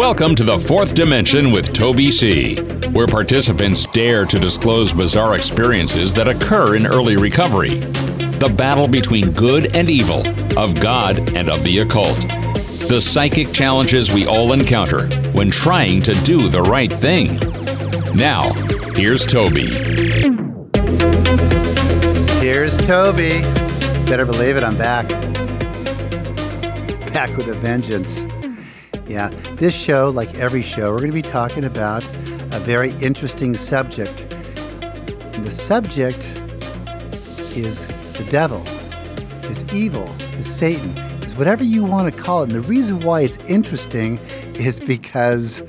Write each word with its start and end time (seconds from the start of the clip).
Welcome 0.00 0.34
to 0.36 0.44
the 0.44 0.58
fourth 0.58 0.94
dimension 0.94 1.50
with 1.50 1.74
Toby 1.74 2.10
C., 2.10 2.56
where 2.92 3.06
participants 3.06 3.84
dare 3.84 4.24
to 4.24 4.38
disclose 4.38 4.94
bizarre 4.94 5.36
experiences 5.36 6.14
that 6.14 6.26
occur 6.26 6.74
in 6.74 6.86
early 6.86 7.18
recovery. 7.18 7.80
The 8.38 8.48
battle 8.56 8.88
between 8.88 9.32
good 9.32 9.76
and 9.76 9.90
evil, 9.90 10.26
of 10.58 10.80
God 10.80 11.18
and 11.36 11.50
of 11.50 11.62
the 11.64 11.80
occult. 11.80 12.18
The 12.88 12.98
psychic 12.98 13.52
challenges 13.52 14.10
we 14.10 14.26
all 14.26 14.54
encounter 14.54 15.06
when 15.32 15.50
trying 15.50 16.00
to 16.00 16.14
do 16.24 16.48
the 16.48 16.62
right 16.62 16.90
thing. 16.90 17.38
Now, 18.16 18.54
here's 18.94 19.26
Toby. 19.26 19.66
Here's 22.40 22.74
Toby. 22.86 23.42
Better 24.08 24.24
believe 24.24 24.56
it, 24.56 24.64
I'm 24.64 24.78
back. 24.78 25.06
Back 27.12 27.36
with 27.36 27.48
a 27.48 27.54
vengeance. 27.60 28.29
Yeah, 29.10 29.28
this 29.56 29.74
show, 29.74 30.08
like 30.08 30.38
every 30.38 30.62
show, 30.62 30.92
we're 30.92 31.00
going 31.00 31.10
to 31.10 31.14
be 31.14 31.20
talking 31.20 31.64
about 31.64 32.04
a 32.54 32.60
very 32.60 32.92
interesting 32.98 33.56
subject. 33.56 34.20
And 35.34 35.44
the 35.44 35.50
subject 35.50 36.24
is 37.56 37.88
the 38.12 38.24
devil, 38.30 38.62
is 39.50 39.64
evil, 39.74 40.08
is 40.38 40.46
Satan, 40.46 40.90
is 41.24 41.34
whatever 41.34 41.64
you 41.64 41.82
want 41.82 42.14
to 42.14 42.20
call 42.22 42.44
it. 42.44 42.52
And 42.52 42.62
the 42.62 42.68
reason 42.68 43.00
why 43.00 43.22
it's 43.22 43.36
interesting 43.48 44.18
is 44.54 44.78
because 44.78 45.60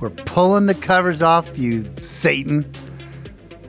we're 0.00 0.10
pulling 0.10 0.66
the 0.66 0.74
covers 0.76 1.20
off 1.20 1.58
you, 1.58 1.84
Satan. 2.00 2.64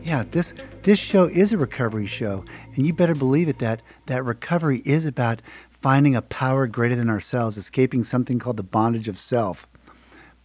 Yeah, 0.04 0.24
this 0.30 0.54
this 0.84 1.00
show 1.00 1.24
is 1.24 1.52
a 1.52 1.58
recovery 1.58 2.06
show, 2.06 2.46
and 2.76 2.86
you 2.86 2.94
better 2.94 3.16
believe 3.16 3.50
it 3.50 3.58
that 3.58 3.82
that 4.06 4.24
recovery 4.24 4.84
is 4.86 5.08
about 5.08 5.42
finding 5.86 6.16
a 6.16 6.22
power 6.24 6.66
greater 6.66 6.96
than 6.96 7.12
ourselves, 7.12 7.58
escaping 7.58 8.04
something 8.04 8.40
called 8.40 8.58
the 8.58 8.64
bondage 8.64 9.08
of 9.08 9.20
self. 9.20 9.68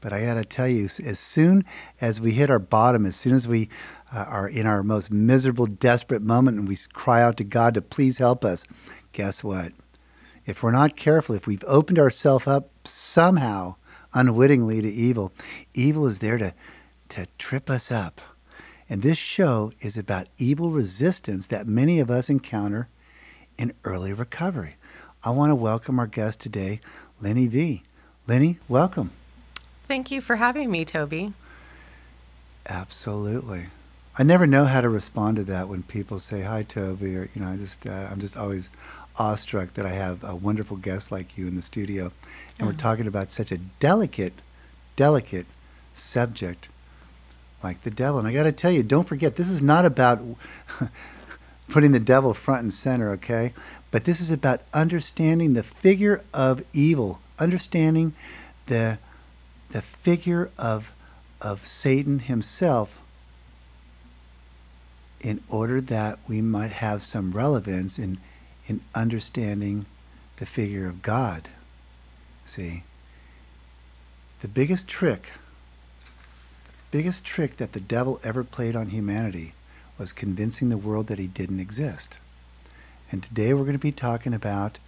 But 0.03 0.13
I 0.13 0.23
got 0.23 0.35
to 0.35 0.45
tell 0.45 0.69
you, 0.69 0.85
as 1.03 1.19
soon 1.19 1.65
as 1.99 2.21
we 2.21 2.33
hit 2.33 2.51
our 2.51 2.59
bottom, 2.59 3.07
as 3.07 3.17
soon 3.17 3.33
as 3.33 3.49
we 3.49 3.71
uh, 4.13 4.27
are 4.29 4.49
in 4.49 4.67
our 4.67 4.83
most 4.83 5.11
miserable, 5.11 5.65
desperate 5.65 6.21
moment 6.21 6.59
and 6.59 6.69
we 6.69 6.77
cry 6.93 7.23
out 7.23 7.39
to 7.39 7.45
God 7.45 7.73
to 7.73 7.81
please 7.81 8.19
help 8.19 8.45
us, 8.45 8.67
guess 9.13 9.43
what? 9.43 9.73
If 10.45 10.63
we're 10.63 10.73
not 10.73 10.99
careful, 10.99 11.35
if 11.35 11.47
we've 11.47 11.65
opened 11.67 11.99
ourselves 11.99 12.47
up 12.47 12.69
somehow 12.85 13.77
unwittingly 14.13 14.83
to 14.83 14.93
evil, 14.93 15.33
evil 15.73 16.07
is 16.07 16.19
there 16.19 16.37
to, 16.37 16.53
to 17.09 17.27
trip 17.39 17.71
us 17.71 17.91
up. 17.91 18.21
And 18.91 19.01
this 19.01 19.17
show 19.17 19.73
is 19.81 19.97
about 19.97 20.29
evil 20.37 20.71
resistance 20.71 21.47
that 21.47 21.67
many 21.67 21.99
of 21.99 22.11
us 22.11 22.29
encounter 22.29 22.89
in 23.57 23.73
early 23.85 24.13
recovery. 24.13 24.77
I 25.23 25.31
want 25.31 25.51
to 25.51 25.55
welcome 25.55 25.99
our 25.99 26.07
guest 26.07 26.41
today, 26.41 26.81
Lenny 27.21 27.47
V. 27.47 27.83
Lenny, 28.27 28.59
welcome. 28.69 29.11
Thank 29.87 30.11
you 30.11 30.23
for 30.23 30.37
having 30.37 30.71
me, 30.71 30.87
Toby. 30.87 31.35
Absolutely. 32.67 33.67
I 34.17 34.23
never 34.23 34.47
know 34.47 34.65
how 34.65 34.81
to 34.81 34.89
respond 34.89 35.37
to 35.37 35.45
that 35.45 35.69
when 35.69 35.83
people 35.83 36.21
say 36.21 36.41
hi, 36.41 36.63
Toby, 36.63 37.17
or 37.17 37.29
you 37.35 37.43
know, 37.43 37.49
I 37.49 37.59
just 37.59 37.87
uh, 37.87 38.09
I'm 38.11 38.19
just 38.19 38.39
always 38.39 38.71
awestruck 39.17 39.75
that 39.75 39.85
I 39.85 39.91
have 39.91 40.25
a 40.25 40.35
wonderful 40.35 40.79
guest 40.79 41.13
like 41.13 41.37
you 41.37 41.47
in 41.47 41.55
the 41.55 41.61
studio, 41.61 42.05
and 42.05 42.13
mm-hmm. 42.13 42.67
we're 42.67 42.73
talking 42.73 43.07
about 43.07 43.31
such 43.31 43.53
a 43.53 43.59
delicate, 43.79 44.33
delicate 44.97 45.47
subject 45.93 46.71
like 47.63 47.83
the 47.83 47.91
devil. 47.91 48.19
And 48.19 48.27
I 48.27 48.33
got 48.33 48.45
to 48.45 48.53
tell 48.53 48.71
you, 48.71 48.83
don't 48.83 49.07
forget, 49.07 49.37
this 49.37 49.51
is 49.51 49.61
not 49.61 49.85
about 49.85 50.23
putting 51.69 51.93
the 51.93 52.01
devil 52.01 52.33
front 52.33 52.63
and 52.63 52.73
center, 52.73 53.11
okay? 53.13 53.53
But 53.91 54.05
this 54.05 54.21
is 54.21 54.31
about 54.31 54.63
understanding 54.73 55.55
the 55.55 55.63
figure 55.63 56.23
of 56.33 56.63
evil, 56.73 57.21
understanding 57.39 58.15
the 58.67 58.99
the 59.71 59.83
figure 59.83 60.51
of 60.59 60.91
of 61.41 61.67
Satan 61.67 62.19
himself 62.21 63.01
in 65.21 65.43
order 65.49 65.81
that 65.81 66.19
we 66.29 66.41
might 66.41 66.73
have 66.73 67.03
some 67.03 67.33
relevance 67.33 67.99
in 67.99 68.19
in 68.69 68.81
understanding 68.95 69.87
the 70.37 70.47
figure 70.47 70.87
of 70.89 71.03
God. 71.03 71.49
See, 72.45 72.85
the 74.41 74.49
biggest 74.49 74.87
trick, 74.87 75.27
the 76.67 76.97
biggest 76.97 77.25
trick 77.25 77.57
that 77.57 77.73
the 77.73 77.81
devil 77.81 78.21
ever 78.23 78.45
played 78.45 78.77
on 78.77 78.91
humanity 78.91 79.55
was 79.99 80.13
convincing 80.13 80.69
the 80.69 80.77
world 80.77 81.09
that 81.09 81.19
he 81.19 81.27
didn't 81.27 81.61
exist. 81.61 82.19
And 83.11 83.23
today 83.23 83.55
we're 83.55 83.63
going 83.63 83.73
to 83.73 83.79
be 83.79 83.93
talking 83.93 84.35
about 84.35 84.79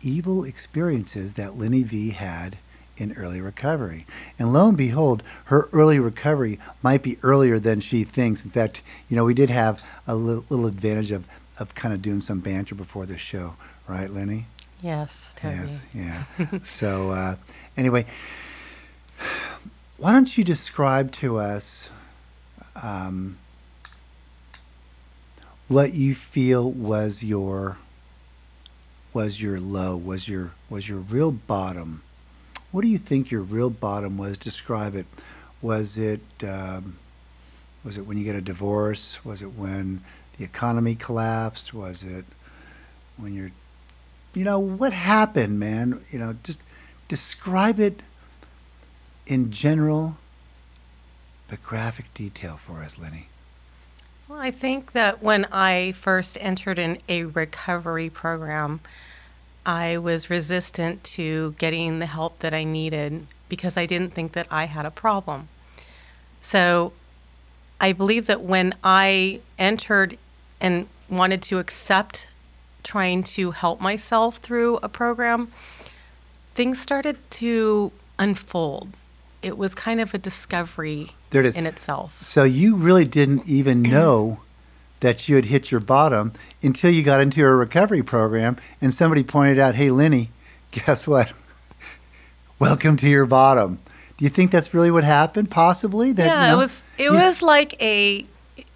evil 0.00 0.44
experiences 0.44 1.34
that 1.34 1.58
Lenny 1.58 1.82
V 1.82 2.10
had 2.10 2.56
in 2.96 3.12
early 3.16 3.40
recovery. 3.40 4.06
And 4.38 4.52
lo 4.52 4.68
and 4.68 4.76
behold, 4.76 5.22
her 5.46 5.68
early 5.72 5.98
recovery 5.98 6.58
might 6.82 7.02
be 7.02 7.18
earlier 7.22 7.58
than 7.58 7.80
she 7.80 8.04
thinks. 8.04 8.44
In 8.44 8.50
fact, 8.50 8.82
you 9.08 9.16
know, 9.16 9.24
we 9.24 9.34
did 9.34 9.50
have 9.50 9.82
a 10.06 10.14
little, 10.14 10.44
little 10.48 10.66
advantage 10.66 11.10
of, 11.10 11.24
of 11.58 11.74
kind 11.74 11.92
of 11.92 12.02
doing 12.02 12.20
some 12.20 12.40
banter 12.40 12.74
before 12.74 13.06
the 13.06 13.18
show, 13.18 13.54
right, 13.88 14.10
Lenny? 14.10 14.46
Yes, 14.80 15.32
totally. 15.36 15.62
Yes, 15.62 15.80
yeah. 15.94 16.58
so, 16.62 17.10
uh, 17.10 17.36
anyway, 17.76 18.06
why 19.96 20.12
don't 20.12 20.36
you 20.36 20.44
describe 20.44 21.10
to 21.12 21.38
us 21.38 21.90
um, 22.82 23.38
what 25.74 25.92
you 25.92 26.14
feel 26.14 26.70
was 26.70 27.24
your 27.24 27.76
was 29.12 29.42
your 29.42 29.58
low 29.58 29.96
was 29.96 30.28
your 30.28 30.52
was 30.70 30.88
your 30.88 31.00
real 31.00 31.32
bottom? 31.32 32.00
What 32.70 32.82
do 32.82 32.88
you 32.88 32.98
think 32.98 33.32
your 33.32 33.40
real 33.40 33.70
bottom 33.70 34.16
was? 34.16 34.38
Describe 34.38 34.94
it. 34.94 35.04
Was 35.62 35.98
it 35.98 36.20
um, 36.44 36.96
was 37.82 37.98
it 37.98 38.06
when 38.06 38.16
you 38.16 38.22
get 38.22 38.36
a 38.36 38.40
divorce? 38.40 39.24
Was 39.24 39.42
it 39.42 39.52
when 39.54 40.00
the 40.38 40.44
economy 40.44 40.94
collapsed? 40.94 41.74
Was 41.74 42.04
it 42.04 42.24
when 43.16 43.34
you're 43.34 43.50
you 44.32 44.44
know 44.44 44.60
what 44.60 44.92
happened 44.92 45.58
man? 45.58 46.00
You 46.12 46.20
know 46.20 46.36
just 46.44 46.60
describe 47.08 47.80
it 47.80 48.00
in 49.26 49.50
general 49.50 50.16
but 51.48 51.60
graphic 51.64 52.14
detail 52.14 52.60
for 52.64 52.74
us 52.74 52.96
lenny 52.96 53.26
well, 54.34 54.42
I 54.42 54.50
think 54.50 54.92
that 54.92 55.22
when 55.22 55.44
I 55.52 55.92
first 55.92 56.36
entered 56.40 56.76
in 56.76 56.98
a 57.08 57.22
recovery 57.22 58.10
program, 58.10 58.80
I 59.64 59.98
was 59.98 60.28
resistant 60.28 61.04
to 61.04 61.54
getting 61.56 62.00
the 62.00 62.06
help 62.06 62.40
that 62.40 62.52
I 62.52 62.64
needed 62.64 63.28
because 63.48 63.76
I 63.76 63.86
didn't 63.86 64.12
think 64.12 64.32
that 64.32 64.48
I 64.50 64.64
had 64.64 64.86
a 64.86 64.90
problem. 64.90 65.48
So 66.42 66.92
I 67.80 67.92
believe 67.92 68.26
that 68.26 68.42
when 68.42 68.74
I 68.82 69.40
entered 69.56 70.18
and 70.60 70.88
wanted 71.08 71.40
to 71.42 71.60
accept 71.60 72.26
trying 72.82 73.22
to 73.22 73.52
help 73.52 73.80
myself 73.80 74.38
through 74.38 74.78
a 74.82 74.88
program, 74.88 75.52
things 76.56 76.80
started 76.80 77.18
to 77.42 77.92
unfold. 78.18 78.88
It 79.42 79.56
was 79.56 79.76
kind 79.76 80.00
of 80.00 80.12
a 80.12 80.18
discovery 80.18 81.12
there 81.34 81.42
it 81.42 81.46
is. 81.46 81.56
in 81.56 81.66
itself. 81.66 82.12
So 82.20 82.44
you 82.44 82.76
really 82.76 83.04
didn't 83.04 83.46
even 83.46 83.82
know 83.82 84.38
that 85.00 85.28
you 85.28 85.36
had 85.36 85.44
hit 85.44 85.70
your 85.70 85.80
bottom 85.80 86.32
until 86.62 86.90
you 86.90 87.02
got 87.02 87.20
into 87.20 87.44
a 87.44 87.54
recovery 87.54 88.02
program 88.02 88.56
and 88.80 88.94
somebody 88.94 89.22
pointed 89.22 89.58
out, 89.58 89.74
"Hey, 89.74 89.90
Lenny, 89.90 90.30
guess 90.70 91.06
what? 91.06 91.32
Welcome 92.58 92.96
to 92.98 93.08
your 93.08 93.26
bottom." 93.26 93.78
Do 94.16 94.24
you 94.24 94.30
think 94.30 94.52
that's 94.52 94.72
really 94.72 94.92
what 94.92 95.02
happened? 95.02 95.50
Possibly. 95.50 96.12
That, 96.12 96.26
yeah, 96.26 96.44
you 96.44 96.50
know, 96.50 96.54
it 96.54 96.58
was. 96.58 96.82
It 96.98 97.12
yeah. 97.12 97.26
was 97.26 97.42
like 97.42 97.80
a. 97.82 98.24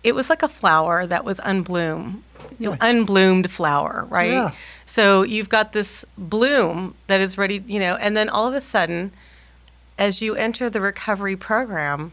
It 0.03 0.15
was 0.15 0.29
like 0.29 0.43
a 0.43 0.49
flower 0.49 1.07
that 1.07 1.25
was 1.25 1.39
unbloomed. 1.45 2.23
Yeah. 2.59 2.77
Unbloomed 2.81 3.51
flower, 3.51 4.07
right? 4.11 4.33
Yeah. 4.33 4.51
So 4.85 5.23
you've 5.23 5.49
got 5.49 5.73
this 5.73 6.05
bloom 6.17 6.95
that 7.07 7.21
is 7.21 7.39
ready, 7.39 7.63
you 7.67 7.79
know, 7.79 7.95
and 7.97 8.17
then 8.17 8.29
all 8.29 8.49
of 8.49 8.55
a 8.55 8.61
sudden, 8.61 9.13
as 9.97 10.21
you 10.21 10.35
enter 10.35 10.69
the 10.69 10.81
recovery 10.81 11.37
program, 11.37 12.13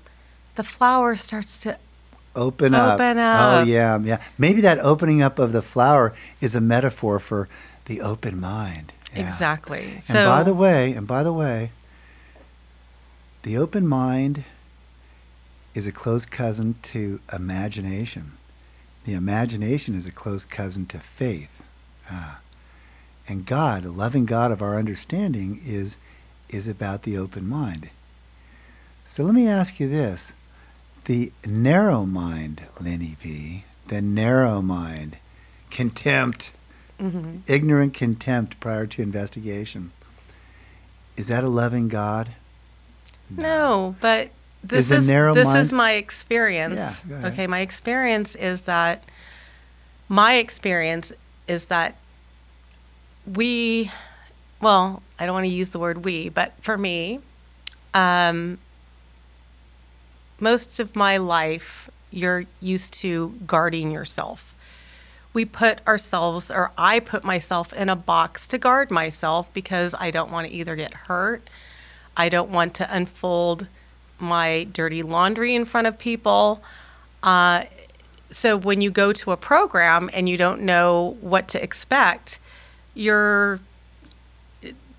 the 0.55 0.63
flower 0.63 1.15
starts 1.15 1.57
to 1.59 1.77
open 2.35 2.73
up. 2.73 2.95
Open 2.95 3.17
up. 3.17 3.61
Oh 3.61 3.63
yeah, 3.63 3.99
yeah. 3.99 4.21
Maybe 4.37 4.61
that 4.61 4.79
opening 4.79 5.21
up 5.21 5.39
of 5.39 5.51
the 5.51 5.61
flower 5.61 6.13
is 6.41 6.55
a 6.55 6.61
metaphor 6.61 7.19
for 7.19 7.47
the 7.85 8.01
open 8.01 8.39
mind. 8.39 8.93
Yeah. 9.13 9.27
Exactly. 9.27 9.93
And 9.95 10.03
so, 10.03 10.25
by 10.25 10.43
the 10.43 10.53
way, 10.53 10.93
and 10.93 11.07
by 11.07 11.23
the 11.23 11.33
way, 11.33 11.71
the 13.43 13.57
open 13.57 13.87
mind 13.87 14.43
is 15.73 15.87
a 15.87 15.91
close 15.91 16.25
cousin 16.25 16.75
to 16.81 17.19
imagination. 17.31 18.33
The 19.05 19.13
imagination 19.13 19.93
is 19.95 20.07
a 20.07 20.11
close 20.11 20.45
cousin 20.45 20.85
to 20.87 20.99
faith. 20.99 21.61
Ah. 22.09 22.39
And 23.27 23.45
God, 23.45 23.83
the 23.83 23.91
loving 23.91 24.25
God 24.25 24.51
of 24.51 24.61
our 24.61 24.77
understanding, 24.77 25.61
is 25.65 25.97
is 26.49 26.67
about 26.67 27.03
the 27.03 27.17
open 27.17 27.47
mind. 27.47 27.89
So 29.03 29.23
let 29.23 29.33
me 29.35 29.47
ask 29.47 29.79
you 29.79 29.89
this 29.89 30.33
the 31.05 31.31
narrow 31.45 32.05
mind, 32.05 32.63
Lenny 32.79 33.15
V, 33.21 33.63
the 33.87 34.01
narrow 34.01 34.61
mind, 34.61 35.17
contempt, 35.71 36.51
mm-hmm. 36.99 37.37
ignorant 37.47 37.93
contempt 37.93 38.59
prior 38.59 38.85
to 38.87 39.01
investigation. 39.01 39.91
Is 41.17 41.27
that 41.27 41.43
a 41.43 41.49
loving 41.49 41.87
God? 41.87 42.31
No, 43.29 43.95
but 44.01 44.29
this 44.63 44.91
Is 44.91 45.03
is, 45.03 45.07
this 45.07 45.45
mind- 45.45 45.59
is 45.59 45.71
my 45.71 45.93
experience. 45.93 47.03
Yeah, 47.07 47.27
okay, 47.27 47.47
my 47.47 47.59
experience 47.61 48.35
is 48.35 48.61
that 48.61 49.03
my 50.09 50.35
experience 50.35 51.13
is 51.47 51.65
that 51.65 51.95
we 53.25 53.91
well, 54.61 55.03
I 55.19 55.25
don't 55.25 55.33
want 55.35 55.45
to 55.45 55.51
use 55.51 55.69
the 55.69 55.79
word 55.79 56.03
we, 56.03 56.29
but 56.29 56.53
for 56.61 56.77
me, 56.77 57.19
um, 57.93 58.57
most 60.45 60.80
of 60.80 60.95
my 60.95 61.18
life, 61.18 61.89
you're 62.12 62.45
used 62.62 62.94
to 62.94 63.33
guarding 63.47 63.89
yourself. 63.92 64.53
We 65.33 65.44
put 65.44 65.86
ourselves, 65.88 66.51
or 66.51 66.71
I 66.77 67.00
put 67.00 67.24
myself 67.24 67.74
in 67.74 67.89
a 67.89 67.95
box 67.95 68.47
to 68.50 68.57
guard 68.57 68.92
myself 68.92 69.51
because 69.53 69.95
I 70.06 70.12
don't 70.12 70.31
want 70.31 70.47
to 70.47 70.53
either 70.53 70.75
get 70.75 70.94
hurt, 70.94 71.42
I 72.15 72.30
don't 72.30 72.51
want 72.51 72.75
to 72.75 72.95
unfold 72.95 73.68
my 74.19 74.65
dirty 74.71 75.03
laundry 75.03 75.56
in 75.56 75.65
front 75.65 75.88
of 75.88 75.97
people. 75.97 76.62
Uh, 77.24 77.63
so 78.31 78.56
when 78.56 78.80
you 78.81 78.91
go 78.91 79.12
to 79.13 79.31
a 79.31 79.38
program 79.38 80.09
and 80.13 80.30
you 80.30 80.38
don't 80.38 80.62
know 80.62 81.18
what 81.21 81.48
to 81.50 81.62
expect, 81.62 82.39
you're 82.94 83.59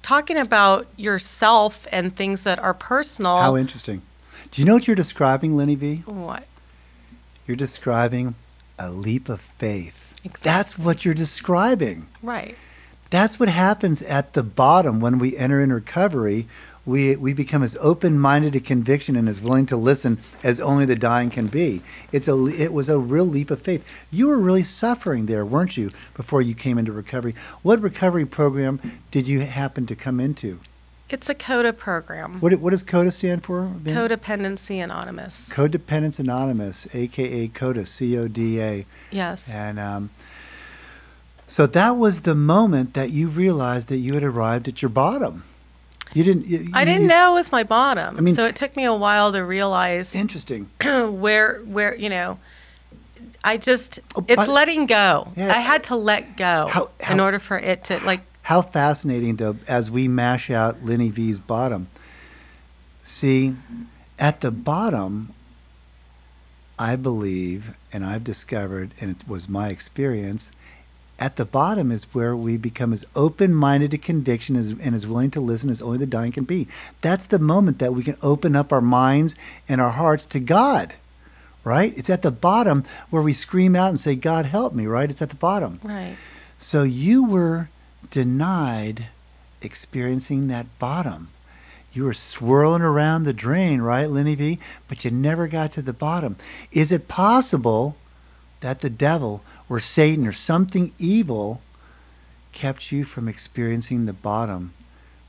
talking 0.02 0.36
about 0.36 0.86
yourself 0.96 1.86
and 1.92 2.14
things 2.14 2.42
that 2.42 2.58
are 2.58 2.74
personal. 2.74 3.38
How 3.38 3.56
interesting. 3.56 4.02
Do 4.50 4.60
you 4.60 4.66
know 4.66 4.74
what 4.74 4.86
you're 4.86 4.96
describing, 4.96 5.56
Lenny 5.56 5.74
V? 5.74 6.02
what? 6.06 6.46
You're 7.46 7.56
describing 7.56 8.34
a 8.78 8.90
leap 8.90 9.28
of 9.28 9.40
faith. 9.58 10.14
Exactly. 10.24 10.40
That's 10.42 10.78
what 10.78 11.04
you're 11.04 11.14
describing. 11.14 12.06
Right. 12.22 12.56
That's 13.10 13.38
what 13.38 13.48
happens 13.48 14.02
at 14.02 14.32
the 14.32 14.42
bottom 14.42 15.00
when 15.00 15.18
we 15.18 15.36
enter 15.36 15.60
in 15.60 15.72
recovery. 15.72 16.48
We, 16.84 17.16
we 17.16 17.32
become 17.32 17.62
as 17.62 17.76
open-minded 17.80 18.52
to 18.52 18.60
conviction 18.60 19.16
and 19.16 19.28
as 19.28 19.40
willing 19.40 19.66
to 19.66 19.76
listen 19.76 20.18
as 20.42 20.60
only 20.60 20.86
the 20.86 20.96
dying 20.96 21.30
can 21.30 21.48
be. 21.48 21.82
It's 22.12 22.28
a 22.28 22.46
it 22.46 22.72
was 22.72 22.88
a 22.88 22.98
real 22.98 23.26
leap 23.26 23.50
of 23.50 23.60
faith. 23.60 23.84
You 24.10 24.28
were 24.28 24.38
really 24.38 24.62
suffering 24.62 25.26
there, 25.26 25.44
weren't 25.44 25.76
you, 25.76 25.90
before 26.14 26.42
you 26.42 26.54
came 26.54 26.78
into 26.78 26.92
recovery? 26.92 27.34
What 27.62 27.82
recovery 27.82 28.24
program 28.24 28.80
did 29.10 29.26
you 29.26 29.40
happen 29.40 29.86
to 29.86 29.96
come 29.96 30.20
into? 30.20 30.60
It's 31.08 31.28
a 31.28 31.34
CODA 31.34 31.72
program. 31.74 32.40
What 32.40 32.54
what 32.56 32.70
does 32.70 32.82
CODA 32.82 33.12
stand 33.12 33.44
for? 33.44 33.62
Ben? 33.62 33.94
Codependency 33.94 34.82
Anonymous. 34.82 35.48
Codependence 35.50 36.18
Anonymous, 36.18 36.88
aka 36.92 37.46
CODA, 37.48 37.86
C-O-D-A. 37.86 38.84
Yes. 39.12 39.48
And 39.48 39.78
um, 39.78 40.10
so 41.46 41.66
that 41.68 41.96
was 41.96 42.22
the 42.22 42.34
moment 42.34 42.94
that 42.94 43.10
you 43.10 43.28
realized 43.28 43.86
that 43.88 43.98
you 43.98 44.14
had 44.14 44.24
arrived 44.24 44.66
at 44.66 44.82
your 44.82 44.88
bottom. 44.88 45.44
You 46.12 46.24
didn't. 46.24 46.46
You, 46.46 46.70
I 46.74 46.84
didn't 46.84 47.02
you- 47.02 47.08
know 47.08 47.32
it 47.32 47.34
was 47.34 47.52
my 47.52 47.62
bottom. 47.62 48.16
I 48.16 48.20
mean- 48.20 48.34
so 48.34 48.44
it 48.44 48.56
took 48.56 48.74
me 48.76 48.84
a 48.84 48.94
while 48.94 49.30
to 49.32 49.44
realize 49.44 50.12
Interesting. 50.14 50.68
where 50.84 51.58
where 51.66 51.94
you 51.96 52.08
know 52.08 52.38
I 53.44 53.58
just 53.58 54.00
Oh, 54.16 54.24
it's 54.26 54.48
letting 54.48 54.86
go. 54.86 55.28
Yeah. 55.36 55.54
I 55.54 55.60
had 55.60 55.84
to 55.84 55.94
let 55.96 56.36
go 56.36 56.66
How- 56.68 56.90
in 57.08 57.20
order 57.20 57.38
for 57.38 57.58
it 57.58 57.84
to 57.84 57.98
like 58.00 58.22
How 58.46 58.62
fascinating, 58.62 59.34
though, 59.34 59.56
as 59.66 59.90
we 59.90 60.06
mash 60.06 60.50
out 60.52 60.84
Lenny 60.84 61.10
V's 61.10 61.40
bottom. 61.40 61.88
See, 63.02 63.56
at 64.20 64.40
the 64.40 64.52
bottom, 64.52 65.34
I 66.78 66.94
believe, 66.94 67.74
and 67.92 68.04
I've 68.04 68.22
discovered, 68.22 68.92
and 69.00 69.10
it 69.10 69.28
was 69.28 69.48
my 69.48 69.70
experience, 69.70 70.52
at 71.18 71.34
the 71.34 71.44
bottom 71.44 71.90
is 71.90 72.04
where 72.14 72.36
we 72.36 72.56
become 72.56 72.92
as 72.92 73.04
open-minded 73.16 73.90
to 73.90 73.98
conviction 73.98 74.54
as, 74.54 74.68
and 74.68 74.94
as 74.94 75.08
willing 75.08 75.32
to 75.32 75.40
listen 75.40 75.68
as 75.68 75.82
only 75.82 75.98
the 75.98 76.06
dying 76.06 76.30
can 76.30 76.44
be. 76.44 76.68
That's 77.00 77.26
the 77.26 77.40
moment 77.40 77.80
that 77.80 77.94
we 77.94 78.04
can 78.04 78.16
open 78.22 78.54
up 78.54 78.72
our 78.72 78.80
minds 78.80 79.34
and 79.68 79.80
our 79.80 79.90
hearts 79.90 80.24
to 80.26 80.38
God, 80.38 80.94
right? 81.64 81.92
It's 81.96 82.10
at 82.10 82.22
the 82.22 82.30
bottom 82.30 82.84
where 83.10 83.22
we 83.22 83.32
scream 83.32 83.74
out 83.74 83.88
and 83.88 83.98
say, 83.98 84.14
God, 84.14 84.44
help 84.44 84.72
me, 84.72 84.86
right? 84.86 85.10
It's 85.10 85.20
at 85.20 85.30
the 85.30 85.34
bottom. 85.34 85.80
right. 85.82 86.16
So 86.58 86.84
you 86.84 87.24
were 87.24 87.68
denied 88.10 89.06
experiencing 89.62 90.48
that 90.48 90.78
bottom. 90.78 91.28
You 91.92 92.04
were 92.04 92.14
swirling 92.14 92.82
around 92.82 93.24
the 93.24 93.32
drain, 93.32 93.80
right, 93.80 94.08
Lenny 94.08 94.34
V? 94.34 94.58
But 94.86 95.04
you 95.04 95.10
never 95.10 95.48
got 95.48 95.72
to 95.72 95.82
the 95.82 95.92
bottom. 95.92 96.36
Is 96.70 96.92
it 96.92 97.08
possible 97.08 97.96
that 98.60 98.80
the 98.80 98.90
devil 98.90 99.42
or 99.68 99.80
Satan 99.80 100.26
or 100.26 100.32
something 100.32 100.92
evil 100.98 101.62
kept 102.52 102.92
you 102.92 103.04
from 103.04 103.28
experiencing 103.28 104.06
the 104.06 104.12
bottom 104.12 104.72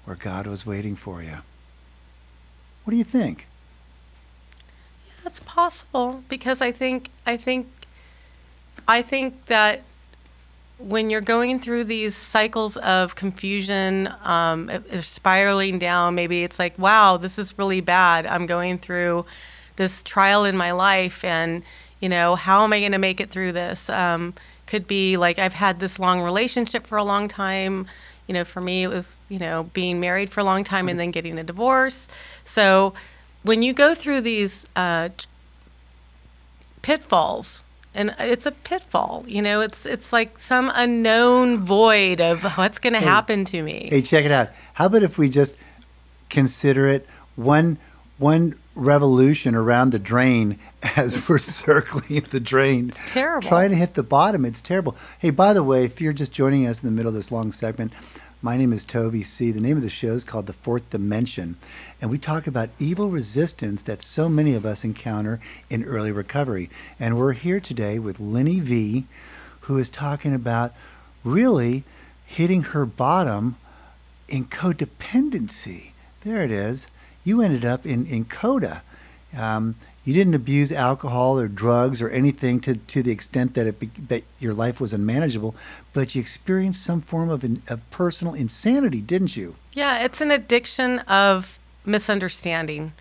where 0.06 0.16
God 0.16 0.48
was 0.48 0.66
waiting 0.66 0.96
for 0.96 1.22
you? 1.22 1.38
What 2.84 2.92
do 2.92 2.98
you 2.98 3.04
think? 3.04 3.48
That's 5.24 5.42
possible 5.42 6.24
because 6.30 6.62
I 6.62 6.72
think 6.72 7.10
I 7.26 7.36
think 7.36 7.68
I 8.88 9.02
think 9.02 9.46
that 9.48 9.84
when 10.80 11.10
you're 11.10 11.22
going 11.22 11.60
through 11.60 11.86
these 11.86 12.16
cycles 12.16 12.78
of 12.78 13.16
confusion, 13.16 14.14
um, 14.24 14.72
spiraling 15.02 15.80
down, 15.80 16.16
maybe 16.16 16.44
it's 16.44 16.60
like, 16.60 16.78
wow, 16.78 17.18
this 17.18 17.40
is 17.40 17.58
really 17.58 17.82
bad. 17.82 18.28
I'm 18.28 18.46
going 18.46 18.78
through 18.78 19.26
this 19.76 20.04
trial 20.04 20.46
in 20.46 20.56
my 20.56 20.72
life, 20.72 21.24
and 21.24 21.64
you 22.00 22.10
know, 22.10 22.36
how 22.36 22.64
am 22.64 22.74
I 22.74 22.80
going 22.80 22.92
to 22.92 23.00
make 23.00 23.20
it 23.20 23.32
through 23.32 23.54
this? 23.54 23.90
Um, 23.90 24.34
could 24.68 24.88
be 24.88 25.18
like 25.18 25.40
I've 25.40 25.54
had 25.54 25.80
this 25.80 25.98
long 25.98 26.22
relationship 26.22 26.86
for 26.86 26.98
a 26.98 27.04
long 27.04 27.28
time. 27.28 27.88
You 28.28 28.34
know, 28.34 28.44
for 28.44 28.62
me, 28.62 28.84
it 28.84 28.88
was 28.88 29.16
you 29.30 29.40
know 29.40 29.64
being 29.74 30.00
married 30.00 30.32
for 30.32 30.42
a 30.42 30.44
long 30.44 30.64
time 30.64 30.90
and 30.90 31.00
then 31.00 31.12
getting 31.12 31.40
a 31.40 31.44
divorce. 31.44 32.08
So 32.46 32.94
when 33.44 33.64
you 33.64 33.74
go 33.74 33.96
through 33.96 34.22
these 34.22 34.66
uh, 34.76 35.10
pitfalls 36.82 37.64
and 37.98 38.16
it's 38.20 38.46
a 38.46 38.52
pitfall 38.52 39.26
you 39.28 39.42
know 39.42 39.60
it's 39.60 39.86
it's 39.86 40.14
like 40.14 40.40
some 40.40 40.72
unknown 40.76 41.58
void 41.66 42.22
of 42.22 42.44
what's 42.58 42.80
going 42.80 42.94
to 42.94 43.00
happen 43.00 43.44
to 43.44 43.62
me 43.62 43.88
Hey, 43.90 44.02
check 44.02 44.26
it 44.26 44.32
out. 44.32 44.50
How 44.74 44.86
about 44.86 45.04
if 45.04 45.18
we 45.18 45.30
just 45.30 45.56
consider 46.30 46.88
it 46.88 47.08
one 47.36 47.78
one 48.18 48.58
revolution 48.76 49.56
around 49.56 49.92
the 49.92 50.00
drain 50.00 50.58
as 50.96 51.28
we're 51.28 51.40
circling 51.40 52.26
the 52.30 52.40
drain. 52.40 52.90
It's 52.90 53.00
terrible. 53.12 53.48
Trying 53.48 53.70
to 53.72 53.76
hit 53.76 53.94
the 53.96 54.04
bottom. 54.04 54.46
It's 54.46 54.62
terrible. 54.62 54.96
Hey, 55.20 55.30
by 55.32 55.54
the 55.54 55.64
way, 55.64 55.86
if 55.86 56.00
you're 56.00 56.14
just 56.14 56.32
joining 56.32 56.68
us 56.68 56.82
in 56.82 56.86
the 56.88 56.92
middle 56.92 57.10
of 57.10 57.16
this 57.16 57.32
long 57.32 57.52
segment, 57.52 57.94
my 58.42 58.56
name 58.56 58.72
is 58.72 58.86
Toby 58.86 59.24
C. 59.24 59.52
The 59.52 59.60
name 59.60 59.78
of 59.78 59.84
the 59.84 59.90
show 59.90 60.14
is 60.14 60.24
called 60.24 60.46
The 60.46 60.54
Fourth 60.54 60.88
Dimension, 60.92 61.56
and 62.00 62.12
we 62.12 62.20
talk 62.20 62.46
about 62.46 62.70
evil 62.78 63.10
resistance 63.10 63.82
that 63.84 64.02
so 64.02 64.30
many 64.30 64.54
of 64.54 64.64
us 64.64 64.84
encounter 64.84 65.40
in 65.72 65.84
early 65.84 66.12
recovery. 66.12 66.70
And 67.00 67.18
we're 67.18 67.34
here 67.34 67.60
today 67.60 67.98
with 67.98 68.20
Lenny 68.20 68.60
V, 68.60 69.06
who 69.62 69.80
is 69.80 69.90
talking 69.90 70.36
about 70.36 70.74
really 71.24 71.84
hitting 72.26 72.62
her 72.62 72.86
bottom 72.86 73.56
in 74.28 74.46
codependency. 74.46 75.92
There 76.24 76.44
it 76.44 76.52
is. 76.52 76.88
You 77.24 77.42
ended 77.42 77.66
up 77.66 77.88
in, 77.88 78.06
in 78.06 78.26
coda. 78.26 78.84
Um, 79.36 79.76
you 80.08 80.14
didn't 80.14 80.36
abuse 80.36 80.72
alcohol 80.72 81.38
or 81.38 81.50
drugs 81.50 82.02
or 82.02 82.08
anything 82.10 82.62
to, 82.62 82.76
to 82.76 83.04
the 83.04 83.12
extent 83.12 83.54
that 83.56 83.68
it 83.68 83.78
be, 83.78 83.92
that 84.08 84.24
your 84.40 84.54
life 84.54 84.80
was 84.80 84.94
unmanageable, 84.94 85.54
but 85.92 86.16
you 86.16 86.22
experienced 86.22 86.82
some 86.82 87.02
form 87.02 87.30
of, 87.30 87.44
in, 87.44 87.62
of 87.68 87.82
personal 87.92 88.34
insanity, 88.34 89.02
didn't 89.02 89.36
you? 89.36 89.54
yeah 89.74 90.00
it's 90.04 90.22
an 90.22 90.32
addiction 90.32 91.00
of 91.00 91.60
misunderstanding 91.86 92.92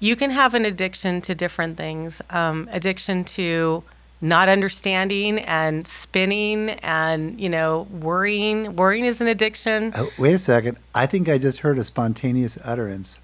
you 0.00 0.16
can 0.16 0.30
have 0.30 0.54
an 0.54 0.64
addiction 0.64 1.20
to 1.20 1.34
different 1.34 1.76
things 1.76 2.20
um, 2.30 2.68
addiction 2.72 3.22
to 3.24 3.82
not 4.20 4.48
understanding 4.48 5.38
and 5.40 5.86
spinning 5.86 6.70
and 6.82 7.38
you 7.40 7.48
know 7.48 7.86
worrying 8.00 8.74
worrying 8.74 9.04
is 9.04 9.20
an 9.20 9.28
addiction 9.28 9.92
Oh, 9.94 10.10
wait 10.18 10.34
a 10.34 10.38
second. 10.38 10.76
I 10.94 11.06
think 11.06 11.28
I 11.28 11.38
just 11.38 11.58
heard 11.60 11.78
a 11.78 11.84
spontaneous 11.84 12.58
utterance. 12.64 13.20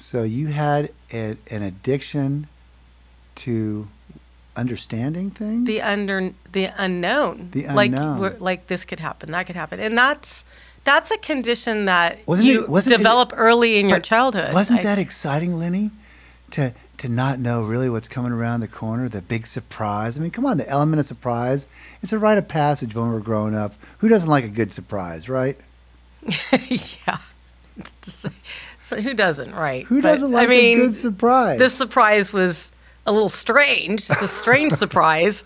So 0.00 0.22
you 0.22 0.48
had 0.48 0.90
a, 1.12 1.36
an 1.50 1.62
addiction 1.62 2.48
to 3.36 3.86
understanding 4.56 5.30
things? 5.30 5.66
the 5.66 5.80
under 5.80 6.32
the 6.52 6.64
unknown 6.76 7.50
The 7.52 7.66
like 7.68 7.92
unknown. 7.92 8.18
we're- 8.18 8.36
like 8.40 8.66
this 8.66 8.84
could 8.84 8.98
happen 9.00 9.30
that 9.30 9.46
could 9.46 9.54
happen 9.56 9.78
and 9.78 9.96
that's 9.96 10.44
that's 10.84 11.10
a 11.12 11.16
condition 11.18 11.84
that 11.84 12.18
Wasn't 12.26 12.48
you 12.48 12.62
it- 12.64 12.68
wasn't 12.68 12.94
it- 12.94 12.98
develop 12.98 13.32
early 13.36 13.78
in 13.78 13.88
your 13.88 14.00
childhood 14.00 14.52
Wasn't 14.52 14.80
I- 14.80 14.82
that 14.82 14.98
exciting, 14.98 15.56
Lenny? 15.58 15.90
To 16.52 16.72
to 16.98 17.08
not 17.08 17.38
know 17.38 17.62
really 17.62 17.88
what's 17.88 18.08
coming 18.08 18.32
around 18.32 18.60
the 18.60 18.68
corner, 18.68 19.08
the 19.08 19.22
big 19.22 19.46
surprise. 19.46 20.18
I 20.18 20.20
mean, 20.20 20.30
come 20.32 20.44
on, 20.44 20.58
the 20.58 20.68
element 20.68 20.98
of 21.00 21.06
surprise. 21.06 21.66
It's 22.02 22.12
a 22.12 22.18
rite 22.18 22.36
of 22.36 22.46
passage 22.48 22.94
when 22.94 23.10
we're 23.12 23.20
growing 23.20 23.54
up. 23.54 23.72
Who 23.98 24.08
doesn't 24.08 24.28
like 24.28 24.44
a 24.44 24.48
good 24.48 24.72
surprise, 24.72 25.28
right? 25.28 25.56
yeah 27.06 27.18
who 28.90 29.14
doesn't 29.14 29.54
right 29.54 29.84
Who 29.86 30.00
doesn't 30.00 30.30
like 30.32 30.46
I 30.48 30.50
mean, 30.50 30.80
a 30.80 30.86
good 30.86 30.96
surprise? 30.96 31.58
this 31.58 31.74
surprise 31.74 32.32
was 32.32 32.70
a 33.06 33.12
little 33.12 33.28
strange 33.28 34.08
it's 34.10 34.22
a 34.22 34.28
strange 34.28 34.72
surprise 34.84 35.44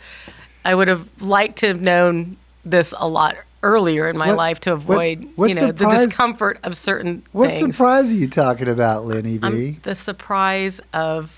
i 0.65 0.75
would 0.75 0.89
have 0.89 1.07
liked 1.21 1.59
to 1.61 1.69
have 1.69 1.81
known 1.81 2.37
this 2.65 2.93
a 2.97 3.07
lot 3.09 3.37
earlier 3.63 4.09
in 4.09 4.17
my 4.19 4.29
What- 4.29 4.37
life 4.37 4.61
to 4.61 4.73
avoid, 4.75 5.27
what 5.37 5.49
you 5.49 5.55
know, 5.55 5.73
the 5.73 5.89
discomfort 5.89 6.59
of 6.65 6.77
certain 6.77 7.23
What 7.33 7.49
things. 7.51 7.75
surprise 7.77 8.11
are 8.11 8.15
you 8.15 8.29
talking 8.29 8.69
about, 8.69 9.07
Lenny 9.07 9.39
Um, 9.43 9.79
the 9.85 9.95
surprise 9.95 10.81
of 10.93 11.31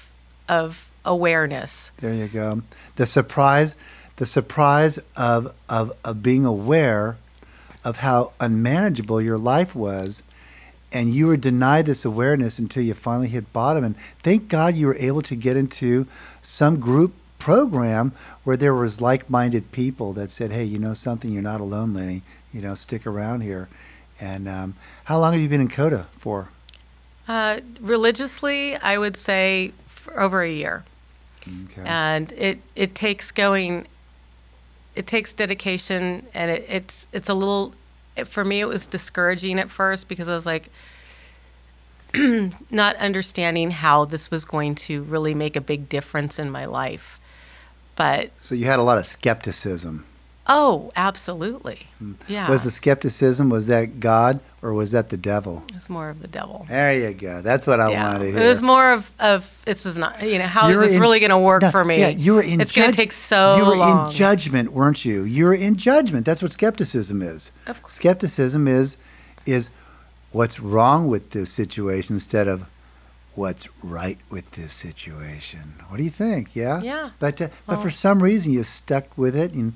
of 0.48 0.76
awareness. 1.04 1.92
There 2.00 2.12
you 2.12 2.26
go. 2.26 2.62
The 2.96 3.06
surprise, 3.06 3.76
the 4.16 4.26
surprise 4.26 4.98
of, 5.16 5.52
of, 5.68 5.92
of 6.04 6.20
being 6.22 6.44
aware 6.44 7.16
of 7.84 7.96
how 7.96 8.32
unmanageable 8.40 9.20
your 9.20 9.38
life 9.38 9.76
was. 9.76 10.24
And 10.96 11.14
you 11.14 11.26
were 11.26 11.36
denied 11.36 11.84
this 11.84 12.06
awareness 12.06 12.58
until 12.58 12.82
you 12.82 12.94
finally 12.94 13.28
hit 13.28 13.52
bottom. 13.52 13.84
And 13.84 13.94
thank 14.22 14.48
God 14.48 14.74
you 14.74 14.86
were 14.86 14.96
able 14.96 15.20
to 15.22 15.36
get 15.36 15.54
into 15.54 16.06
some 16.40 16.80
group 16.80 17.12
program 17.38 18.12
where 18.44 18.56
there 18.56 18.74
was 18.74 19.00
like-minded 19.00 19.72
people 19.72 20.14
that 20.14 20.30
said, 20.30 20.50
"Hey, 20.50 20.64
you 20.64 20.78
know 20.78 20.94
something? 20.94 21.30
You're 21.30 21.42
not 21.42 21.60
alone, 21.60 21.92
Lenny. 21.92 22.22
You 22.50 22.62
know, 22.62 22.74
stick 22.74 23.06
around 23.06 23.42
here." 23.42 23.68
And 24.20 24.48
um, 24.48 24.74
how 25.04 25.18
long 25.18 25.34
have 25.34 25.42
you 25.42 25.50
been 25.50 25.60
in 25.60 25.68
Coda 25.68 26.06
for? 26.18 26.48
Uh, 27.28 27.60
religiously, 27.80 28.76
I 28.76 28.96
would 28.96 29.18
say 29.18 29.72
over 30.16 30.42
a 30.42 30.50
year. 30.50 30.84
Okay. 31.64 31.82
and 31.84 32.32
it 32.32 32.58
it 32.74 32.94
takes 32.94 33.30
going 33.30 33.86
it 34.96 35.06
takes 35.06 35.32
dedication 35.32 36.26
and 36.34 36.50
it, 36.50 36.66
it's 36.68 37.06
it's 37.12 37.28
a 37.28 37.34
little 37.34 37.66
it, 37.68 37.85
for 38.24 38.44
me 38.44 38.60
it 38.60 38.66
was 38.66 38.86
discouraging 38.86 39.58
at 39.58 39.70
first 39.70 40.08
because 40.08 40.28
i 40.28 40.34
was 40.34 40.46
like 40.46 40.70
not 42.70 42.96
understanding 42.96 43.70
how 43.70 44.04
this 44.04 44.30
was 44.30 44.44
going 44.44 44.74
to 44.74 45.02
really 45.04 45.34
make 45.34 45.56
a 45.56 45.60
big 45.60 45.88
difference 45.88 46.38
in 46.38 46.50
my 46.50 46.64
life 46.64 47.18
but 47.96 48.30
so 48.38 48.54
you 48.54 48.66
had 48.66 48.78
a 48.78 48.82
lot 48.82 48.98
of 48.98 49.06
skepticism. 49.06 50.04
Oh 50.48 50.92
absolutely 50.96 51.78
yeah 52.28 52.48
Was 52.48 52.62
the 52.62 52.70
skepticism 52.70 53.48
was 53.50 53.66
that 53.66 54.00
God 54.00 54.38
or 54.62 54.72
was 54.74 54.92
that 54.92 55.08
the 55.08 55.16
devil? 55.16 55.62
it 55.68 55.74
was 55.74 55.88
more 55.88 56.08
of 56.08 56.20
the 56.20 56.28
devil 56.28 56.66
There 56.68 56.94
you 56.98 57.14
go. 57.14 57.42
That's 57.42 57.66
what 57.66 57.80
I 57.80 57.90
yeah, 57.90 58.04
wanted 58.12 58.24
to 58.26 58.32
hear. 58.32 58.42
it 58.42 58.48
was 58.48 58.62
more 58.62 58.92
of, 58.92 59.10
of 59.18 59.50
this 59.64 59.86
is 59.86 59.98
not 59.98 60.22
you 60.22 60.38
know 60.38 60.46
how 60.46 60.68
is 60.70 60.78
this 60.80 60.94
in- 60.94 61.00
really 61.00 61.20
going 61.20 61.30
to 61.30 61.38
work 61.38 61.62
No, 61.62 61.70
for 61.70 61.84
me 61.84 61.98
Yeah, 61.98 62.08
you 62.08 62.34
were 62.34 62.42
in. 62.42 62.60
it's 62.60 62.74
going 62.74 62.90
to 62.90 62.96
take 62.96 63.12
so 63.12 63.56
You 63.56 63.64
were 63.64 63.76
long 63.76 64.06
in 64.08 64.12
judgment, 64.14 64.72
weren't 64.72 65.04
you? 65.04 65.24
You 65.24 65.46
were 65.46 65.54
in 65.54 65.76
judgment. 65.76 66.24
That's 66.26 66.42
what 66.42 66.52
skepticism 66.52 67.22
is. 67.22 67.50
Of 67.66 67.80
course. 67.82 67.94
Skepticism 67.94 68.68
is 68.68 68.96
is 69.46 69.70
what's 70.32 70.58
wrong 70.60 71.08
with 71.08 71.30
this 71.30 71.50
situation 71.50 72.16
instead 72.16 72.46
of 72.48 72.64
what's 73.36 73.68
right 73.82 74.18
with 74.30 74.50
this 74.52 74.72
situation. 74.72 75.74
What 75.88 75.98
do 75.98 76.04
you 76.04 76.10
think? 76.10 76.54
Yeah. 76.56 76.80
Yeah. 76.82 77.10
But 77.18 77.40
uh, 77.42 77.48
but 77.66 77.80
for 77.82 77.90
some 77.90 78.22
reason 78.22 78.52
you 78.52 78.64
stuck 78.64 79.04
with 79.18 79.36
it, 79.36 79.52
and 79.52 79.72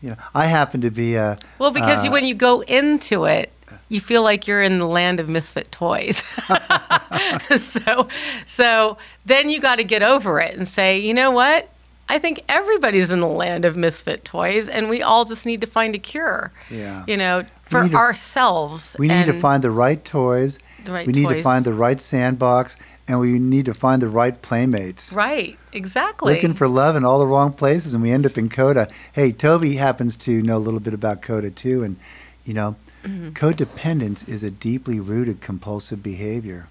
you 0.00 0.10
know 0.10 0.16
I 0.34 0.46
happen 0.46 0.80
to 0.82 0.90
be 0.90 1.14
a. 1.14 1.38
Well, 1.58 1.70
because 1.70 2.04
you, 2.04 2.10
uh, 2.10 2.14
when 2.14 2.24
you 2.24 2.34
go 2.34 2.62
into 2.62 3.24
it, 3.24 3.52
you 3.88 4.00
feel 4.00 4.22
like 4.22 4.46
you're 4.46 4.62
in 4.62 4.78
the 4.78 4.86
land 4.86 5.20
of 5.20 5.28
misfit 5.28 5.70
toys. 5.72 6.22
so, 7.58 8.08
so 8.46 8.98
then 9.26 9.50
you 9.50 9.60
got 9.60 9.76
to 9.76 9.84
get 9.84 10.02
over 10.02 10.40
it 10.40 10.56
and 10.56 10.66
say, 10.66 10.98
you 10.98 11.12
know 11.12 11.30
what? 11.30 11.68
I 12.08 12.18
think 12.18 12.42
everybody's 12.48 13.10
in 13.10 13.20
the 13.20 13.28
land 13.28 13.64
of 13.64 13.76
misfit 13.76 14.24
toys, 14.24 14.68
and 14.68 14.88
we 14.88 15.00
all 15.00 15.24
just 15.24 15.46
need 15.46 15.60
to 15.60 15.66
find 15.66 15.94
a 15.94 15.98
cure. 15.98 16.52
Yeah. 16.68 17.04
You 17.06 17.16
know, 17.16 17.44
for 17.62 17.88
to- 17.88 17.94
ourselves. 17.94 18.96
We 18.98 19.08
need 19.08 19.26
to 19.26 19.38
find 19.40 19.62
the 19.62 19.70
right 19.70 20.04
toys. 20.04 20.58
the 20.84 20.92
right 20.92 21.06
we 21.06 21.12
need 21.12 21.28
to 21.28 21.42
find 21.42 21.64
the 21.64 21.72
right 21.72 22.00
sandbox, 22.00 22.76
and 23.10 23.18
we 23.18 23.38
need 23.40 23.64
to 23.64 23.74
find 23.74 24.00
the 24.00 24.08
right 24.08 24.40
playmates. 24.40 25.12
right. 25.12 25.58
Exactly. 25.72 26.34
Looking 26.34 26.54
for 26.54 26.68
love 26.68 26.94
in 26.96 27.04
all 27.04 27.18
the 27.18 27.26
wrong 27.26 27.52
places, 27.52 27.92
and 27.92 28.02
we 28.02 28.12
end 28.12 28.24
up 28.24 28.38
in 28.38 28.48
Coda. 28.48 28.88
Hey, 29.12 29.32
Toby 29.32 29.74
happens 29.76 30.16
to 30.18 30.42
know 30.42 30.56
a 30.56 30.58
little 30.58 30.80
bit 30.80 30.94
about 30.94 31.22
Coda 31.22 31.50
too, 31.50 31.82
and 31.82 31.96
you 32.44 32.54
know, 32.54 32.76
Mm-hmm. 33.04 33.30
codependence 33.30 34.28
is 34.28 34.42
a 34.42 34.50
deeply 34.50 35.00
rooted 35.00 35.40
compulsive 35.40 36.02
behavior. 36.02 36.68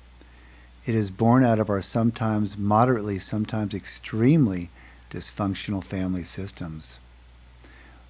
It 0.86 0.94
is 0.96 1.10
born 1.10 1.44
out 1.44 1.60
of 1.60 1.70
our 1.70 1.82
sometimes 1.82 2.56
moderately, 2.58 3.18
sometimes 3.20 3.74
extremely 3.74 4.70
dysfunctional 5.12 5.84
family 5.84 6.24
systems. 6.24 7.00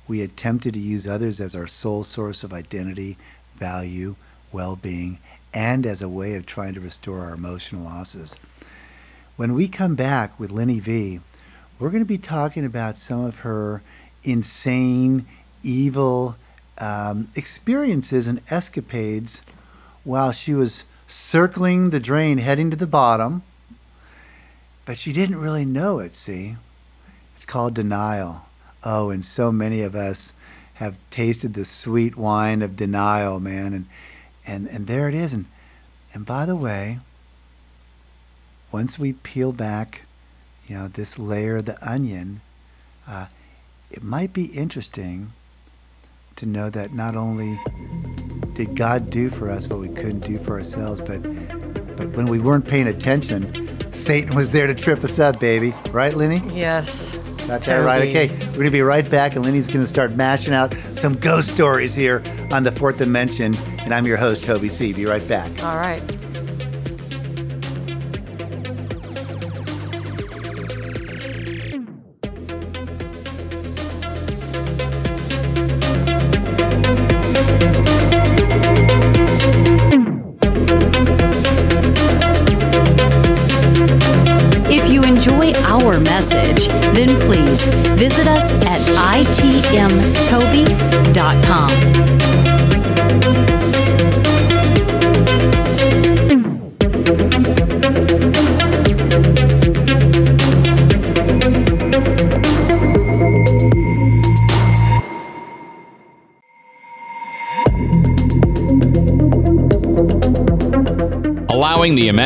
We 0.07 0.21
attempted 0.21 0.73
to 0.73 0.79
use 0.79 1.07
others 1.07 1.39
as 1.39 1.55
our 1.55 1.67
sole 1.67 2.03
source 2.03 2.43
of 2.43 2.51
identity, 2.53 3.17
value, 3.57 4.15
well 4.51 4.75
being, 4.75 5.19
and 5.53 5.85
as 5.85 6.01
a 6.01 6.09
way 6.09 6.35
of 6.35 6.45
trying 6.45 6.73
to 6.73 6.79
restore 6.79 7.19
our 7.21 7.33
emotional 7.33 7.83
losses. 7.83 8.35
When 9.35 9.53
we 9.53 9.67
come 9.67 9.95
back 9.95 10.39
with 10.39 10.51
Lenny 10.51 10.79
V, 10.79 11.21
we're 11.79 11.89
going 11.89 12.03
to 12.03 12.05
be 12.05 12.17
talking 12.17 12.65
about 12.65 12.97
some 12.97 13.23
of 13.23 13.37
her 13.37 13.81
insane, 14.23 15.25
evil 15.63 16.35
um, 16.77 17.29
experiences 17.35 18.27
and 18.27 18.41
escapades 18.49 19.41
while 20.03 20.31
she 20.31 20.53
was 20.53 20.83
circling 21.07 21.89
the 21.89 21.99
drain 21.99 22.37
heading 22.37 22.69
to 22.69 22.75
the 22.75 22.87
bottom. 22.87 23.41
But 24.85 24.97
she 24.97 25.13
didn't 25.13 25.39
really 25.39 25.65
know 25.65 25.99
it, 25.99 26.15
see? 26.15 26.55
It's 27.35 27.45
called 27.45 27.73
denial. 27.73 28.45
Oh, 28.83 29.09
and 29.09 29.23
so 29.23 29.51
many 29.51 29.81
of 29.81 29.95
us 29.95 30.33
have 30.73 30.97
tasted 31.11 31.53
the 31.53 31.65
sweet 31.65 32.15
wine 32.15 32.61
of 32.61 32.75
denial, 32.75 33.39
man. 33.39 33.73
And, 33.73 33.85
and, 34.49 34.67
and 34.67 34.87
there 34.87 35.07
it 35.07 35.15
is. 35.15 35.33
And, 35.33 35.45
and 36.13 36.25
by 36.25 36.45
the 36.45 36.55
way, 36.55 36.99
once 38.71 38.97
we 38.97 39.13
peel 39.13 39.51
back, 39.51 40.01
you 40.67 40.75
know, 40.75 40.87
this 40.87 41.17
layer 41.19 41.57
of 41.57 41.65
the 41.65 41.77
onion, 41.87 42.41
uh, 43.07 43.27
it 43.91 44.03
might 44.03 44.33
be 44.33 44.45
interesting 44.45 45.31
to 46.35 46.45
know 46.45 46.69
that 46.69 46.93
not 46.93 47.15
only 47.15 47.57
did 48.53 48.75
God 48.75 49.09
do 49.09 49.29
for 49.29 49.49
us 49.49 49.67
what 49.67 49.79
we 49.79 49.89
couldn't 49.89 50.19
do 50.19 50.37
for 50.37 50.53
ourselves, 50.53 51.01
but 51.01 51.21
but 51.97 52.15
when 52.15 52.27
we 52.27 52.39
weren't 52.39 52.65
paying 52.65 52.87
attention, 52.87 53.91
Satan 53.91 54.33
was 54.33 54.51
there 54.51 54.67
to 54.67 54.73
trip 54.73 55.03
us 55.03 55.19
up, 55.19 55.37
baby. 55.39 55.73
Right, 55.91 56.15
Lenny? 56.15 56.41
yes. 56.57 57.18
That's 57.49 57.65
that 57.65 57.77
right. 57.77 58.07
Okay, 58.07 58.29
we're 58.51 58.57
gonna 58.57 58.71
be 58.71 58.81
right 58.81 59.09
back, 59.09 59.35
and 59.35 59.43
Lenny's 59.43 59.67
gonna 59.67 59.87
start 59.87 60.11
mashing 60.11 60.53
out 60.53 60.75
some 60.93 61.15
ghost 61.15 61.49
stories 61.51 61.95
here 61.95 62.21
on 62.51 62.61
the 62.61 62.71
Fourth 62.71 62.99
Dimension. 62.99 63.55
And 63.79 63.93
I'm 63.93 64.05
your 64.05 64.17
host, 64.17 64.43
Toby 64.43 64.69
C. 64.69 64.93
Be 64.93 65.05
right 65.05 65.27
back. 65.27 65.63
All 65.63 65.75
right. 65.75 66.18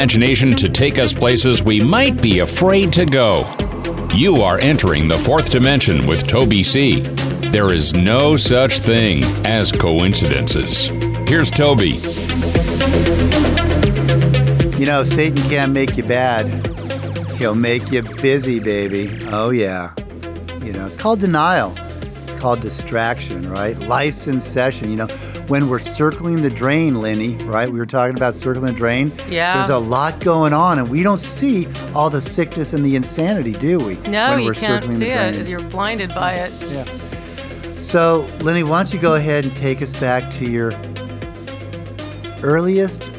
Imagination 0.04 0.54
to 0.54 0.68
take 0.68 1.00
us 1.00 1.14
places 1.14 1.64
we 1.64 1.80
might 1.80 2.22
be 2.22 2.40
afraid 2.40 2.92
to 2.92 3.06
go. 3.06 3.48
You 4.14 4.42
are 4.42 4.60
entering 4.60 5.08
the 5.08 5.18
fourth 5.18 5.50
dimension 5.50 6.06
with 6.06 6.28
Toby 6.28 6.62
C. 6.62 7.00
There 7.54 7.72
is 7.72 7.94
no 7.94 8.36
such 8.36 8.80
thing 8.80 9.24
as 9.46 9.72
coincidences. 9.72 10.88
Here's 11.30 11.50
Toby. 11.50 11.94
You 14.78 14.88
know, 14.88 15.06
Satan 15.06 15.42
can't 15.50 15.72
make 15.72 15.96
you 15.96 16.04
bad. 16.04 16.48
He'll 17.38 17.56
make 17.56 17.90
you 17.90 18.02
busy, 18.02 18.60
baby. 18.60 19.10
Oh, 19.28 19.52
yeah. 19.52 19.94
You 20.66 20.74
know, 20.74 20.86
it's 20.86 20.98
called 20.98 21.22
denial. 21.22 21.74
It's 22.24 22.36
called 22.36 22.60
distraction, 22.60 23.50
right? 23.50 23.80
License 23.88 24.44
session. 24.44 24.90
You 24.90 24.98
know, 24.98 25.08
when 25.48 25.70
we're 25.70 25.80
circling 25.80 26.42
the 26.42 26.50
drain, 26.50 27.02
Lenny, 27.02 27.36
right? 27.46 27.72
We 27.72 27.78
were 27.80 27.86
talking 27.86 28.16
about 28.16 28.34
circling 28.34 28.74
the 28.74 28.80
drain. 28.80 29.12
Yeah. 29.30 29.58
There's 29.58 29.70
a 29.70 29.78
lot 29.78 30.20
going 30.20 30.54
on, 30.54 30.80
and 30.80 30.90
we 30.90 31.04
don't 31.04 31.20
see 31.20 31.68
all 31.94 32.10
the 32.10 32.22
sickness 32.22 32.74
and 32.74 32.84
the 32.84 32.96
insanity, 32.96 33.54
do 33.54 33.78
we? 33.78 33.96
No, 34.10 34.30
when 34.30 34.40
you 34.40 34.46
we're 34.46 34.54
can't 34.54 34.84
circling 34.84 35.02
see 35.02 35.08
the 35.08 35.42
it. 35.42 35.48
You're 35.48 35.60
blinded 35.70 36.14
by 36.14 36.34
it. 36.34 36.52
Yeah. 36.72 36.86
So, 37.76 38.28
Lenny, 38.40 38.64
why 38.64 38.82
don't 38.84 38.94
you 38.94 39.00
go 39.00 39.16
ahead 39.16 39.46
and 39.46 39.56
take 39.58 39.82
us 39.82 39.92
back 40.00 40.32
to 40.34 40.50
your 40.50 40.72
earliest 42.42 43.10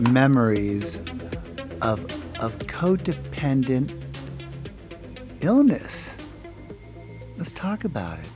memories 0.00 0.96
of 1.82 2.00
of 2.40 2.58
codependent 2.60 3.92
illness? 5.42 6.14
Let's 7.36 7.52
talk 7.52 7.84
about 7.84 8.18
it. 8.18 8.28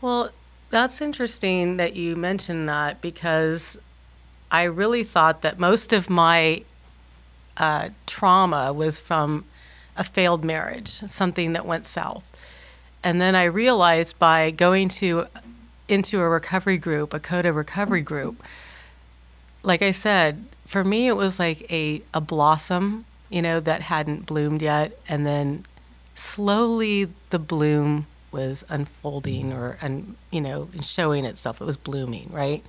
Well, 0.00 0.30
That's 0.70 1.00
interesting 1.00 1.76
that 1.78 1.96
you 1.96 2.14
mentioned 2.14 2.68
that 2.68 3.00
because 3.00 3.76
I 4.50 4.62
really 4.62 5.04
thought 5.04 5.42
that 5.42 5.58
most 5.58 5.92
of 5.92 6.08
my 6.08 6.62
uh, 7.56 7.90
trauma 8.06 8.72
was 8.72 8.98
from 9.00 9.44
a 9.96 10.04
failed 10.04 10.44
marriage, 10.44 11.02
something 11.08 11.52
that 11.52 11.66
went 11.66 11.86
south. 11.86 12.24
And 13.02 13.20
then 13.20 13.34
I 13.34 13.44
realized 13.44 14.18
by 14.18 14.50
going 14.50 14.88
to 15.00 15.26
into 15.88 16.20
a 16.20 16.28
recovery 16.28 16.78
group, 16.78 17.12
a 17.12 17.18
CODA 17.18 17.52
recovery 17.52 18.02
group, 18.02 18.42
like 19.64 19.82
I 19.82 19.90
said, 19.90 20.44
for 20.66 20.84
me 20.84 21.08
it 21.08 21.16
was 21.16 21.40
like 21.40 21.70
a, 21.70 22.00
a 22.14 22.20
blossom, 22.20 23.04
you 23.28 23.42
know, 23.42 23.58
that 23.58 23.82
hadn't 23.82 24.26
bloomed 24.26 24.62
yet, 24.62 24.96
and 25.08 25.26
then 25.26 25.66
slowly 26.14 27.08
the 27.30 27.40
bloom 27.40 28.06
was 28.32 28.64
unfolding 28.68 29.52
or 29.52 29.76
and 29.80 30.16
you 30.30 30.40
know 30.40 30.68
showing 30.82 31.24
itself. 31.24 31.60
It 31.60 31.64
was 31.64 31.76
blooming, 31.76 32.28
right? 32.32 32.64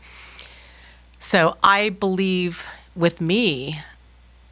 So 1.20 1.56
I 1.64 1.90
believe 1.90 2.64
with 2.96 3.22
me, 3.22 3.82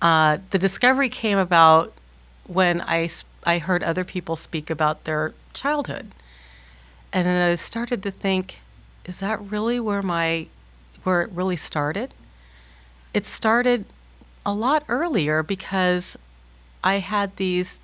uh, 0.01 0.37
the 0.51 0.59
discovery 0.59 1.09
came 1.09 1.37
about 1.37 1.93
when 2.47 2.81
I 2.81 3.09
I 3.43 3.57
heard 3.57 3.83
other 3.83 4.03
people 4.03 4.35
speak 4.35 4.69
about 4.69 5.03
their 5.05 5.33
childhood, 5.53 6.11
and 7.11 7.25
then 7.25 7.51
I 7.51 7.55
started 7.55 8.03
to 8.03 8.11
think, 8.11 8.59
is 9.05 9.19
that 9.19 9.41
really 9.41 9.79
where 9.79 10.01
my 10.01 10.47
where 11.03 11.21
it 11.21 11.31
really 11.31 11.57
started? 11.57 12.13
It 13.13 13.25
started 13.25 13.85
a 14.45 14.53
lot 14.53 14.83
earlier 14.87 15.41
because 15.41 16.17
I 16.83 16.99
had 16.99 17.35
these 17.37 17.79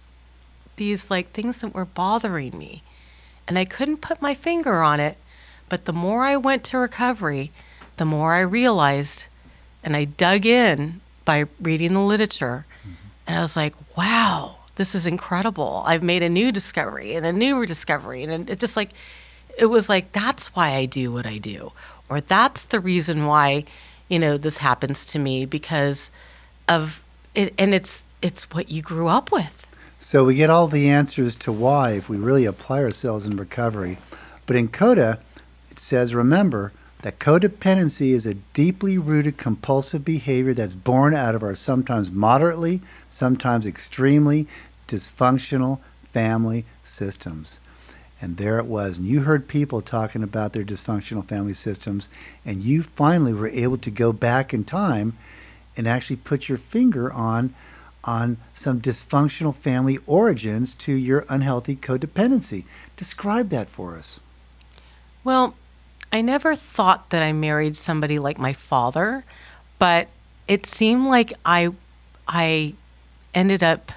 these 0.77 1.09
like 1.09 1.31
things 1.31 1.57
that 1.57 1.73
were 1.73 1.85
bothering 1.85 2.57
me 2.57 2.83
and 3.47 3.57
I 3.57 3.65
couldn't 3.65 3.97
put 3.97 4.21
my 4.21 4.33
finger 4.33 4.81
on 4.81 4.99
it. 4.99 5.17
But 5.67 5.85
the 5.85 5.93
more 5.93 6.23
I 6.23 6.37
went 6.37 6.63
to 6.65 6.77
recovery, 6.77 7.51
the 7.97 8.05
more 8.05 8.33
I 8.33 8.41
realized, 8.41 9.25
and 9.83 9.95
I 9.95 10.05
dug 10.05 10.45
in 10.45 11.01
by 11.25 11.45
reading 11.59 11.93
the 11.93 11.99
literature, 11.99 12.65
mm-hmm. 12.81 12.93
and 13.27 13.37
I 13.37 13.41
was 13.41 13.55
like, 13.55 13.73
wow, 13.97 14.57
this 14.75 14.93
is 14.93 15.05
incredible. 15.05 15.83
I've 15.85 16.03
made 16.03 16.21
a 16.21 16.29
new 16.29 16.51
discovery 16.51 17.15
and 17.15 17.25
a 17.25 17.33
new 17.33 17.65
discovery. 17.65 18.23
And 18.23 18.49
it 18.49 18.59
just 18.59 18.75
like, 18.75 18.91
it 19.57 19.67
was 19.67 19.89
like, 19.89 20.11
that's 20.11 20.47
why 20.55 20.73
I 20.73 20.85
do 20.85 21.11
what 21.11 21.25
I 21.25 21.37
do. 21.37 21.71
Or 22.09 22.21
that's 22.21 22.63
the 22.65 22.79
reason 22.79 23.25
why, 23.25 23.65
you 24.09 24.19
know, 24.19 24.37
this 24.37 24.57
happens 24.57 25.05
to 25.07 25.19
me 25.19 25.45
because 25.45 26.11
of 26.67 27.01
it. 27.33 27.53
And 27.57 27.73
it's, 27.73 28.03
it's 28.21 28.51
what 28.51 28.69
you 28.69 28.81
grew 28.81 29.07
up 29.07 29.31
with. 29.31 29.65
So 29.97 30.25
we 30.25 30.35
get 30.35 30.49
all 30.49 30.67
the 30.67 30.89
answers 30.89 31.35
to 31.37 31.51
why 31.51 31.91
if 31.91 32.09
we 32.09 32.17
really 32.17 32.45
apply 32.45 32.83
ourselves 32.83 33.25
in 33.25 33.37
recovery. 33.37 33.97
But 34.45 34.55
in 34.57 34.67
CODA, 34.67 35.19
it 35.71 35.79
says 35.79 36.13
remember 36.13 36.73
that 37.01 37.19
codependency 37.19 38.11
is 38.11 38.25
a 38.25 38.33
deeply 38.53 38.97
rooted 38.97 39.37
compulsive 39.37 40.03
behavior 40.03 40.53
that's 40.53 40.75
born 40.75 41.13
out 41.13 41.35
of 41.35 41.43
our 41.43 41.55
sometimes 41.55 42.11
moderately, 42.11 42.81
sometimes 43.09 43.65
extremely 43.65 44.47
dysfunctional 44.87 45.79
family 46.11 46.65
systems. 46.83 47.59
And 48.21 48.37
there 48.37 48.59
it 48.59 48.65
was. 48.65 48.97
And 48.97 49.07
you 49.07 49.21
heard 49.21 49.47
people 49.47 49.81
talking 49.81 50.23
about 50.23 50.53
their 50.53 50.63
dysfunctional 50.63 51.27
family 51.27 51.53
systems, 51.53 52.09
and 52.45 52.63
you 52.63 52.83
finally 52.83 53.33
were 53.33 53.49
able 53.49 53.77
to 53.77 53.91
go 53.91 54.11
back 54.11 54.53
in 54.53 54.63
time 54.63 55.13
and 55.77 55.87
actually 55.87 56.15
put 56.17 56.49
your 56.49 56.57
finger 56.57 57.11
on 57.11 57.53
on 58.05 58.37
some 58.53 58.79
dysfunctional 58.79 59.55
family 59.55 59.99
origins 60.05 60.73
to 60.75 60.93
your 60.93 61.25
unhealthy 61.29 61.75
codependency. 61.75 62.63
Describe 62.97 63.49
that 63.49 63.69
for 63.69 63.97
us. 63.97 64.19
Well, 65.23 65.55
I 66.13 66.21
never 66.21 66.55
thought 66.55 67.09
that 67.09 67.23
I 67.23 67.33
married 67.33 67.75
somebody 67.75 68.19
like 68.19 68.37
my 68.37 68.53
father, 68.53 69.25
but 69.79 70.07
it 70.47 70.65
seemed 70.65 71.07
like 71.07 71.33
I 71.45 71.69
I 72.27 72.73
ended 73.33 73.63
up 73.63 73.91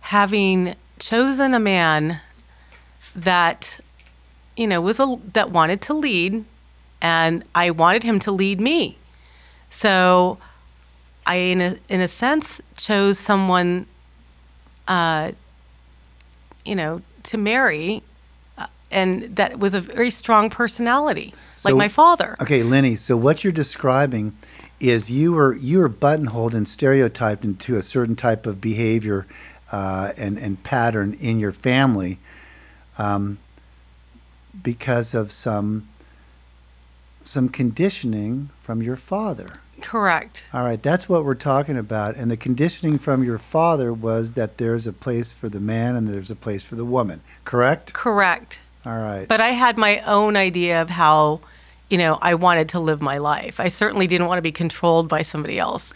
having 0.00 0.74
chosen 0.98 1.54
a 1.54 1.58
man 1.58 2.20
that 3.14 3.80
you 4.56 4.66
know 4.66 4.80
was 4.80 5.00
a 5.00 5.16
that 5.32 5.50
wanted 5.50 5.80
to 5.82 5.94
lead 5.94 6.44
and 7.00 7.44
I 7.54 7.70
wanted 7.70 8.02
him 8.02 8.18
to 8.20 8.32
lead 8.32 8.60
me. 8.60 8.98
So 9.70 10.38
I, 11.26 11.36
in 11.36 11.60
a, 11.60 11.76
in 11.88 12.00
a 12.00 12.08
sense, 12.08 12.60
chose 12.76 13.18
someone, 13.18 13.86
uh, 14.88 15.32
you 16.64 16.74
know, 16.74 17.02
to 17.24 17.36
marry, 17.36 18.02
uh, 18.56 18.66
and 18.90 19.24
that 19.36 19.58
was 19.58 19.74
a 19.74 19.80
very 19.80 20.10
strong 20.10 20.48
personality, 20.48 21.34
so, 21.56 21.70
like 21.70 21.76
my 21.76 21.88
father. 21.88 22.36
Okay, 22.40 22.62
Lenny. 22.62 22.94
So 22.94 23.16
what 23.16 23.42
you're 23.42 23.52
describing 23.52 24.36
is 24.78 25.10
you 25.10 25.32
were 25.32 25.56
you 25.56 25.78
were 25.78 25.88
buttonholed 25.88 26.54
and 26.54 26.66
stereotyped 26.66 27.44
into 27.44 27.76
a 27.76 27.82
certain 27.82 28.14
type 28.14 28.46
of 28.46 28.60
behavior 28.60 29.26
uh, 29.72 30.12
and 30.16 30.38
and 30.38 30.62
pattern 30.62 31.16
in 31.20 31.40
your 31.40 31.52
family, 31.52 32.18
um, 32.98 33.38
because 34.62 35.14
of 35.14 35.32
some 35.32 35.88
some 37.24 37.48
conditioning 37.48 38.50
from 38.62 38.82
your 38.82 38.96
father. 38.96 39.58
Correct. 39.80 40.44
All 40.52 40.64
right, 40.64 40.82
that's 40.82 41.08
what 41.08 41.24
we're 41.24 41.34
talking 41.34 41.76
about. 41.76 42.16
And 42.16 42.30
the 42.30 42.36
conditioning 42.36 42.98
from 42.98 43.22
your 43.22 43.38
father 43.38 43.92
was 43.92 44.32
that 44.32 44.58
there's 44.58 44.86
a 44.86 44.92
place 44.92 45.32
for 45.32 45.48
the 45.48 45.60
man 45.60 45.96
and 45.96 46.08
there's 46.08 46.30
a 46.30 46.36
place 46.36 46.64
for 46.64 46.76
the 46.76 46.84
woman, 46.84 47.20
correct? 47.44 47.92
Correct. 47.92 48.58
All 48.84 48.98
right. 48.98 49.26
But 49.28 49.40
I 49.40 49.50
had 49.50 49.76
my 49.76 50.00
own 50.00 50.36
idea 50.36 50.80
of 50.80 50.88
how, 50.88 51.40
you 51.90 51.98
know, 51.98 52.18
I 52.22 52.34
wanted 52.34 52.68
to 52.70 52.80
live 52.80 53.02
my 53.02 53.18
life. 53.18 53.60
I 53.60 53.68
certainly 53.68 54.06
didn't 54.06 54.28
want 54.28 54.38
to 54.38 54.42
be 54.42 54.52
controlled 54.52 55.08
by 55.08 55.22
somebody 55.22 55.58
else. 55.58 55.92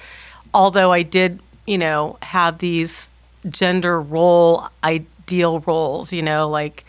Although 0.52 0.92
I 0.92 1.02
did, 1.02 1.40
you 1.66 1.78
know, 1.78 2.18
have 2.22 2.58
these 2.58 3.08
gender 3.48 4.00
role 4.00 4.68
ideal 4.84 5.60
roles, 5.60 6.12
you 6.12 6.22
know, 6.22 6.48
like 6.48 6.84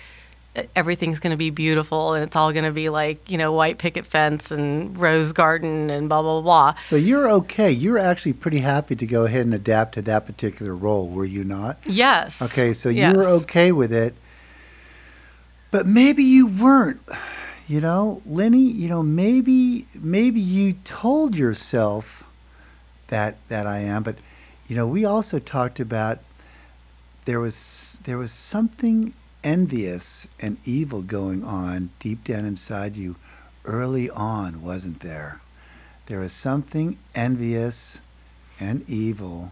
everything's 0.75 1.19
going 1.19 1.31
to 1.31 1.37
be 1.37 1.49
beautiful 1.49 2.13
and 2.13 2.23
it's 2.23 2.35
all 2.35 2.51
going 2.51 2.65
to 2.65 2.71
be 2.71 2.89
like 2.89 3.29
you 3.29 3.37
know 3.37 3.51
white 3.53 3.77
picket 3.77 4.05
fence 4.05 4.51
and 4.51 4.97
rose 4.97 5.31
garden 5.31 5.89
and 5.89 6.09
blah 6.09 6.21
blah 6.21 6.41
blah. 6.41 6.75
So 6.81 6.95
you're 6.95 7.29
okay. 7.29 7.71
You're 7.71 7.97
actually 7.97 8.33
pretty 8.33 8.59
happy 8.59 8.95
to 8.95 9.05
go 9.05 9.25
ahead 9.25 9.45
and 9.45 9.53
adapt 9.53 9.93
to 9.93 10.01
that 10.03 10.25
particular 10.25 10.75
role 10.75 11.07
were 11.07 11.25
you 11.25 11.43
not? 11.43 11.79
Yes. 11.85 12.41
Okay 12.41 12.73
so 12.73 12.89
yes. 12.89 13.11
you 13.11 13.17
were 13.17 13.27
okay 13.27 13.71
with 13.71 13.93
it. 13.93 14.13
But 15.71 15.87
maybe 15.87 16.23
you 16.23 16.47
weren't 16.47 17.01
you 17.67 17.79
know? 17.79 18.21
Lenny 18.25 18.59
you 18.59 18.89
know 18.89 19.01
maybe 19.01 19.87
maybe 19.95 20.41
you 20.41 20.73
told 20.83 21.35
yourself 21.35 22.23
that 23.07 23.37
that 23.49 23.67
i 23.67 23.79
am 23.79 24.03
but 24.03 24.15
you 24.67 24.75
know 24.75 24.87
we 24.87 25.05
also 25.05 25.37
talked 25.37 25.79
about 25.79 26.19
there 27.25 27.39
was 27.39 27.99
there 28.05 28.17
was 28.17 28.31
something 28.31 29.13
envious 29.43 30.27
and 30.39 30.57
evil 30.65 31.01
going 31.01 31.43
on 31.43 31.89
deep 31.99 32.23
down 32.23 32.45
inside 32.45 32.95
you 32.95 33.15
early 33.65 34.09
on, 34.09 34.61
wasn't 34.63 34.99
there? 35.01 35.41
There 36.07 36.19
was 36.19 36.33
something 36.33 36.97
envious 37.15 37.99
and 38.59 38.87
evil 38.89 39.51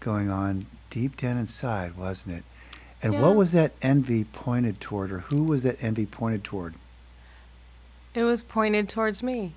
going 0.00 0.30
on 0.30 0.66
deep 0.90 1.16
down 1.16 1.38
inside, 1.38 1.96
wasn't 1.96 2.36
it? 2.36 2.44
And 3.02 3.14
yeah. 3.14 3.20
what 3.20 3.36
was 3.36 3.52
that 3.52 3.72
envy 3.82 4.24
pointed 4.24 4.80
toward, 4.80 5.12
or 5.12 5.18
who 5.20 5.44
was 5.44 5.62
that 5.64 5.82
envy 5.82 6.06
pointed 6.06 6.44
toward? 6.44 6.74
It 8.14 8.22
was 8.22 8.42
pointed 8.42 8.88
towards 8.88 9.22
me. 9.22 9.54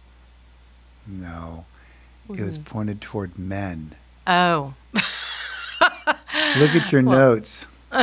No, 1.05 1.65
it 2.29 2.41
was 2.41 2.57
mm-hmm. 2.57 2.69
pointed 2.69 3.01
toward 3.01 3.37
men. 3.37 3.95
Oh. 4.25 4.73
Look 4.93 6.71
at 6.75 6.91
your 6.91 7.03
well, 7.05 7.17
notes. 7.17 7.65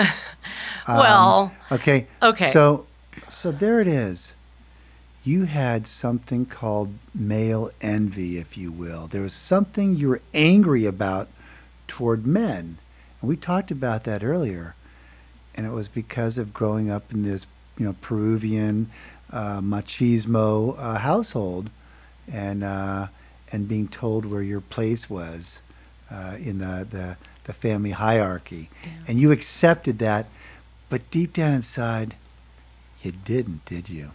well, 0.89 1.53
um, 1.71 1.79
okay. 1.79 2.07
Okay. 2.23 2.51
So, 2.53 2.87
so 3.29 3.53
there 3.53 3.81
it 3.81 3.87
is. 3.87 4.35
You 5.23 5.45
had 5.45 5.87
something 5.87 6.45
called 6.45 6.93
male 7.15 7.71
envy, 7.81 8.39
if 8.39 8.59
you 8.59 8.71
will. 8.71 9.07
There 9.07 9.23
was 9.23 9.33
something 9.33 9.95
you 9.95 10.09
were 10.09 10.21
angry 10.35 10.85
about 10.85 11.29
toward 11.89 12.27
men, 12.27 12.77
and 13.21 13.29
we 13.29 13.37
talked 13.37 13.71
about 13.71 14.05
that 14.05 14.23
earlier. 14.23 14.75
And 15.55 15.67
it 15.67 15.71
was 15.71 15.89
because 15.89 16.37
of 16.37 16.53
growing 16.53 16.91
up 16.91 17.13
in 17.13 17.23
this, 17.23 17.47
you 17.79 17.87
know, 17.87 17.95
Peruvian 18.03 18.91
uh, 19.33 19.61
machismo 19.61 20.77
uh, 20.79 20.99
household, 20.99 21.71
and 22.31 22.63
uh, 22.63 23.07
and 23.53 23.69
being 23.69 23.89
told 23.89 24.27
where 24.27 24.43
your 24.43 24.61
place 24.61 25.09
was 25.09 25.61
uh, 26.11 26.37
in 26.39 26.59
the, 26.59 26.87
the 26.91 27.17
the 27.45 27.53
family 27.53 27.91
hierarchy, 27.91 28.69
yeah. 28.83 28.91
and 29.09 29.21
you 29.21 29.33
accepted 29.33 29.99
that 29.99 30.27
but 30.95 31.11
deep 31.11 31.33
down 31.33 31.53
inside, 31.53 32.15
you 33.03 33.11
didn't, 33.11 33.65
did 33.65 33.89
you? 33.89 34.13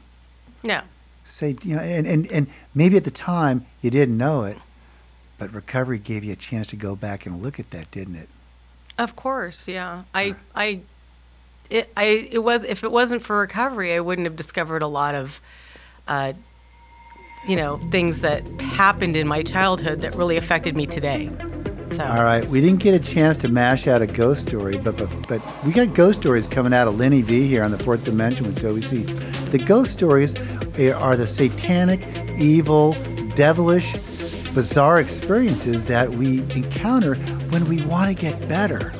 No. 0.63 0.79
Say, 1.25 1.57
you 1.61 1.75
know, 1.75 1.81
and, 1.81 2.07
and, 2.07 2.31
and 2.31 2.47
maybe 2.73 2.95
at 2.95 3.03
the 3.03 3.11
time 3.11 3.65
you 3.81 3.91
didn't 3.91 4.17
know 4.17 4.45
it, 4.45 4.57
but 5.37 5.53
recovery 5.53 5.99
gave 5.99 6.23
you 6.23 6.31
a 6.31 6.37
chance 6.37 6.67
to 6.67 6.77
go 6.77 6.95
back 6.95 7.25
and 7.25 7.43
look 7.43 7.59
at 7.59 7.69
that, 7.71 7.91
didn't 7.91 8.15
it? 8.15 8.29
Of 8.97 9.17
course, 9.17 9.67
yeah. 9.67 10.03
I, 10.15 10.37
I, 10.55 10.79
it, 11.69 11.91
I 11.97 12.29
it 12.31 12.43
was 12.45 12.63
if 12.63 12.85
it 12.85 12.91
wasn't 12.93 13.23
for 13.23 13.39
recovery, 13.39 13.93
I 13.93 13.99
wouldn't 13.99 14.25
have 14.25 14.37
discovered 14.37 14.81
a 14.81 14.87
lot 14.87 15.15
of, 15.15 15.37
uh, 16.07 16.31
you 17.45 17.57
know, 17.57 17.77
things 17.91 18.21
that 18.21 18.47
happened 18.61 19.17
in 19.17 19.27
my 19.27 19.43
childhood 19.43 19.99
that 19.99 20.15
really 20.15 20.37
affected 20.37 20.77
me 20.77 20.85
today. 20.85 21.29
So. 21.99 22.05
All 22.05 22.23
right, 22.23 22.49
we 22.49 22.61
didn't 22.61 22.79
get 22.79 22.93
a 22.93 22.99
chance 22.99 23.35
to 23.39 23.49
mash 23.49 23.85
out 23.85 24.01
a 24.01 24.07
ghost 24.07 24.47
story, 24.47 24.77
but 24.77 24.95
but, 24.95 25.09
but 25.27 25.65
we 25.65 25.73
got 25.73 25.93
ghost 25.93 26.21
stories 26.21 26.47
coming 26.47 26.71
out 26.71 26.87
of 26.87 26.97
Lenny 26.97 27.21
V 27.21 27.45
here 27.45 27.61
on 27.61 27.71
the 27.71 27.77
Fourth 27.77 28.05
Dimension 28.05 28.45
with 28.45 28.57
Toby 28.57 28.81
C. 28.81 29.03
The 29.51 29.57
ghost 29.57 29.91
stories 29.91 30.33
eh, 30.77 30.93
are 30.93 31.17
the 31.17 31.27
satanic, 31.27 31.99
evil, 32.37 32.93
devilish, 33.35 33.91
bizarre 34.53 35.01
experiences 35.01 35.83
that 35.85 36.09
we 36.09 36.39
encounter 36.55 37.15
when 37.49 37.67
we 37.67 37.83
want 37.83 38.07
to 38.07 38.13
get 38.13 38.47
better. 38.47 38.93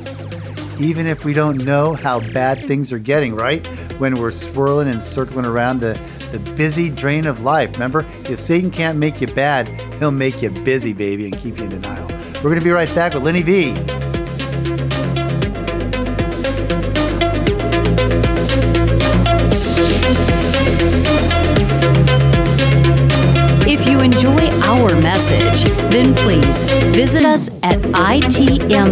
Even 0.77 1.07
if 1.07 1.23
we 1.23 1.33
don't 1.33 1.63
know 1.63 1.93
how 1.93 2.19
bad 2.33 2.67
things 2.67 2.91
are 2.91 2.99
getting, 2.99 3.33
right? 3.33 3.65
When 3.97 4.15
we're 4.15 4.29
swirling 4.31 4.89
and 4.89 5.01
circling 5.01 5.45
around 5.45 5.79
the, 5.79 5.97
the 6.33 6.39
busy 6.57 6.89
drain 6.89 7.27
of 7.27 7.43
life. 7.43 7.71
Remember, 7.75 8.05
if 8.25 8.41
Satan 8.41 8.69
can't 8.69 8.97
make 8.97 9.21
you 9.21 9.27
bad, 9.27 9.69
he'll 9.99 10.11
make 10.11 10.41
you 10.41 10.49
busy, 10.49 10.91
baby, 10.91 11.23
and 11.23 11.39
keep 11.39 11.59
you 11.59 11.63
in 11.63 11.69
denial. 11.69 12.08
We're 12.41 12.51
going 12.51 12.59
to 12.59 12.63
be 12.63 12.71
right 12.71 12.93
back 12.95 13.13
with 13.13 13.23
Lenny 13.23 13.41
V. 13.41 13.73
If 23.69 23.85
you 23.85 23.99
enjoy 23.99 24.49
our 24.63 24.95
message, 25.01 25.69
then 25.91 26.15
please 26.15 26.63
visit 26.93 27.25
us 27.25 27.49
at 27.61 27.79
itmtoby.com. 27.79 28.89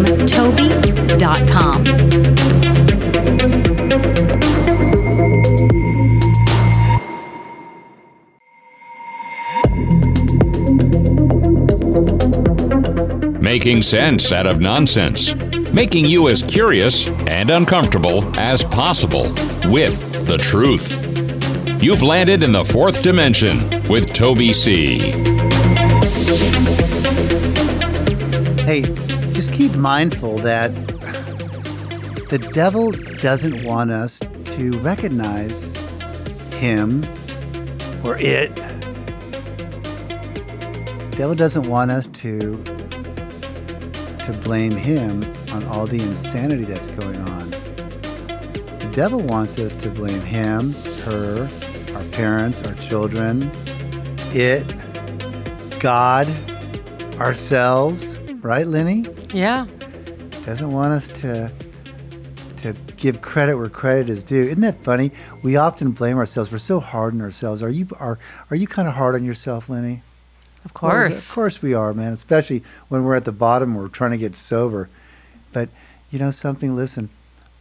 Making 13.57 13.81
sense 13.81 14.31
out 14.31 14.45
of 14.45 14.59
nonsense. 14.59 15.33
Making 15.73 16.05
you 16.05 16.29
as 16.29 16.43
curious 16.43 17.07
and 17.07 17.49
uncomfortable 17.49 18.23
as 18.37 18.63
possible 18.63 19.23
with 19.71 20.27
the 20.27 20.37
truth. 20.37 20.93
You've 21.81 22.03
landed 22.03 22.43
in 22.43 22.51
the 22.51 22.63
fourth 22.63 23.01
dimension 23.01 23.57
with 23.89 24.13
Toby 24.13 24.53
C. 24.53 24.99
Hey, 28.61 28.83
just 29.33 29.51
keep 29.51 29.73
mindful 29.73 30.37
that 30.37 30.75
the 32.29 32.37
devil 32.53 32.91
doesn't 32.91 33.63
want 33.63 33.89
us 33.89 34.19
to 34.19 34.71
recognize 34.81 35.63
him 36.57 37.03
or 38.05 38.19
it. 38.19 38.55
The 41.09 41.15
devil 41.17 41.33
doesn't 41.33 41.67
want 41.67 41.89
us 41.89 42.05
to 42.05 42.76
to 44.27 44.33
blame 44.39 44.73
him 44.73 45.23
on 45.53 45.63
all 45.67 45.87
the 45.87 46.01
insanity 46.01 46.65
that's 46.65 46.89
going 46.89 47.15
on. 47.15 47.49
The 47.49 48.91
devil 48.93 49.19
wants 49.19 49.57
us 49.57 49.73
to 49.75 49.89
blame 49.89 50.19
him, 50.19 50.73
her, 51.05 51.49
our 51.95 52.03
parents, 52.11 52.61
our 52.63 52.73
children, 52.75 53.49
it, 54.33 54.65
God, 55.79 56.27
ourselves, 57.21 58.19
right, 58.41 58.67
Lenny? 58.67 59.05
Yeah. 59.33 59.65
Doesn't 60.45 60.73
want 60.73 60.91
us 60.91 61.07
to 61.19 61.49
to 62.57 62.73
give 62.97 63.21
credit 63.21 63.55
where 63.55 63.69
credit 63.69 64.09
is 64.09 64.25
due. 64.25 64.41
Isn't 64.41 64.61
that 64.61 64.83
funny? 64.83 65.11
We 65.41 65.55
often 65.55 65.91
blame 65.91 66.17
ourselves. 66.17 66.51
We're 66.51 66.57
so 66.57 66.81
hard 66.81 67.13
on 67.13 67.21
ourselves. 67.21 67.63
Are 67.63 67.69
you 67.69 67.87
are 67.99 68.19
are 68.49 68.57
you 68.57 68.67
kind 68.67 68.89
of 68.89 68.93
hard 68.93 69.15
on 69.15 69.23
yourself, 69.23 69.69
Lenny? 69.69 70.01
Of 70.75 70.81
Well, 70.81 71.07
course. 71.09 71.17
of 71.17 71.29
course 71.33 71.61
we 71.61 71.73
are, 71.73 71.93
man. 71.93 72.11
Especially 72.13 72.61
when 72.89 73.03
we're 73.03 73.15
at 73.15 73.25
the 73.25 73.31
bottom, 73.31 73.75
we're 73.75 73.87
trying 73.87 74.11
to 74.11 74.17
get 74.17 74.35
sober. 74.35 74.89
But 75.53 75.69
you 76.11 76.19
know 76.19 76.31
something? 76.31 76.75
Listen, 76.75 77.09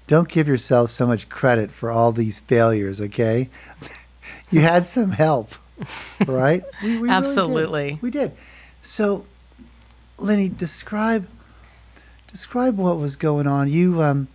don't 0.09 0.29
give 0.29 0.49
yourself 0.49 0.90
so 0.90 1.07
much 1.07 1.29
credit 1.29 1.71
for 1.71 1.90
all 1.90 2.12
these 2.12 2.40
failures. 2.40 3.01
Okay, 3.01 3.49
you 4.51 4.61
had 4.61 4.87
some 4.87 5.11
help, 5.12 5.51
right? 6.27 6.64
We, 6.83 6.99
we 6.99 7.09
really 7.09 7.09
did. 7.09 7.11
Absolutely. 7.29 7.99
we 8.03 8.11
did. 8.11 8.33
So, 8.83 9.25
Lenny, 10.19 10.49
describe 10.49 11.27
describe 12.33 12.77
what 12.77 12.99
was 12.99 13.16
going 13.16 13.47
on. 13.47 13.69
You 13.71 14.03
um. 14.03 14.29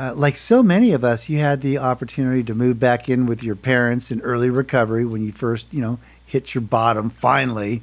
Uh, 0.00 0.14
like 0.14 0.36
so 0.36 0.62
many 0.62 0.92
of 0.92 1.04
us, 1.04 1.28
you 1.28 1.36
had 1.38 1.60
the 1.60 1.76
opportunity 1.76 2.42
to 2.42 2.54
move 2.54 2.80
back 2.80 3.10
in 3.10 3.26
with 3.26 3.42
your 3.42 3.54
parents 3.54 4.10
in 4.10 4.22
early 4.22 4.48
recovery 4.48 5.04
when 5.04 5.22
you 5.22 5.30
first, 5.32 5.66
you 5.70 5.82
know, 5.82 5.98
hit 6.32 6.54
your 6.54 6.62
bottom 6.62 7.10
finally, 7.10 7.82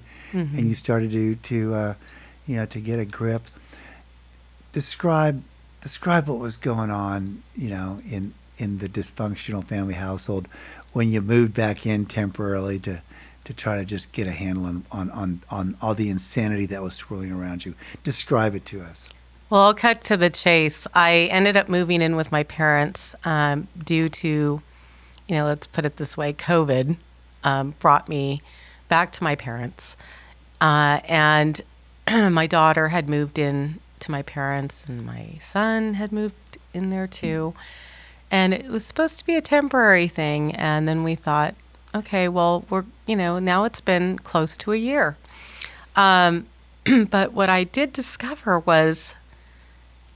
and 0.57 0.67
you 0.67 0.73
started 0.73 1.11
to 1.11 1.35
to 1.35 1.73
uh, 1.75 1.93
you 2.47 2.55
know 2.55 2.65
to 2.65 2.79
get 2.79 2.99
a 2.99 3.05
grip. 3.05 3.43
Describe 4.71 5.43
describe 5.81 6.27
what 6.27 6.39
was 6.39 6.57
going 6.57 6.89
on, 6.89 7.43
you 7.55 7.69
know, 7.69 8.01
in 8.09 8.33
in 8.57 8.79
the 8.79 8.89
dysfunctional 8.89 9.63
family 9.63 9.93
household 9.93 10.47
when 10.93 11.11
you 11.11 11.21
moved 11.21 11.53
back 11.53 11.85
in 11.85 12.07
temporarily 12.07 12.79
to 12.79 12.99
to 13.43 13.53
try 13.53 13.77
to 13.77 13.85
just 13.85 14.11
get 14.13 14.25
a 14.25 14.31
handle 14.31 14.65
on 14.65 14.83
on 14.91 15.11
on, 15.11 15.43
on 15.51 15.77
all 15.79 15.93
the 15.93 16.09
insanity 16.09 16.65
that 16.65 16.81
was 16.81 16.95
swirling 16.95 17.31
around 17.31 17.63
you. 17.63 17.75
Describe 18.03 18.55
it 18.55 18.65
to 18.65 18.81
us. 18.81 19.09
Well, 19.51 19.61
I'll 19.61 19.75
cut 19.75 20.03
to 20.05 20.17
the 20.17 20.31
chase. 20.31 20.87
I 20.95 21.29
ended 21.31 21.55
up 21.55 21.69
moving 21.69 22.01
in 22.01 22.15
with 22.15 22.31
my 22.31 22.43
parents 22.43 23.15
um, 23.25 23.67
due 23.83 24.07
to, 24.07 24.61
you 25.27 25.35
know, 25.35 25.45
let's 25.45 25.65
put 25.65 25.85
it 25.87 25.97
this 25.97 26.15
way 26.15 26.33
COVID 26.33 26.97
um, 27.49 27.75
brought 27.79 28.07
me 28.07 28.41
back 28.87 29.11
to 29.13 29.23
my 29.23 29.35
parents. 29.35 29.95
Uh, 30.61 30.99
and 31.05 31.61
my 32.09 32.47
daughter 32.47 32.89
had 32.89 33.09
moved 33.09 33.39
in 33.39 33.79
to 34.01 34.11
my 34.11 34.21
parents, 34.21 34.83
and 34.87 35.05
my 35.05 35.37
son 35.41 35.93
had 35.95 36.11
moved 36.11 36.57
in 36.73 36.89
there 36.89 37.07
too. 37.07 37.53
And 38.31 38.53
it 38.53 38.67
was 38.67 38.85
supposed 38.85 39.17
to 39.17 39.25
be 39.25 39.35
a 39.35 39.41
temporary 39.41 40.07
thing. 40.07 40.55
And 40.55 40.87
then 40.87 41.03
we 41.03 41.15
thought, 41.15 41.55
okay, 41.95 42.27
well, 42.27 42.65
we're, 42.69 42.85
you 43.07 43.15
know, 43.15 43.39
now 43.39 43.63
it's 43.63 43.81
been 43.81 44.19
close 44.19 44.55
to 44.57 44.73
a 44.73 44.77
year. 44.77 45.17
Um, 45.95 46.45
but 47.09 47.33
what 47.33 47.49
I 47.49 47.63
did 47.63 47.91
discover 47.93 48.59
was 48.59 49.15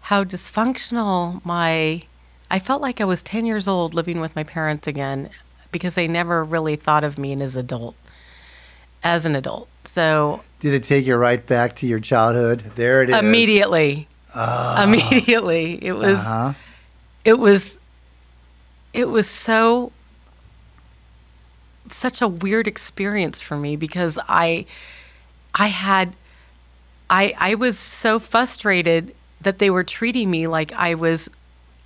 how 0.01 0.23
dysfunctional 0.23 1.43
my 1.45 2.03
I 2.51 2.59
felt 2.59 2.83
like 2.83 3.01
I 3.01 3.05
was 3.05 3.23
10 3.23 3.47
years 3.47 3.67
old 3.67 3.95
living 3.95 4.19
with 4.19 4.35
my 4.35 4.43
parents 4.43 4.87
again 4.87 5.29
because 5.73 5.95
they 5.95 6.07
never 6.07 6.41
really 6.43 6.77
thought 6.77 7.03
of 7.03 7.17
me 7.17 7.33
as 7.41 7.57
adult 7.57 7.95
as 9.03 9.25
an 9.25 9.35
adult. 9.35 9.67
So 9.93 10.41
Did 10.61 10.73
it 10.73 10.83
take 10.83 11.05
you 11.05 11.15
right 11.17 11.45
back 11.45 11.75
to 11.77 11.85
your 11.85 11.99
childhood? 11.99 12.63
There 12.75 13.03
it 13.03 13.09
is. 13.09 13.15
immediately 13.17 14.07
immediately 14.81 15.77
it 15.83 15.91
was 15.93 16.17
Uh-huh. 16.19 16.53
it 17.25 17.37
was 17.37 17.77
it 18.93 19.05
was 19.05 19.27
so 19.29 19.91
such 21.91 22.21
a 22.21 22.27
weird 22.27 22.67
experience 22.67 23.39
for 23.41 23.57
me 23.57 23.75
because 23.75 24.17
I 24.27 24.65
I 25.53 25.67
had 25.67 26.15
I 27.09 27.35
I 27.37 27.55
was 27.55 27.77
so 27.77 28.17
frustrated 28.19 29.13
that 29.41 29.59
they 29.59 29.69
were 29.69 29.83
treating 29.83 30.31
me 30.31 30.47
like 30.47 30.71
I 30.73 30.95
was 30.95 31.29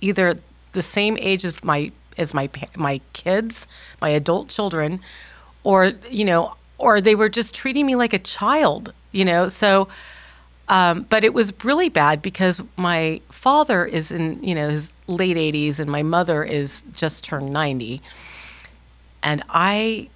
either 0.00 0.38
the 0.72 0.82
same 0.82 1.18
age 1.18 1.44
as 1.44 1.62
my 1.64 1.90
as 2.18 2.34
my 2.34 2.50
my 2.76 3.00
kids, 3.12 3.66
my 4.00 4.10
adult 4.10 4.48
children, 4.48 5.00
or 5.64 5.92
you 6.10 6.24
know, 6.24 6.54
or 6.78 7.00
they 7.00 7.14
were 7.14 7.28
just 7.28 7.54
treating 7.54 7.86
me 7.86 7.94
like 7.94 8.12
a 8.12 8.18
child, 8.18 8.92
you 9.12 9.24
know. 9.24 9.48
So, 9.48 9.88
um, 10.68 11.06
but 11.08 11.24
it 11.24 11.34
was 11.34 11.52
really 11.64 11.88
bad 11.88 12.20
because 12.20 12.60
my 12.76 13.20
father 13.30 13.84
is 13.84 14.10
in 14.10 14.42
you 14.42 14.54
know 14.54 14.70
his 14.70 14.90
late 15.06 15.36
80s 15.36 15.78
and 15.78 15.90
my 15.90 16.02
mother 16.02 16.44
is 16.44 16.82
just 16.94 17.24
turned 17.24 17.52
90, 17.52 18.02
and 19.22 19.42
I 19.48 20.08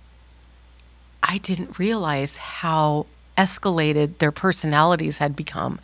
I 1.23 1.39
didn't 1.39 1.79
realize 1.79 2.37
how 2.37 3.07
escalated 3.39 4.19
their 4.19 4.33
personalities 4.33 5.19
had 5.19 5.35
become. 5.35 5.81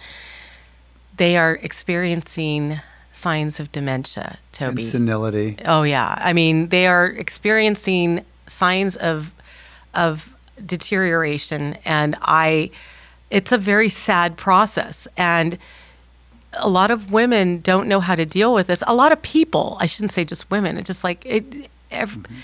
They 1.16 1.36
are 1.36 1.54
experiencing 1.54 2.80
signs 3.18 3.58
of 3.60 3.70
dementia, 3.72 4.38
And 4.60 4.70
Toby. 4.76 4.82
senility. 4.82 5.56
Oh 5.64 5.82
yeah. 5.82 6.16
I 6.20 6.32
mean, 6.32 6.68
they 6.68 6.86
are 6.86 7.06
experiencing 7.06 8.24
signs 8.46 8.96
of 8.96 9.30
of 9.94 10.28
deterioration 10.64 11.76
and 11.84 12.16
I 12.22 12.70
it's 13.30 13.52
a 13.52 13.58
very 13.58 13.88
sad 13.88 14.36
process 14.36 15.06
and 15.16 15.58
a 16.54 16.68
lot 16.68 16.90
of 16.90 17.12
women 17.12 17.60
don't 17.60 17.88
know 17.88 18.00
how 18.00 18.14
to 18.14 18.24
deal 18.24 18.54
with 18.54 18.66
this. 18.68 18.82
A 18.86 18.94
lot 18.94 19.12
of 19.12 19.20
people, 19.22 19.76
I 19.80 19.86
shouldn't 19.86 20.12
say 20.12 20.24
just 20.24 20.50
women, 20.50 20.78
it's 20.78 20.86
just 20.86 21.04
like 21.04 21.24
it 21.26 21.44
ev- 21.90 22.10
mm-hmm. 22.10 22.34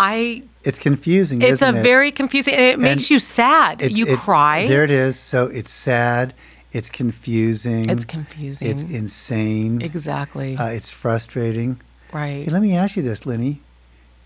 I 0.00 0.42
It's 0.64 0.78
confusing. 0.78 1.42
it's 1.42 1.62
a 1.62 1.68
it? 1.68 1.82
very 1.82 2.10
confusing 2.10 2.54
and 2.54 2.62
it 2.64 2.78
makes 2.78 3.10
you 3.10 3.18
sad. 3.18 3.82
You 3.82 4.16
cry. 4.16 4.66
There 4.66 4.84
it 4.84 4.90
is. 4.90 5.18
So 5.18 5.46
it's 5.46 5.70
sad. 5.70 6.34
It's 6.72 6.88
confusing. 6.88 7.90
it's 7.90 8.04
confusing. 8.04 8.68
It's 8.68 8.82
insane. 8.82 9.82
exactly. 9.82 10.56
Uh, 10.56 10.68
it's 10.68 10.90
frustrating. 10.90 11.80
Right. 12.12 12.44
Hey, 12.44 12.50
let 12.50 12.62
me 12.62 12.76
ask 12.76 12.96
you 12.96 13.02
this, 13.02 13.26
Lenny. 13.26 13.60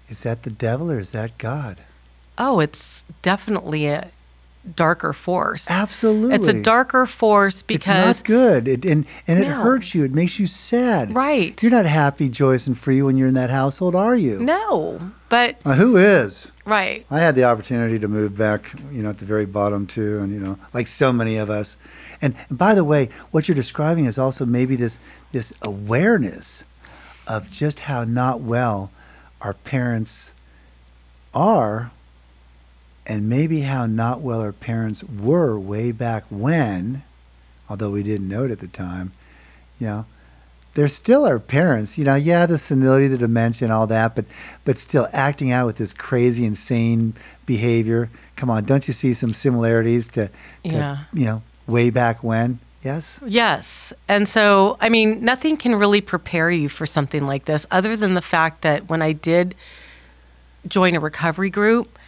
Is 0.09 0.20
that 0.20 0.42
the 0.42 0.50
devil 0.50 0.90
or 0.90 0.98
is 0.98 1.12
that 1.12 1.38
God? 1.38 1.80
Oh, 2.37 2.61
it's 2.61 3.04
definitely 3.22 3.87
a 3.87 4.11
darker 4.77 5.12
force. 5.12 5.70
Absolutely. 5.70 6.35
It's 6.37 6.48
a 6.48 6.62
darker 6.62 7.05
force 7.07 7.61
because 7.62 8.09
It's 8.11 8.20
not 8.20 8.24
good. 8.27 8.66
It, 8.68 8.85
and 8.85 9.05
and 9.27 9.38
it 9.38 9.48
No. 9.48 9.57
hurts 9.57 9.94
you. 9.94 10.05
It 10.05 10.14
makes 10.14 10.38
you 10.38 10.46
sad. 10.46 11.14
right. 11.14 11.61
You're 11.62 11.70
not 11.70 11.87
happy, 11.87 12.29
joyous, 12.29 12.66
and 12.66 12.77
free 12.77 13.03
when 13.03 13.16
you're 13.16 13.29
in 13.29 13.35
that 13.35 13.50
household, 13.50 13.94
are 13.94 14.16
you? 14.16 14.38
no, 14.40 15.00
but 15.29 15.57
Uh, 15.64 15.74
who 15.74 15.96
is? 15.96 16.50
right. 16.64 17.05
I 17.11 17.20
had 17.20 17.35
the 17.35 17.44
opportunity 17.44 17.98
to 17.98 18.09
move 18.09 18.37
back, 18.38 18.72
you 18.90 19.03
know, 19.03 19.11
at 19.11 19.18
the 19.18 19.27
very 19.27 19.44
bottom 19.46 19.87
too, 19.87 20.18
and 20.20 20.33
you 20.33 20.40
know, 20.40 20.59
like 20.72 20.87
so 20.87 21.12
many 21.12 21.37
of 21.37 21.50
us. 21.50 21.77
And, 22.22 22.35
and 22.48 22.57
by 22.59 22.74
the 22.74 22.85
way, 22.85 23.11
what 23.33 23.46
you're 23.48 23.55
describing 23.55 24.07
is 24.07 24.18
also 24.18 24.46
maybe 24.46 24.77
this 24.77 24.98
this 25.33 25.53
awareness 25.62 26.64
of 27.27 27.50
just 27.50 27.81
how 27.81 28.05
not 28.05 28.40
well 28.40 28.90
our 29.42 29.53
parents 29.53 30.33
are, 31.35 31.90
and 33.07 33.29
maybe 33.29 33.61
how 33.61 33.87
not 33.87 34.21
well 34.21 34.40
our 34.40 34.53
parents 34.53 35.05
were 35.05 35.59
way 35.59 35.93
back 35.93 36.25
when, 36.31 37.03
although 37.69 37.90
we 37.90 38.03
didn't 38.03 38.29
know 38.29 38.45
it 38.45 38.51
at 38.51 38.61
the 38.61 38.69
time. 38.69 39.12
You 39.79 39.87
know, 39.87 40.07
they're 40.75 40.88
still 40.88 41.25
our 41.25 41.38
parents. 41.38 41.99
You 41.99 42.05
know, 42.05 42.14
yeah, 42.14 42.47
the 42.47 42.59
senility, 42.59 43.09
the 43.09 43.19
dementia, 43.19 43.67
and 43.67 43.73
all 43.73 43.87
that, 43.88 44.14
but 44.14 44.25
but 44.64 44.79
still 44.79 45.09
acting 45.12 45.53
out 45.53 45.67
with 45.67 45.77
this 45.77 45.93
crazy, 45.93 46.45
insane 46.45 47.14
behavior. 47.47 48.11
Come 48.37 48.51
on, 48.51 48.64
don't 48.64 48.88
you 48.88 48.95
see 48.95 49.14
some 49.14 49.35
similarities 49.35 50.09
to, 50.09 50.27
to 50.29 50.31
Yeah. 50.64 50.99
you 51.12 51.25
know, 51.25 51.43
way 51.67 51.90
back 51.90 52.25
when? 52.25 52.59
Yes. 52.83 53.21
Yes. 53.25 53.93
And 54.09 54.29
so, 54.29 54.77
I 54.81 54.90
mean, 54.90 55.25
nothing 55.25 55.57
can 55.57 55.75
really 55.75 56.03
prepare 56.03 56.51
you 56.51 56.69
for 56.69 56.85
something 56.85 57.27
like 57.27 57.47
this 57.47 57.64
other 57.71 57.97
than 57.97 58.12
the 58.14 58.21
fact 58.21 58.61
that 58.62 58.90
when 58.90 59.01
I 59.01 59.12
did 59.12 59.55
join 60.69 60.95
a 60.95 61.01
recovery 61.01 61.49
group, 61.49 61.99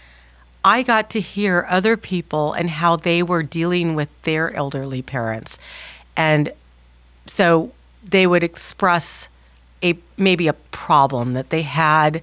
I 0.67 0.83
got 0.83 1.11
to 1.11 1.21
hear 1.21 1.65
other 1.69 1.97
people 1.97 2.53
and 2.53 2.69
how 2.69 2.97
they 2.97 3.23
were 3.23 3.45
dealing 3.45 3.95
with 3.95 4.09
their 4.25 4.53
elderly 4.53 5.01
parents. 5.01 5.59
And 6.17 6.53
so 7.27 7.71
they 8.03 8.27
would 8.27 8.43
express 8.43 9.29
a 9.85 9.97
maybe 10.17 10.49
a 10.49 10.55
problem 10.73 11.35
that 11.35 11.51
they 11.51 11.63
had 11.63 12.21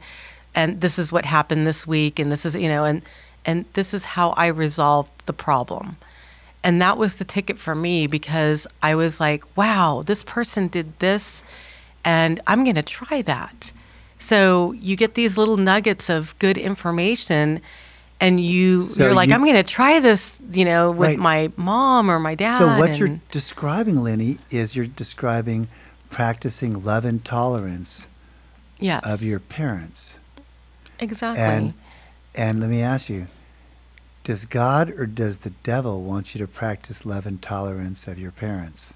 and 0.54 0.82
this 0.82 1.00
is 1.00 1.12
what 1.12 1.24
happened 1.24 1.66
this 1.66 1.88
week 1.88 2.20
and 2.20 2.32
this 2.32 2.46
is 2.46 2.56
you 2.56 2.68
know 2.68 2.84
and 2.84 3.02
and 3.46 3.64
this 3.74 3.94
is 3.94 4.04
how 4.04 4.32
I 4.32 4.48
resolved 4.48 5.12
the 5.26 5.34
problem. 5.34 5.96
And 6.64 6.82
that 6.82 6.98
was 6.98 7.16
the 7.16 7.26
ticket 7.26 7.60
for 7.60 7.76
me 7.76 8.08
because 8.08 8.68
I 8.82 8.96
was 8.96 9.20
like, 9.20 9.44
wow, 9.58 10.04
this 10.06 10.24
person 10.24 10.68
did 10.68 10.98
this 11.00 11.44
and 12.04 12.42
I'm 12.48 12.64
going 12.64 12.76
to 12.76 12.84
try 12.84 13.22
that. 13.22 13.72
So 14.20 14.74
you 14.74 14.96
get 14.96 15.16
these 15.16 15.38
little 15.38 15.58
nuggets 15.58 16.10
of 16.10 16.38
good 16.40 16.58
information 16.58 17.62
and 18.20 18.40
you 18.40 18.82
So 18.82 19.06
you're 19.06 19.14
like 19.14 19.30
you- 19.30 19.36
I'm 19.36 19.42
going 19.44 19.56
to 19.56 19.64
try 19.64 20.00
this, 20.00 20.38
you 20.52 20.66
know, 20.66 20.92
with 20.92 21.10
Right. 21.10 21.20
my 21.20 21.52
mom 21.58 22.10
or 22.10 22.20
my 22.20 22.36
dad. 22.36 22.58
So 22.58 22.78
what 22.78 22.98
you're 22.98 23.20
describing, 23.32 23.98
Lenny, 23.98 24.38
is 24.50 24.76
you're 24.76 24.88
describing 24.88 25.68
practicing 26.10 26.84
love 26.84 27.06
and 27.06 27.24
tolerance 27.26 28.08
yes. 28.80 29.02
of 29.04 29.24
your 29.24 29.40
parents. 29.40 30.20
Exactly. 31.00 31.42
And 31.44 31.74
and 32.36 32.60
let 32.60 32.70
me 32.70 32.82
ask 32.82 33.10
you, 33.10 33.28
does 34.24 34.46
God 34.46 34.90
or 34.92 35.06
does 35.06 35.38
the 35.38 35.50
devil 35.64 36.02
want 36.04 36.34
you 36.34 36.40
to 36.40 36.48
practice 36.48 37.06
love 37.06 37.26
and 37.26 37.42
tolerance 37.42 38.08
of 38.08 38.18
your 38.18 38.32
parents? 38.32 38.94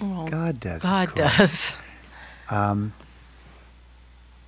Well, 0.00 0.26
God 0.26 0.58
does. 0.60 0.82
God 0.82 1.14
does. 1.14 1.74
Um, 2.50 2.92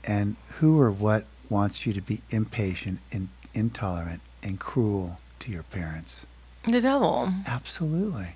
and 0.05 0.37
who 0.59 0.79
or 0.81 0.91
what 0.91 1.25
wants 1.51 1.87
you 1.87 1.93
to 1.93 2.01
be 2.01 2.21
impatient 2.31 2.99
and 3.13 3.29
intolerant 3.55 4.21
and 4.43 4.59
cruel 4.61 5.19
to 5.41 5.51
your 5.51 5.63
parents? 5.65 6.27
The 6.69 6.81
devil. 6.81 7.33
Absolutely. 7.47 8.35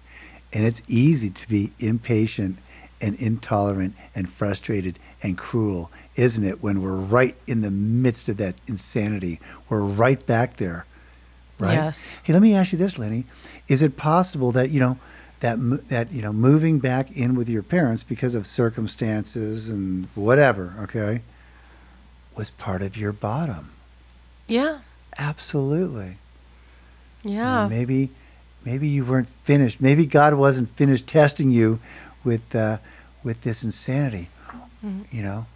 And 0.52 0.66
it's 0.66 0.82
easy 0.88 1.30
to 1.30 1.48
be 1.48 1.72
impatient 1.78 2.58
and 3.00 3.14
intolerant 3.16 3.94
and 4.14 4.30
frustrated 4.30 4.98
and 5.22 5.38
cruel, 5.38 5.90
isn't 6.16 6.44
it, 6.44 6.62
when 6.62 6.82
we're 6.82 6.96
right 6.96 7.36
in 7.46 7.60
the 7.60 7.70
midst 7.70 8.28
of 8.28 8.36
that 8.38 8.54
insanity? 8.66 9.40
We're 9.68 9.82
right 9.82 10.24
back 10.26 10.56
there. 10.56 10.84
Right? 11.58 11.74
Yes. 11.74 11.98
Hey, 12.22 12.32
let 12.32 12.42
me 12.42 12.54
ask 12.54 12.72
you 12.72 12.78
this, 12.78 12.98
Lenny. 12.98 13.24
Is 13.68 13.82
it 13.82 13.96
possible 13.96 14.52
that, 14.52 14.70
you 14.70 14.80
know, 14.80 14.98
that 15.40 15.58
that 15.88 16.12
you 16.12 16.22
know 16.22 16.32
moving 16.32 16.78
back 16.78 17.10
in 17.16 17.34
with 17.34 17.48
your 17.48 17.62
parents 17.62 18.02
because 18.02 18.34
of 18.34 18.46
circumstances 18.46 19.70
and 19.70 20.06
whatever, 20.14 20.74
okay, 20.80 21.22
was 22.40 22.50
part 22.52 22.80
of 22.80 22.96
your 22.96 23.12
bottom? 23.12 23.70
Yeah. 24.48 24.78
Absolutely. 25.18 26.16
Yeah. 27.22 27.68
maybe, 27.68 28.08
maybe 28.64 28.88
you 28.88 29.04
weren't 29.04 29.28
finished. 29.44 29.78
Maybe 29.78 30.06
God 30.06 30.32
wasn't 30.32 30.70
finished 30.74 31.06
testing 31.06 31.50
you 31.50 31.78
with 32.24 32.54
uh, 32.54 32.78
with 33.24 33.42
this 33.42 33.62
insanity. 33.62 34.30
Mm-hmm. 34.82 35.02
You 35.14 35.22
know. 35.22 35.46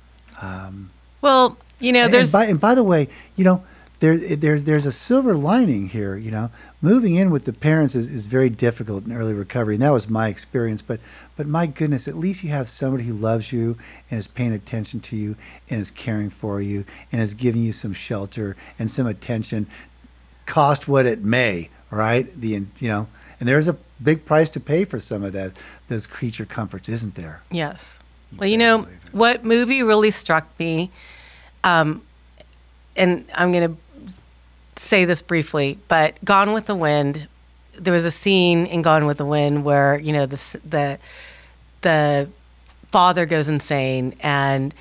Um, 0.43 0.91
Well, 1.23 1.57
you 1.81 1.91
know, 1.91 2.05
and, 2.05 2.13
there's 2.13 2.29
and 2.29 2.33
by 2.33 2.45
and 2.51 2.61
by 2.61 2.75
the 2.75 2.85
way, 2.85 3.09
you 3.37 3.45
know, 3.45 3.65
there 4.01 4.17
there's 4.19 4.65
there's 4.65 4.87
a 4.87 4.93
silver 4.93 5.35
lining 5.35 5.89
here. 5.89 6.17
You 6.17 6.31
know, 6.31 6.51
moving 6.83 7.15
in 7.15 7.31
with 7.31 7.45
the 7.45 7.53
parents 7.53 7.95
is, 7.95 8.09
is 8.11 8.27
very 8.27 8.51
difficult 8.51 9.05
in 9.07 9.13
early 9.13 9.35
recovery, 9.35 9.75
and 9.75 9.83
that 9.83 9.93
was 9.93 10.09
my 10.09 10.29
experience. 10.29 10.83
But 10.83 11.01
but 11.37 11.47
my 11.47 11.67
goodness, 11.67 12.09
at 12.09 12.17
least 12.17 12.43
you 12.43 12.51
have 12.51 12.69
somebody 12.69 13.05
who 13.05 13.15
loves 13.15 13.53
you 13.53 13.77
and 14.11 14.19
is 14.19 14.27
paying 14.27 14.53
attention 14.53 15.01
to 15.01 15.17
you 15.17 15.37
and 15.71 15.81
is 15.81 15.91
caring 15.91 16.31
for 16.31 16.61
you 16.61 16.85
and 17.13 17.21
is 17.21 17.35
giving 17.35 17.63
you 17.63 17.73
some 17.73 17.95
shelter 17.95 18.57
and 18.79 18.91
some 18.91 19.07
attention, 19.07 19.67
cost 20.47 20.89
what 20.89 21.07
it 21.07 21.23
may. 21.23 21.71
Right? 21.91 22.29
The 22.41 22.49
you 22.81 22.89
know, 22.89 23.07
and 23.39 23.49
there's 23.49 23.69
a 23.69 23.77
big 24.03 24.25
price 24.25 24.49
to 24.51 24.61
pay 24.61 24.85
for 24.85 24.99
some 24.99 25.23
of 25.23 25.33
that 25.35 25.53
those 25.89 26.07
creature 26.07 26.45
comforts, 26.45 26.89
isn't 26.89 27.15
there? 27.15 27.43
yes. 27.51 27.99
Well, 28.37 28.49
you 28.49 28.59
know, 28.59 28.89
what 29.13 29.45
movie 29.45 29.85
really 29.85 30.11
struck 30.11 30.49
me, 30.59 30.91
um, 31.63 32.03
and 32.97 33.25
I'm 33.33 33.53
going 33.53 33.69
to 33.69 33.77
say 34.85 35.05
this 35.05 35.23
briefly, 35.23 35.79
but 35.89 36.23
Gone 36.25 36.53
with 36.53 36.67
the 36.67 36.75
Wind, 36.75 37.27
there 37.79 37.93
was 37.93 38.05
a 38.05 38.11
scene 38.11 38.67
in 38.67 38.83
Gone 38.83 39.07
with 39.07 39.19
the 39.19 39.25
Wind 39.25 39.65
where, 39.65 39.99
you 39.99 40.13
know, 40.13 40.27
the, 40.27 40.41
the, 40.65 40.99
the 41.83 42.29
father 42.93 43.27
goes 43.27 43.49
insane. 43.49 44.15
And, 44.21 44.75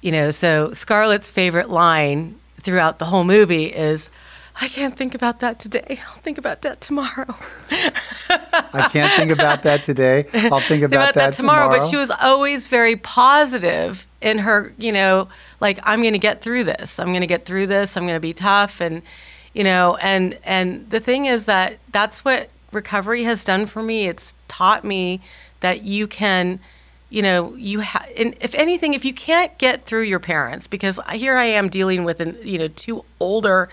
you 0.00 0.12
know, 0.12 0.30
so 0.30 0.72
Scarlett's 0.72 1.28
favorite 1.28 1.70
line 1.70 2.38
throughout 2.62 2.98
the 2.98 3.04
whole 3.04 3.24
movie 3.24 3.66
is, 3.66 4.08
I 4.60 4.68
can't 4.68 4.96
think 4.96 5.14
about 5.14 5.40
that 5.40 5.60
today. 5.60 6.00
I'll 6.08 6.20
think 6.22 6.36
about 6.36 6.62
that 6.62 6.80
tomorrow. 6.80 7.34
I 7.70 8.88
can't 8.92 9.12
think 9.14 9.30
about 9.30 9.62
that 9.62 9.84
today. 9.84 10.26
I'll 10.32 10.60
think 10.60 10.82
about, 10.82 11.14
that, 11.14 11.34
tomorrow, 11.34 11.68
But 11.68 11.88
she 11.88 11.96
was 11.96 12.10
always 12.10 12.66
very 12.66 12.96
positive 12.96 14.04
in 14.20 14.38
her, 14.38 14.72
you 14.76 14.90
know, 14.90 15.28
like 15.60 15.78
I'm 15.84 16.00
going 16.00 16.12
to 16.12 16.18
get 16.18 16.42
through 16.42 16.64
this. 16.64 16.98
I'm 16.98 17.08
going 17.08 17.20
to 17.20 17.26
get 17.26 17.44
through 17.44 17.68
this. 17.68 17.96
I'm 17.96 18.02
going 18.04 18.16
to 18.16 18.20
be 18.20 18.32
tough, 18.32 18.80
and 18.80 19.02
you 19.54 19.64
know, 19.64 19.96
and 19.96 20.38
and 20.44 20.88
the 20.90 21.00
thing 21.00 21.26
is 21.26 21.44
that 21.44 21.78
that's 21.92 22.24
what 22.24 22.50
recovery 22.72 23.24
has 23.24 23.44
done 23.44 23.66
for 23.66 23.82
me. 23.82 24.06
It's 24.08 24.34
taught 24.48 24.84
me 24.84 25.20
that 25.60 25.82
you 25.82 26.06
can. 26.06 26.60
You 27.10 27.22
know, 27.22 27.54
you 27.54 27.80
ha- 27.80 28.04
and 28.18 28.36
if 28.42 28.54
anything, 28.54 28.92
if 28.92 29.02
you 29.02 29.14
can't 29.14 29.56
get 29.56 29.86
through 29.86 30.02
your 30.02 30.18
parents, 30.18 30.66
because 30.66 31.00
here 31.14 31.38
I 31.38 31.46
am 31.46 31.70
dealing 31.70 32.04
with, 32.04 32.20
an, 32.20 32.36
you 32.42 32.58
know, 32.58 32.68
two 32.68 33.02
older 33.18 33.70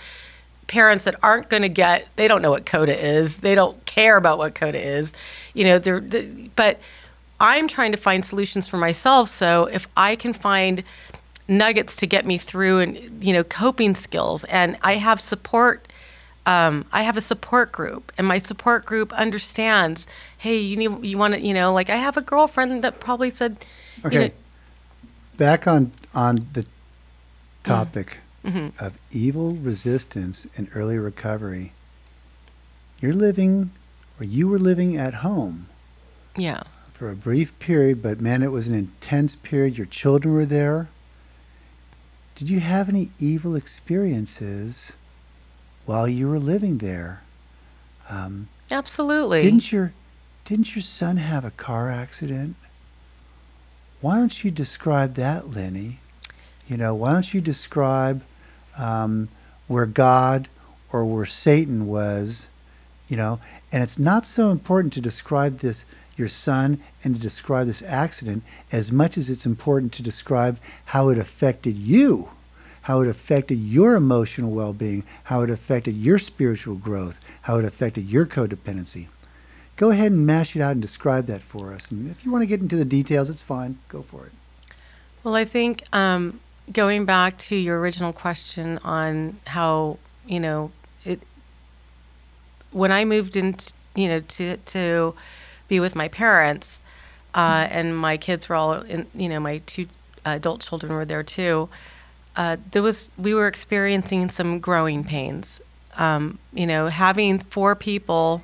parents 0.68 1.04
that 1.04 1.16
aren't 1.22 1.50
going 1.50 1.62
to 1.62 1.70
get 1.70 2.08
they 2.16 2.28
don't 2.28 2.42
know 2.42 2.50
what 2.50 2.66
coda 2.66 2.98
is 2.98 3.38
they 3.38 3.56
don't 3.56 3.86
care 3.86 4.18
about 4.18 4.38
what 4.38 4.56
coda 4.56 4.82
is 4.82 5.14
you 5.54 5.64
know 5.64 5.78
they're, 5.78 6.00
they 6.00 6.24
but 6.56 6.80
i'm 7.40 7.68
trying 7.68 7.92
to 7.92 7.98
find 7.98 8.26
solutions 8.26 8.68
for 8.68 8.78
myself 8.78 9.30
so 9.30 9.66
if 9.66 9.88
i 9.96 10.16
can 10.16 10.34
find 10.34 10.84
nuggets 11.48 11.96
to 11.96 12.08
get 12.08 12.26
me 12.26 12.38
through 12.38 12.80
and 12.80 13.24
you 13.24 13.34
know 13.34 13.44
coping 13.44 13.94
skills 13.96 14.44
and 14.46 14.78
i 14.82 14.96
have 14.96 15.22
support 15.22 15.88
um, 16.48 16.86
i 16.92 17.02
have 17.04 17.18
a 17.18 17.22
support 17.22 17.72
group 17.72 18.12
and 18.18 18.28
my 18.28 18.38
support 18.40 18.86
group 18.86 19.14
understands 19.14 20.08
hey 20.38 20.58
you 20.58 20.76
need 20.76 21.06
you 21.06 21.18
want 21.18 21.34
to 21.34 21.40
you 21.42 21.54
know 21.54 21.74
like 21.74 21.90
i 21.90 21.96
have 21.96 22.18
a 22.18 22.22
girlfriend 22.22 22.84
that 22.84 23.00
probably 23.00 23.30
said 23.30 23.58
you 24.04 24.08
Okay. 24.08 24.28
know, 24.28 24.32
Back 25.38 25.68
on 25.68 25.92
on 26.14 26.48
the 26.54 26.66
topic 27.64 28.18
Mm-hmm. 28.46 28.68
of 28.86 28.94
evil 29.12 29.54
resistance 29.54 30.46
and 30.56 30.70
early 30.76 30.98
recovery. 31.00 31.72
You're 33.02 33.14
living, 33.14 33.72
or 34.20 34.26
you 34.26 34.48
were 34.48 34.60
living 34.60 34.98
at 34.98 35.14
home 35.16 35.66
yeah 36.38 36.62
for 36.94 37.10
a 37.10 37.16
brief 37.16 37.58
period, 37.60 38.02
but 38.02 38.22
man, 38.22 38.44
it 38.44 38.52
was 38.52 38.68
an 38.70 38.76
intense 38.78 39.36
period. 39.36 39.78
Your 39.78 39.88
children 39.88 40.34
were 40.36 40.46
there. 40.46 40.88
Did 42.36 42.50
you 42.50 42.60
have 42.60 42.90
any 42.90 43.12
evil 43.20 43.56
experiences 43.56 44.94
while 45.86 46.08
you 46.08 46.28
were 46.28 46.40
living 46.40 46.78
there? 46.78 47.22
Um, 48.10 48.48
absolutely 48.70 49.40
didn't 49.40 49.72
your 49.72 49.94
didn't 50.44 50.76
your 50.76 50.84
son 50.84 51.18
have 51.18 51.44
a 51.44 51.52
car 51.52 51.90
accident? 51.90 52.56
why 54.06 54.18
don't 54.18 54.44
you 54.44 54.52
describe 54.52 55.16
that, 55.16 55.50
Lenny? 55.50 56.00
You 56.68 56.78
know, 56.78 56.94
why 56.94 57.14
don't 57.14 57.34
you 57.34 57.42
describe 57.42 58.22
um, 58.78 59.30
where 59.68 59.88
God 59.88 60.48
or 60.92 61.06
where 61.06 61.26
Satan 61.26 61.88
was? 61.88 62.48
You 63.08 63.18
know, 63.18 63.40
and 63.72 63.82
it's 63.82 63.98
not 63.98 64.28
so 64.28 64.52
important 64.52 64.94
to 64.94 65.02
describe 65.02 65.58
this 65.58 65.86
your 66.18 66.28
son 66.28 66.82
and 67.04 67.16
to 67.16 67.22
describe 67.22 67.68
this 67.68 67.82
accident 67.82 68.44
as 68.72 68.92
much 68.92 69.18
as 69.18 69.30
it's 69.30 69.46
important 69.46 69.92
to 69.94 70.04
describe 70.04 70.58
how 70.86 71.10
it 71.10 71.18
affected 71.18 71.76
you, 71.78 72.30
how 72.82 73.02
it 73.02 73.08
affected 73.08 73.56
your 73.56 73.96
emotional 73.96 74.52
well 74.52 74.74
being, 74.74 75.04
how 75.24 75.42
it 75.42 75.50
affected 75.50 75.96
your 75.96 76.20
spiritual 76.20 76.76
growth, 76.76 77.20
how 77.42 77.58
it 77.58 77.66
affected 77.66 78.10
your 78.10 78.26
codependency. 78.26 79.08
Go 79.76 79.90
ahead 79.90 80.12
and 80.12 80.26
mash 80.26 80.56
it 80.56 80.62
out 80.62 80.72
and 80.72 80.82
describe 80.82 81.28
that 81.28 81.42
for 81.42 81.74
us. 81.74 81.92
And 81.92 82.10
if 82.10 82.24
you 82.24 82.32
want 82.32 82.44
to 82.44 82.48
get 82.48 82.62
into 82.62 82.78
the 82.78 82.86
details, 82.86 83.30
it's 83.30 83.42
fine. 83.42 83.78
Go 83.90 84.04
for 84.04 84.26
it. 84.26 84.32
Well, 85.24 85.36
I 85.36 85.44
think 85.44 85.84
um, 85.92 86.40
going 86.72 87.06
back 87.06 87.38
to 87.40 87.56
your 87.56 87.80
original 87.80 88.14
question 88.14 88.78
on 88.84 89.38
how, 89.46 89.98
you 90.26 90.40
know, 90.40 90.72
it, 91.04 91.20
when 92.72 92.92
I 92.92 93.04
moved 93.04 93.36
into, 93.36 93.74
you 93.96 94.08
know, 94.08 94.20
to, 94.22 94.58
to, 94.58 95.16
be 95.68 95.80
with 95.80 95.96
my 95.96 96.08
parents, 96.08 96.80
uh, 97.34 97.68
and 97.70 97.98
my 97.98 98.18
kids 98.18 98.48
were 98.50 98.56
all 98.56 98.74
in. 98.74 99.08
You 99.14 99.30
know, 99.30 99.40
my 99.40 99.60
two 99.66 99.88
adult 100.26 100.62
children 100.62 100.94
were 100.94 101.06
there 101.06 101.24
too. 101.24 101.70
Uh, 102.36 102.58
there 102.72 102.82
was 102.82 103.10
we 103.18 103.34
were 103.34 103.48
experiencing 103.48 104.30
some 104.30 104.60
growing 104.60 105.04
pains. 105.04 105.62
Um, 105.98 106.40
you 106.54 106.68
know, 106.68 106.88
having 106.88 107.40
four 107.40 107.76
people. 107.76 108.44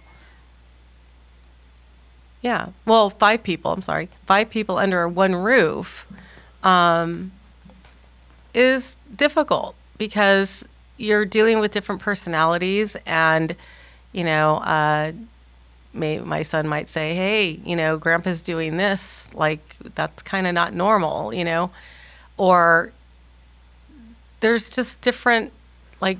Yeah, 2.41 2.69
well, 2.85 3.11
five 3.11 3.43
people. 3.43 3.71
I'm 3.71 3.81
sorry, 3.81 4.09
five 4.25 4.49
people 4.49 4.77
under 4.77 5.07
one 5.07 5.35
roof 5.35 6.07
um, 6.63 7.31
is 8.53 8.97
difficult 9.15 9.75
because 9.97 10.63
you're 10.97 11.25
dealing 11.25 11.59
with 11.59 11.71
different 11.71 12.01
personalities 12.01 12.95
and 13.05 13.55
you 14.11 14.23
know 14.23 14.57
uh, 14.57 15.11
may, 15.93 16.19
my 16.19 16.43
son 16.43 16.67
might 16.67 16.89
say, 16.89 17.13
"Hey, 17.15 17.59
you 17.65 17.75
know, 17.75 17.97
Grandpa's 17.97 18.41
doing 18.41 18.77
this. 18.77 19.27
Like 19.33 19.75
that's 19.95 20.23
kind 20.23 20.47
of 20.47 20.53
not 20.53 20.73
normal, 20.73 21.33
you 21.33 21.43
know," 21.43 21.71
or 22.37 22.91
there's 24.39 24.69
just 24.69 25.01
different, 25.01 25.51
like. 25.99 26.17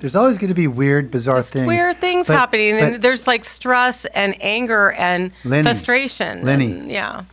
There's 0.00 0.14
always 0.14 0.38
going 0.38 0.48
to 0.48 0.54
be 0.54 0.68
weird, 0.68 1.10
bizarre 1.10 1.42
things. 1.42 1.66
Weird 1.66 2.00
things 2.00 2.28
but, 2.28 2.36
happening, 2.36 2.76
but 2.76 2.92
and 2.94 3.02
there's 3.02 3.26
like 3.26 3.44
stress 3.44 4.04
and 4.06 4.36
anger 4.40 4.92
and 4.92 5.32
Lenny, 5.44 5.64
frustration. 5.64 6.44
Lenny, 6.44 6.70
and, 6.70 6.90
yeah. 6.90 7.24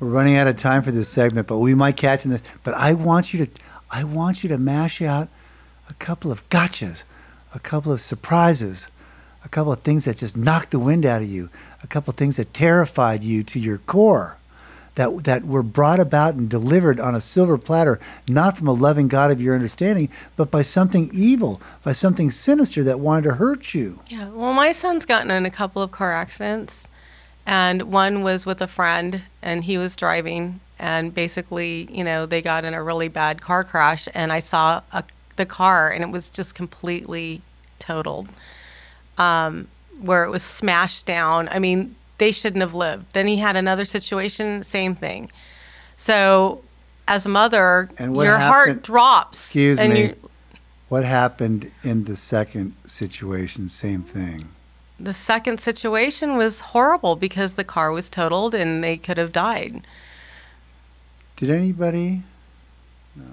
We're 0.00 0.08
running 0.08 0.36
out 0.36 0.48
of 0.48 0.56
time 0.56 0.82
for 0.82 0.90
this 0.90 1.08
segment, 1.08 1.46
but 1.46 1.58
we 1.58 1.74
might 1.74 1.96
catch 1.96 2.24
in 2.24 2.30
this. 2.30 2.42
But 2.64 2.74
I 2.74 2.94
want 2.94 3.32
you 3.32 3.46
to, 3.46 3.52
I 3.90 4.04
want 4.04 4.42
you 4.42 4.48
to 4.48 4.58
mash 4.58 5.02
out 5.02 5.28
a 5.88 5.94
couple 5.94 6.32
of 6.32 6.48
gotchas, 6.50 7.04
a 7.54 7.60
couple 7.60 7.92
of 7.92 8.00
surprises 8.00 8.88
a 9.48 9.50
couple 9.50 9.72
of 9.72 9.80
things 9.80 10.04
that 10.04 10.18
just 10.18 10.36
knocked 10.36 10.72
the 10.72 10.78
wind 10.78 11.06
out 11.06 11.22
of 11.22 11.28
you, 11.28 11.48
a 11.82 11.86
couple 11.86 12.10
of 12.10 12.18
things 12.18 12.36
that 12.36 12.52
terrified 12.52 13.24
you 13.24 13.42
to 13.42 13.58
your 13.58 13.78
core, 13.78 14.36
that, 14.96 15.24
that 15.24 15.46
were 15.46 15.62
brought 15.62 15.98
about 15.98 16.34
and 16.34 16.50
delivered 16.50 17.00
on 17.00 17.14
a 17.14 17.20
silver 17.20 17.56
platter, 17.56 17.98
not 18.28 18.58
from 18.58 18.68
a 18.68 18.74
loving 18.74 19.08
God 19.08 19.30
of 19.30 19.40
your 19.40 19.54
understanding, 19.54 20.10
but 20.36 20.50
by 20.50 20.60
something 20.60 21.10
evil, 21.14 21.62
by 21.82 21.92
something 21.92 22.30
sinister 22.30 22.84
that 22.84 23.00
wanted 23.00 23.22
to 23.22 23.34
hurt 23.36 23.72
you. 23.72 23.98
Yeah, 24.08 24.28
well, 24.28 24.52
my 24.52 24.72
son's 24.72 25.06
gotten 25.06 25.30
in 25.30 25.46
a 25.46 25.50
couple 25.50 25.80
of 25.80 25.92
car 25.92 26.12
accidents, 26.12 26.86
and 27.46 27.84
one 27.84 28.22
was 28.22 28.44
with 28.44 28.60
a 28.60 28.66
friend, 28.66 29.22
and 29.40 29.64
he 29.64 29.78
was 29.78 29.96
driving, 29.96 30.60
and 30.78 31.14
basically, 31.14 31.88
you 31.90 32.04
know, 32.04 32.26
they 32.26 32.42
got 32.42 32.66
in 32.66 32.74
a 32.74 32.82
really 32.82 33.08
bad 33.08 33.40
car 33.40 33.64
crash, 33.64 34.08
and 34.12 34.30
I 34.30 34.40
saw 34.40 34.82
a, 34.92 35.04
the 35.36 35.46
car, 35.46 35.88
and 35.88 36.04
it 36.04 36.10
was 36.10 36.28
just 36.28 36.54
completely 36.54 37.40
totaled 37.78 38.28
um, 39.18 39.68
where 40.00 40.24
it 40.24 40.30
was 40.30 40.42
smashed 40.42 41.06
down. 41.06 41.48
I 41.48 41.58
mean, 41.58 41.94
they 42.18 42.32
shouldn't 42.32 42.62
have 42.62 42.74
lived. 42.74 43.06
Then 43.12 43.26
he 43.26 43.36
had 43.36 43.56
another 43.56 43.84
situation, 43.84 44.62
same 44.62 44.94
thing. 44.94 45.30
So, 45.96 46.62
as 47.06 47.26
a 47.26 47.28
mother, 47.28 47.88
your 47.98 48.36
happened, 48.36 48.40
heart 48.40 48.82
drops. 48.82 49.38
Excuse 49.38 49.78
me. 49.78 50.14
What 50.88 51.04
happened 51.04 51.70
in 51.82 52.04
the 52.04 52.16
second 52.16 52.74
situation? 52.86 53.68
Same 53.68 54.02
thing. 54.02 54.48
The 54.98 55.12
second 55.12 55.60
situation 55.60 56.36
was 56.36 56.60
horrible 56.60 57.14
because 57.14 57.52
the 57.52 57.64
car 57.64 57.92
was 57.92 58.08
totaled 58.08 58.54
and 58.54 58.82
they 58.82 58.96
could 58.96 59.16
have 59.18 59.32
died. 59.32 59.86
Did 61.36 61.50
anybody? 61.50 62.22
No. 63.14 63.24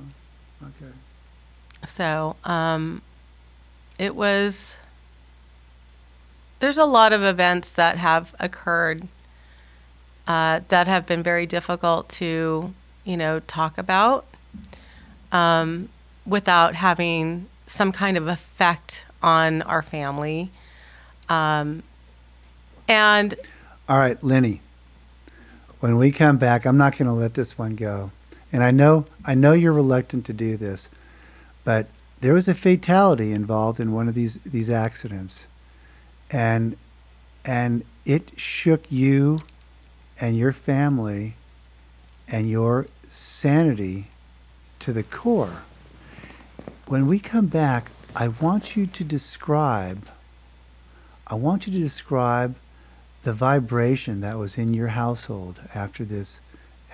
Okay. 0.62 0.92
So, 1.88 2.36
um, 2.44 3.02
it 3.98 4.16
was 4.16 4.76
there's 6.60 6.78
a 6.78 6.86
lot 6.86 7.14
of 7.14 7.24
events 7.24 7.70
that 7.72 7.98
have 7.98 8.34
occurred 8.40 9.08
uh, 10.28 10.62
that 10.70 10.88
have 10.88 11.06
been 11.06 11.22
very 11.22 11.46
difficult 11.46 12.10
to, 12.10 12.74
you 13.04 13.18
know, 13.18 13.40
talk 13.42 13.78
about 13.78 14.26
um, 15.32 15.90
without 16.26 16.76
having 16.76 17.48
some 17.68 17.92
kind 17.92 18.18
of 18.18 18.28
effect 18.28 19.06
on 19.22 19.62
our 19.64 19.82
family. 19.82 20.50
Um, 21.30 21.84
and 22.88 23.36
all 23.88 24.00
right, 24.00 24.22
Lenny. 24.24 24.62
When 25.80 25.98
we 25.98 26.12
come 26.12 26.38
back, 26.38 26.66
I'm 26.66 26.78
not 26.78 26.98
going 26.98 27.08
to 27.08 27.14
let 27.14 27.36
this 27.36 27.58
one 27.58 27.76
go. 27.76 28.12
And 28.52 28.64
I 28.64 28.72
know 28.72 29.06
I 29.26 29.36
know 29.36 29.52
you're 29.52 29.74
reluctant 29.74 30.26
to 30.28 30.34
do 30.34 30.58
this, 30.58 30.90
but 31.64 31.88
there 32.22 32.34
was 32.34 32.48
a 32.48 32.56
fatality 32.56 33.34
involved 33.34 33.80
in 33.80 33.92
one 33.92 34.08
of 34.08 34.16
these 34.16 34.40
these 34.46 34.70
accidents 34.70 35.48
and 36.32 36.76
and 37.44 37.84
it 38.06 38.32
shook 38.40 38.92
you 38.92 39.40
and 40.20 40.38
your 40.38 40.54
family 40.54 41.36
and 42.28 42.50
your 42.50 42.88
sanity 43.08 44.08
to 44.80 44.92
the 44.92 45.04
core. 45.04 45.62
When 46.88 47.08
we 47.08 47.20
come 47.20 47.48
back, 47.48 47.92
I 48.16 48.30
want 48.30 48.76
you 48.76 48.88
to 48.88 49.04
describe 49.04 50.10
I 51.28 51.36
want 51.36 51.66
you 51.66 51.74
to 51.74 51.80
describe 51.80 52.56
the 53.24 53.34
vibration 53.34 54.22
that 54.22 54.38
was 54.38 54.60
in 54.60 54.74
your 54.74 54.90
household 54.90 55.60
after 55.74 56.06
this 56.06 56.40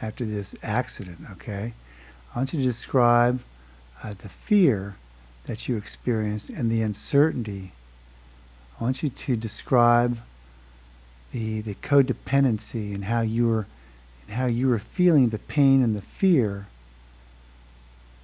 after 0.02 0.26
this 0.26 0.56
accident, 0.64 1.20
okay? 1.32 1.74
I 2.34 2.40
want 2.40 2.54
you 2.54 2.60
to 2.60 2.66
describe 2.66 3.42
uh, 4.02 4.16
the 4.18 4.30
fear 4.30 4.96
that 5.46 5.68
you 5.68 5.76
experienced 5.78 6.50
and 6.50 6.72
the 6.72 6.82
uncertainty 6.82 7.74
I 8.82 8.84
want 8.84 9.04
you 9.04 9.10
to 9.10 9.36
describe 9.36 10.18
the 11.32 11.62
the 11.62 11.76
codependency 11.76 12.96
and 12.96 13.06
how 13.06 13.22
you 13.22 13.48
were 13.48 13.68
and 14.26 14.36
how 14.36 14.48
you 14.48 14.70
were 14.70 14.80
feeling 14.80 15.30
the 15.30 15.38
pain 15.38 15.84
and 15.84 15.96
the 15.96 16.02
fear 16.02 16.66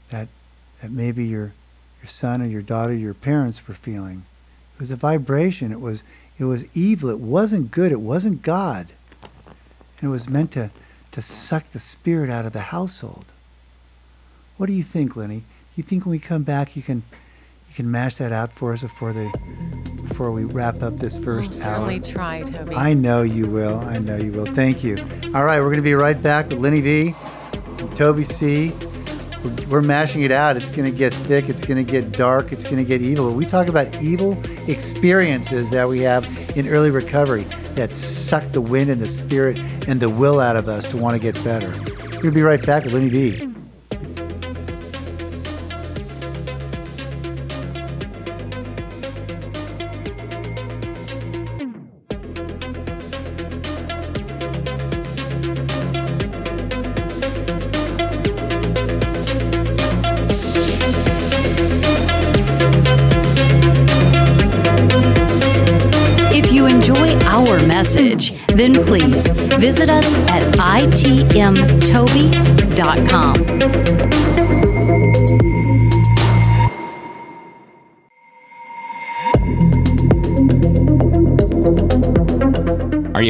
that 0.09 0.27
that 0.81 0.89
maybe 0.89 1.25
your 1.25 1.53
your 2.01 2.07
son 2.07 2.41
or 2.41 2.47
your 2.47 2.63
daughter, 2.63 2.95
your 2.95 3.13
parents 3.13 3.67
were 3.67 3.75
feeling. 3.75 4.25
It 4.73 4.79
was 4.79 4.89
a 4.89 4.95
vibration. 4.95 5.71
It 5.71 5.79
was 5.79 6.01
it 6.39 6.45
was 6.45 6.65
evil. 6.75 7.11
It 7.11 7.19
wasn't 7.19 7.69
good. 7.69 7.91
It 7.91 8.01
wasn't 8.01 8.41
God. 8.41 8.87
And 9.21 10.09
it 10.09 10.11
was 10.11 10.27
meant 10.27 10.49
to 10.53 10.71
to 11.11 11.21
suck 11.21 11.71
the 11.71 11.79
spirit 11.79 12.31
out 12.31 12.47
of 12.47 12.53
the 12.53 12.61
household. 12.61 13.25
What 14.57 14.65
do 14.65 14.73
you 14.73 14.83
think, 14.83 15.15
Lenny? 15.15 15.43
You 15.75 15.83
think 15.83 16.05
when 16.05 16.11
we 16.13 16.19
come 16.19 16.41
back 16.41 16.75
you 16.75 16.81
can 16.81 17.03
you 17.69 17.75
can 17.75 17.91
mash 17.91 18.17
that 18.17 18.31
out 18.31 18.51
for 18.53 18.73
us 18.73 18.81
before 18.81 19.13
they 19.13 19.31
before 20.17 20.31
we 20.31 20.45
wrap 20.45 20.81
up 20.81 20.97
this 20.97 21.15
1st 21.15 21.63
I'll 21.63 21.69
hour? 21.69 21.91
certainly 21.91 21.99
try, 21.99 22.41
Toby. 22.41 22.73
I 22.73 22.95
know 22.95 23.21
you 23.21 23.45
will. 23.45 23.77
I 23.77 23.99
know 23.99 24.17
you 24.17 24.31
will. 24.31 24.51
Thank 24.51 24.83
you. 24.83 24.97
All 25.35 25.45
right, 25.45 25.59
we're 25.59 25.67
going 25.67 25.75
to 25.75 25.83
be 25.83 25.93
right 25.93 26.19
back 26.19 26.49
with 26.49 26.57
Lenny 26.57 26.81
V, 26.81 27.13
Toby 27.93 28.23
C. 28.23 28.71
We're, 29.43 29.67
we're 29.67 29.81
mashing 29.83 30.23
it 30.23 30.31
out. 30.31 30.57
It's 30.57 30.69
going 30.69 30.91
to 30.91 30.97
get 30.97 31.13
thick. 31.13 31.49
It's 31.49 31.63
going 31.63 31.85
to 31.85 31.91
get 31.91 32.13
dark. 32.13 32.51
It's 32.51 32.63
going 32.63 32.77
to 32.77 32.83
get 32.83 33.03
evil. 33.03 33.31
We 33.31 33.45
talk 33.45 33.67
about 33.67 34.01
evil 34.01 34.35
experiences 34.67 35.69
that 35.69 35.87
we 35.87 35.99
have 35.99 36.25
in 36.57 36.67
early 36.67 36.89
recovery 36.89 37.43
that 37.75 37.93
suck 37.93 38.43
the 38.53 38.61
wind 38.61 38.89
and 38.89 38.99
the 38.99 39.07
spirit 39.07 39.59
and 39.87 39.99
the 39.99 40.09
will 40.09 40.39
out 40.39 40.55
of 40.55 40.67
us 40.67 40.89
to 40.89 40.97
want 40.97 41.15
to 41.15 41.21
get 41.21 41.35
better. 41.43 41.71
We'll 42.23 42.33
be 42.33 42.41
right 42.41 42.65
back 42.65 42.85
with 42.85 42.93
Lenny 42.93 43.09
V. 43.09 43.46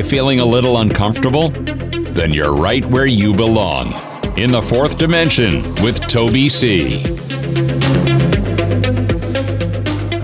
feeling 0.08 0.40
a 0.40 0.46
little 0.46 0.78
uncomfortable? 0.78 1.50
Then 1.50 2.34
you're 2.34 2.56
right 2.56 2.86
where 2.86 3.06
you 3.06 3.34
belong 3.34 3.94
in 4.38 4.52
the 4.52 4.62
fourth 4.62 4.98
dimension 4.98 5.62
with 5.84 6.00
Toby 6.08 6.48
C. 6.48 7.04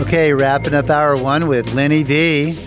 Okay, 0.01 0.31
wrapping 0.31 0.73
up 0.73 0.89
hour 0.89 1.21
one 1.21 1.47
with 1.47 1.73
Lenny 1.73 2.03
V. 2.03 2.57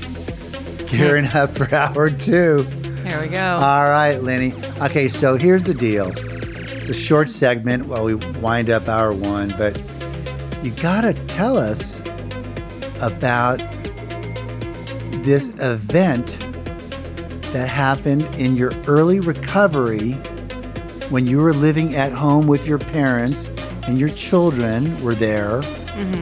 Gearing 0.88 1.26
up 1.26 1.56
for 1.56 1.74
hour 1.74 2.10
two. 2.10 2.64
Here 3.06 3.20
we 3.22 3.28
go. 3.28 3.42
All 3.42 3.88
right, 3.88 4.18
Lenny. 4.22 4.52
Okay, 4.82 5.08
so 5.08 5.36
here's 5.36 5.64
the 5.64 5.74
deal. 5.74 6.12
It's 6.16 6.90
a 6.90 6.94
short 6.94 7.30
segment 7.30 7.86
while 7.86 8.04
we 8.04 8.16
wind 8.42 8.68
up 8.68 8.88
hour 8.88 9.12
one, 9.12 9.54
but 9.56 9.80
you 10.62 10.70
gotta 10.72 11.14
tell 11.28 11.56
us 11.56 12.00
about 13.00 13.58
this 15.24 15.48
event 15.60 16.45
that 17.56 17.68
happened 17.68 18.22
in 18.34 18.54
your 18.54 18.70
early 18.86 19.18
recovery 19.18 20.12
when 21.08 21.26
you 21.26 21.38
were 21.38 21.54
living 21.54 21.96
at 21.96 22.12
home 22.12 22.46
with 22.46 22.66
your 22.66 22.78
parents 22.78 23.48
and 23.88 23.98
your 23.98 24.10
children 24.10 25.02
were 25.02 25.14
there. 25.14 25.62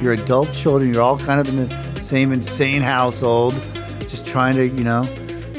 Your 0.01 0.12
adult 0.12 0.53
children, 0.53 0.95
you're 0.95 1.03
all 1.03 1.18
kind 1.18 1.41
of 1.41 1.49
in 1.49 1.66
the 1.66 2.01
same 2.01 2.30
insane 2.30 2.82
household, 2.82 3.53
just 4.03 4.24
trying 4.24 4.55
to, 4.55 4.68
you 4.68 4.85
know, 4.85 5.03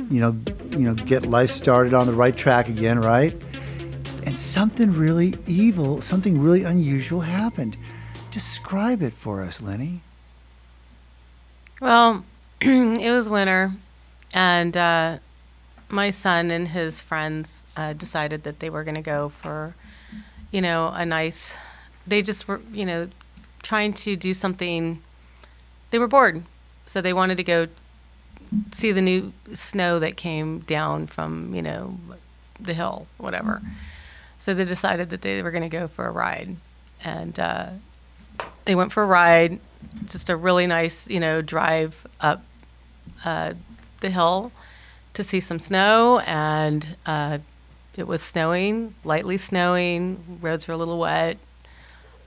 you 0.10 0.22
know, 0.22 0.34
you 0.72 0.86
know, 0.86 0.94
get 0.94 1.26
life 1.26 1.52
started 1.52 1.94
on 1.94 2.08
the 2.08 2.14
right 2.14 2.38
track 2.38 2.70
again, 2.70 3.02
right? 3.02 3.36
And 4.26 4.34
something 4.38 4.94
really 4.94 5.34
evil, 5.46 6.00
something 6.02 6.40
really 6.40 6.64
unusual 6.64 7.20
happened. 7.20 7.76
Describe 8.32 9.02
it 9.02 9.12
for 9.12 9.42
us, 9.42 9.62
Lenny. 9.62 10.00
Well, 11.82 12.24
it 12.62 13.12
was 13.12 13.28
winter, 13.28 13.74
and 14.34 14.78
uh, 14.78 15.18
my 15.96 16.12
son 16.12 16.52
and 16.52 16.68
his 16.68 17.02
friends 17.02 17.64
uh, 17.76 17.94
decided 17.94 18.44
that 18.44 18.60
they 18.60 18.70
were 18.70 18.84
going 18.84 18.96
to 18.96 19.02
go 19.02 19.30
for, 19.30 19.74
you 20.52 20.62
know, 20.62 20.90
a 20.90 21.06
nice. 21.06 21.56
They 22.06 22.22
just 22.22 22.48
were, 22.48 22.62
you 22.72 22.86
know, 22.86 23.10
trying 23.64 23.94
to 23.94 24.16
do 24.16 24.34
something. 24.34 25.02
They 25.90 25.98
were 25.98 26.08
bored, 26.08 26.44
so 26.86 27.02
they 27.02 27.14
wanted 27.14 27.38
to 27.38 27.44
go 27.44 27.68
see 28.74 28.92
the 28.92 29.02
new 29.02 29.34
snow 29.54 30.00
that 30.00 30.18
came 30.18 30.60
down 30.60 31.08
from, 31.08 31.56
you 31.56 31.62
know, 31.62 31.98
the 32.60 32.74
hill, 32.74 33.08
whatever. 33.18 33.62
So 34.38 34.54
they 34.54 34.66
decided 34.66 35.10
that 35.10 35.22
they 35.22 35.42
were 35.42 35.52
going 35.52 35.64
to 35.64 35.70
go 35.70 35.88
for 35.88 36.06
a 36.06 36.12
ride, 36.12 36.56
and 37.04 37.40
uh, 37.40 37.70
they 38.66 38.76
went 38.76 38.92
for 38.92 39.02
a 39.02 39.08
ride. 39.08 39.60
Just 40.06 40.30
a 40.30 40.36
really 40.36 40.68
nice, 40.68 41.08
you 41.08 41.20
know, 41.20 41.42
drive 41.42 41.96
up 42.20 42.44
uh, 43.24 43.54
the 44.02 44.10
hill 44.10 44.52
to 45.16 45.24
see 45.24 45.40
some 45.40 45.60
snow, 45.60 46.20
and 46.20 46.96
uh, 47.06 47.40
it 47.96 48.08
was 48.08 48.22
snowing, 48.22 48.96
lightly 49.04 49.38
snowing. 49.38 50.40
Roads 50.42 50.68
were 50.68 50.74
a 50.74 50.78
little 50.78 51.00
wet. 51.00 51.38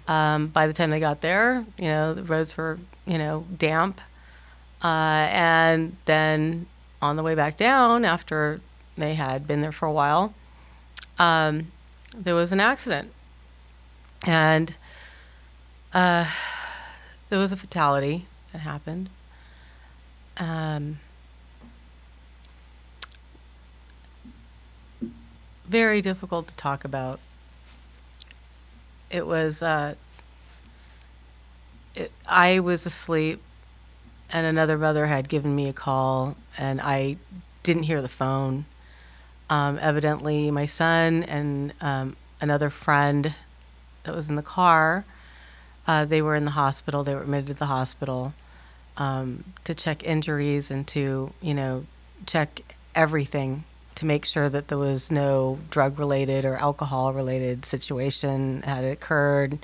Um, 0.07 0.49
by 0.49 0.67
the 0.67 0.73
time 0.73 0.91
they 0.91 1.01
got 1.01 1.21
there, 1.21 1.65
you 1.77 1.85
know, 1.85 2.15
the 2.15 2.23
roads 2.25 2.57
were, 2.57 2.79
you 3.07 3.19
know, 3.19 3.45
damp. 3.57 4.01
Uh, 4.83 5.29
and 5.31 5.97
then 6.07 6.67
on 7.03 7.17
the 7.17 7.23
way 7.23 7.35
back 7.35 7.57
down, 7.57 8.05
after 8.05 8.61
they 8.97 9.15
had 9.15 9.47
been 9.47 9.61
there 9.61 9.73
for 9.73 9.87
a 9.87 9.93
while, 9.93 10.33
um, 11.19 11.71
there 12.17 12.35
was 12.35 12.53
an 12.53 12.61
accident. 12.61 13.13
And 14.27 14.75
uh, 15.93 16.27
there 17.29 17.39
was 17.39 17.53
a 17.53 17.57
fatality 17.57 18.27
that 18.53 18.61
happened. 18.61 19.11
Um, 20.39 21.01
very 25.69 26.01
difficult 26.01 26.49
to 26.49 26.55
talk 26.55 26.85
about. 26.85 27.21
It 29.11 29.27
was, 29.27 29.63
uh, 29.63 29.95
it, 31.95 32.11
I 32.27 32.61
was 32.61 32.87
asleep, 32.87 33.43
and 34.31 34.47
another 34.47 34.79
mother 34.79 35.07
had 35.07 35.29
given 35.29 35.55
me 35.55 35.69
a 35.69 35.73
call, 35.73 36.37
and 36.57 36.81
I 36.81 37.17
didn't 37.63 37.85
hear 37.85 38.03
the 38.03 38.09
phone. 38.09 38.65
Um, 39.51 39.79
evidently, 39.81 40.51
my 40.51 40.67
son 40.67 41.23
and 41.25 41.73
um, 41.81 42.17
another 42.41 42.71
friend 42.71 43.35
that 44.05 44.15
was 44.15 44.29
in 44.29 44.37
the 44.37 44.43
car, 44.43 45.05
uh, 45.87 46.05
they 46.05 46.21
were 46.21 46.37
in 46.37 46.45
the 46.45 46.51
hospital. 46.51 47.05
They 47.05 47.15
were 47.15 47.23
admitted 47.23 47.49
to 47.49 47.55
the 47.55 47.67
hospital 47.67 48.35
um, 48.99 49.45
to 49.65 49.75
check 49.75 50.03
injuries 50.03 50.71
and 50.71 50.87
to, 50.89 51.33
you 51.41 51.55
know, 51.55 51.87
check 52.27 52.61
everything 52.95 53.65
to 53.99 54.07
make 54.07 54.25
sure 54.25 54.49
that 54.49 54.69
there 54.69 54.79
was 54.79 55.11
no 55.11 55.59
drug 55.71 55.99
related 55.99 56.45
or 56.45 56.55
alcohol 56.55 57.13
related 57.13 57.65
situation 57.65 58.63
had 58.63 58.85
occurred. 58.85 59.59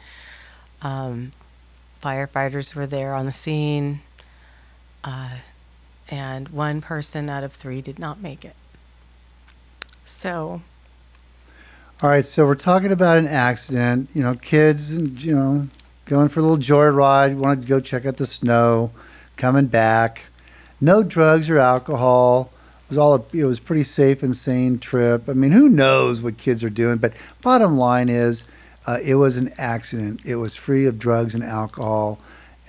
Um, 0.83 1.33
firefighters 2.03 2.75
were 2.75 2.87
there 2.87 3.15
on 3.15 3.27
the 3.27 3.33
scene, 3.33 4.01
uh, 5.05 5.37
and 6.09 6.49
one 6.49 6.83
person 6.83 7.31
out 7.31 7.45
of 7.45 7.53
three 7.53 7.81
did 7.81 7.99
not 8.01 8.21
make 8.21 8.45
it. 8.45 8.57
So, 10.05 10.61
All 12.03 12.11
right, 12.11 12.27
so 12.27 12.45
we're 12.45 12.57
talking 12.57 12.91
about 12.91 13.19
an 13.19 13.29
accident. 13.29 14.09
You 14.15 14.23
know, 14.23 14.35
kids, 14.35 14.99
you 14.99 15.35
know, 15.37 15.69
going 16.07 16.29
for 16.29 16.41
a 16.41 16.43
little 16.43 16.59
joyride. 16.59 17.37
Wanted 17.37 17.63
to 17.63 17.69
go 17.69 17.79
check 17.79 18.05
out 18.05 18.17
the 18.17 18.27
snow, 18.27 18.91
coming 19.37 19.67
back. 19.67 20.23
No 20.81 21.05
drugs 21.05 21.49
or 21.49 21.61
alcohol. 21.61 22.51
It 22.85 22.91
was 22.91 22.99
all. 22.99 23.15
A, 23.15 23.25
it 23.33 23.45
was 23.45 23.59
pretty 23.59 23.83
safe 23.83 24.23
and 24.23 24.37
sane 24.37 24.79
trip. 24.79 25.29
I 25.29 25.33
mean, 25.33 25.53
who 25.53 25.69
knows 25.69 26.21
what 26.21 26.37
kids 26.39 26.63
are 26.63 26.71
doing? 26.71 26.99
But 26.99 27.15
bottom 27.43 27.79
line 27.79 28.09
is, 28.09 28.45
uh, 28.87 28.99
it 29.03 29.15
was 29.15 29.37
an 29.37 29.53
accident. 29.59 30.21
It 30.25 30.37
was 30.37 30.55
free 30.55 30.87
of 30.87 30.99
drugs 30.99 31.35
and 31.35 31.43
alcohol, 31.43 32.19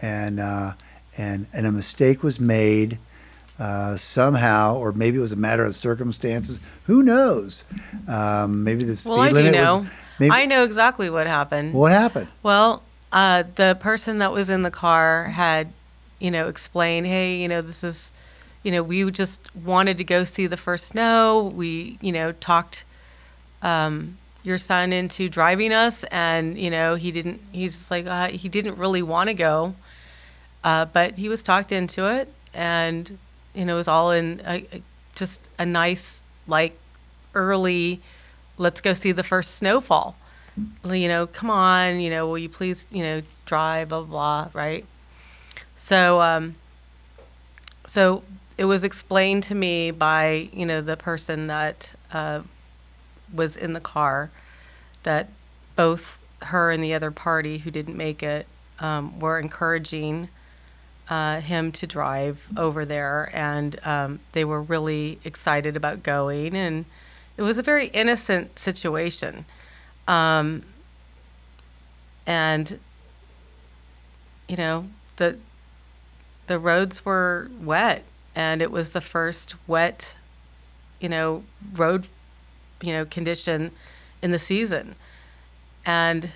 and 0.02 0.40
uh, 0.40 0.74
and 1.18 1.46
and 1.54 1.68
a 1.68 1.72
mistake 1.72 2.24
was 2.24 2.40
made. 2.40 2.98
Uh, 3.58 3.96
somehow, 3.96 4.76
or 4.76 4.92
maybe 4.92 5.18
it 5.18 5.22
was 5.22 5.32
a 5.32 5.38
matter 5.38 5.64
of 5.64 5.74
circumstances. 5.74 6.60
Who 6.88 7.04
knows? 7.04 7.64
Um, 8.06 8.66
maybe 8.66 8.84
the 8.84 8.98
speed 8.98 9.12
well, 9.12 9.22
I 9.22 9.30
do 9.30 9.36
limit 9.36 9.54
know. 9.54 9.78
was. 9.78 9.88
Maybe, 10.20 10.32
I 10.32 10.46
know 10.46 10.66
exactly 10.66 11.10
what 11.10 11.26
happened. 11.26 11.74
what 11.74 11.94
happened? 11.94 12.28
Well, 12.44 12.84
uh, 13.14 13.44
the 13.56 13.78
person 13.80 14.20
that 14.20 14.34
was 14.34 14.50
in 14.50 14.62
the 14.62 14.72
car 14.72 15.26
had, 15.26 15.72
you 16.20 16.32
know, 16.32 16.50
explained, 16.50 17.08
hey, 17.08 17.38
you 17.38 17.48
know, 17.48 17.62
this 17.62 17.82
is, 17.82 18.12
you 18.66 18.72
know, 18.72 18.82
we 18.84 19.10
just 19.12 19.40
wanted 19.64 19.98
to 20.00 20.04
go 20.04 20.24
see 20.24 20.48
the 20.48 20.58
first 20.58 20.88
snow. 20.88 21.54
We, 21.56 21.98
you 22.02 22.12
know, 22.12 22.32
talked 22.34 22.84
um, 23.62 24.18
your 24.44 24.58
son 24.58 24.92
into 24.92 25.30
driving 25.30 25.72
us, 25.72 26.04
and 26.06 26.58
you 26.58 26.70
know, 26.70 26.96
he 26.96 27.12
didn't. 27.12 27.40
He's 27.52 27.90
like 27.92 28.08
uh, 28.08 28.30
he 28.30 28.50
didn't 28.50 28.78
really 28.78 29.04
want 29.04 29.28
to 29.28 29.34
go, 29.36 29.76
uh, 30.64 30.86
but 30.86 31.14
he 31.14 31.30
was 31.30 31.44
talked 31.44 31.72
into 31.72 32.08
it, 32.08 32.28
and 32.54 33.18
you 33.54 33.66
know, 33.66 33.76
it 33.76 33.78
was 33.78 33.88
all 33.88 34.12
in 34.12 34.42
a, 34.46 34.66
a- 34.74 34.82
just 35.14 35.40
a 35.60 35.66
nice, 35.66 36.24
like, 36.48 36.78
early. 37.36 38.02
Let's 38.58 38.82
go 38.82 38.94
see 38.94 39.12
the 39.14 39.24
first 39.24 39.56
snowfall 39.56 40.16
you 40.86 41.08
know, 41.08 41.28
come 41.28 41.50
on, 41.50 42.00
you 42.00 42.10
know, 42.10 42.28
will 42.28 42.38
you 42.38 42.50
please, 42.50 42.86
you 42.92 43.04
know, 43.04 43.22
drive, 43.46 43.90
blah, 43.90 44.02
blah, 44.02 44.46
blah, 44.46 44.50
right? 44.54 44.86
So, 45.76 46.22
um, 46.22 46.56
so 47.88 48.24
it 48.58 48.66
was 48.66 48.84
explained 48.84 49.44
to 49.44 49.56
me 49.56 49.92
by, 49.92 50.50
you 50.54 50.66
know, 50.66 50.82
the 50.82 50.98
person 50.98 51.48
that 51.48 51.92
uh, 52.12 52.42
was 53.34 53.58
in 53.58 53.74
the 53.74 53.80
car 53.80 54.30
that 55.04 55.30
both 55.76 56.18
her 56.42 56.72
and 56.72 56.84
the 56.84 56.94
other 56.94 57.12
party 57.12 57.58
who 57.58 57.72
didn't 57.72 57.98
make 57.98 58.24
it 58.24 58.48
um, 58.80 59.20
were 59.20 59.40
encouraging 59.40 60.30
uh, 61.10 61.40
him 61.42 61.72
to 61.72 61.86
drive 61.86 62.42
over 62.58 62.86
there, 62.86 63.30
and 63.34 63.80
um, 63.86 64.20
they 64.32 64.44
were 64.44 64.62
really 64.62 65.20
excited 65.24 65.76
about 65.76 66.02
going, 66.02 66.56
and 66.56 66.86
it 67.38 67.42
was 67.42 67.58
a 67.58 67.64
very 67.64 67.88
innocent 67.88 68.58
situation. 68.58 69.46
Um, 70.08 70.64
and 72.26 72.80
you 74.48 74.58
know 74.58 74.88
the 75.18 75.38
the 76.48 76.58
roads 76.58 77.06
were 77.06 77.50
wet, 77.62 78.04
and 78.36 78.62
it 78.62 78.72
was 78.72 78.90
the 78.90 79.02
first 79.02 79.56
wet, 79.68 80.14
you 81.00 81.10
know, 81.10 81.44
road, 81.74 82.08
you 82.82 82.94
know, 82.94 83.06
condition 83.06 83.72
in 84.22 84.32
the 84.32 84.40
season. 84.40 84.96
And 85.86 86.30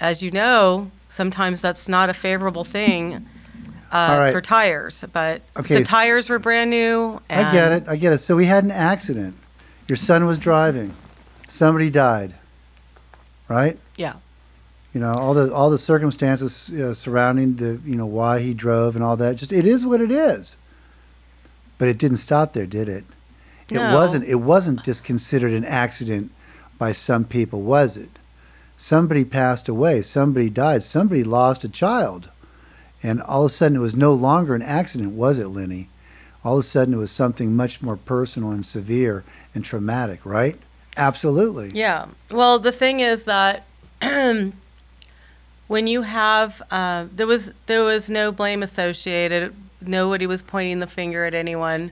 as 0.00 0.22
you 0.22 0.30
know, 0.30 0.90
sometimes 1.10 1.60
that's 1.60 1.88
not 1.88 2.10
a 2.10 2.14
favorable 2.14 2.64
thing 2.64 3.26
uh, 3.92 4.16
right. 4.18 4.32
for 4.32 4.40
tires, 4.40 5.04
but 5.12 5.42
Okay, 5.56 5.78
the 5.78 5.84
tires 5.84 6.28
were 6.28 6.38
brand 6.38 6.70
new. 6.70 7.20
I 7.30 7.50
get 7.52 7.72
it. 7.72 7.84
I 7.88 7.96
get 7.96 8.12
it. 8.12 8.18
So 8.18 8.36
we 8.36 8.44
had 8.44 8.64
an 8.64 8.70
accident. 8.70 9.34
Your 9.88 9.96
son 9.96 10.26
was 10.26 10.38
driving. 10.38 10.94
Somebody 11.48 11.90
died. 11.90 12.34
Right? 13.48 13.78
Yeah. 13.96 14.14
You 14.92 15.00
know 15.00 15.12
all 15.12 15.34
the 15.34 15.52
all 15.52 15.70
the 15.70 15.78
circumstances 15.78 16.70
uh, 16.70 16.94
surrounding 16.94 17.56
the 17.56 17.80
you 17.84 17.96
know 17.96 18.06
why 18.06 18.40
he 18.40 18.54
drove 18.54 18.96
and 18.96 19.04
all 19.04 19.16
that. 19.18 19.36
Just 19.36 19.52
it 19.52 19.66
is 19.66 19.86
what 19.86 20.00
it 20.00 20.10
is. 20.10 20.56
But 21.78 21.88
it 21.88 21.98
didn't 21.98 22.18
stop 22.18 22.52
there, 22.52 22.66
did 22.66 22.88
it? 22.88 23.04
It 23.68 23.74
No. 23.80 23.94
wasn't. 23.94 24.24
It 24.24 24.36
wasn't 24.36 24.84
just 24.84 25.04
considered 25.04 25.52
an 25.52 25.64
accident 25.64 26.30
by 26.78 26.92
some 26.92 27.24
people, 27.24 27.62
was 27.62 27.96
it? 27.96 28.10
Somebody 28.76 29.24
passed 29.24 29.68
away. 29.68 30.02
Somebody 30.02 30.50
died. 30.50 30.82
Somebody 30.82 31.24
lost 31.24 31.64
a 31.64 31.68
child, 31.68 32.28
and 33.02 33.20
all 33.22 33.44
of 33.44 33.50
a 33.50 33.54
sudden 33.54 33.76
it 33.76 33.80
was 33.80 33.96
no 33.96 34.12
longer 34.12 34.54
an 34.54 34.62
accident, 34.62 35.12
was 35.12 35.38
it, 35.38 35.48
Lenny? 35.48 35.88
All 36.44 36.58
of 36.58 36.60
a 36.60 36.62
sudden 36.62 36.94
it 36.94 36.98
was 36.98 37.10
something 37.10 37.56
much 37.56 37.82
more 37.82 37.96
personal 37.96 38.52
and 38.52 38.64
severe 38.64 39.24
and 39.54 39.64
traumatic, 39.64 40.20
right? 40.24 40.56
Absolutely. 40.96 41.70
Yeah. 41.74 42.06
Well, 42.30 42.58
the 42.58 42.72
thing 42.72 43.00
is 43.00 43.24
that 43.24 43.64
when 45.68 45.86
you 45.86 46.02
have 46.02 46.62
uh, 46.70 47.06
there 47.14 47.26
was 47.26 47.50
there 47.66 47.82
was 47.82 48.08
no 48.08 48.32
blame 48.32 48.62
associated. 48.62 49.54
Nobody 49.86 50.26
was 50.26 50.42
pointing 50.42 50.80
the 50.80 50.86
finger 50.86 51.24
at 51.24 51.34
anyone. 51.34 51.90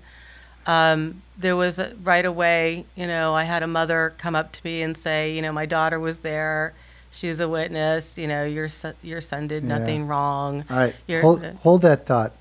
Um, 0.67 1.23
there 1.39 1.57
was 1.57 1.79
a, 1.79 1.93
right 2.03 2.25
away, 2.25 2.87
you 2.97 3.07
know, 3.07 3.35
I 3.35 3.45
had 3.45 3.63
a 3.63 3.67
mother 3.67 4.15
come 4.19 4.35
up 4.35 4.53
to 4.53 4.61
me 4.65 4.83
and 4.83 4.97
say, 4.97 5.35
you 5.35 5.43
know, 5.43 5.53
my 5.53 5.67
daughter 5.67 6.01
was 6.01 6.21
there. 6.21 6.73
She 7.11 7.29
was 7.29 7.39
a 7.41 7.49
witness. 7.49 8.17
You 8.17 8.27
know, 8.29 8.45
your 8.45 8.69
son, 8.69 8.95
your 9.03 9.21
son 9.21 9.47
did 9.47 9.63
Yeah. 9.65 9.79
nothing 9.79 10.07
wrong. 10.07 10.65
All 10.71 10.77
right, 10.77 10.95
You're- 11.07 11.23
hold, 11.23 11.45
hold 11.63 11.83
that 11.83 12.07
thought. 12.07 12.33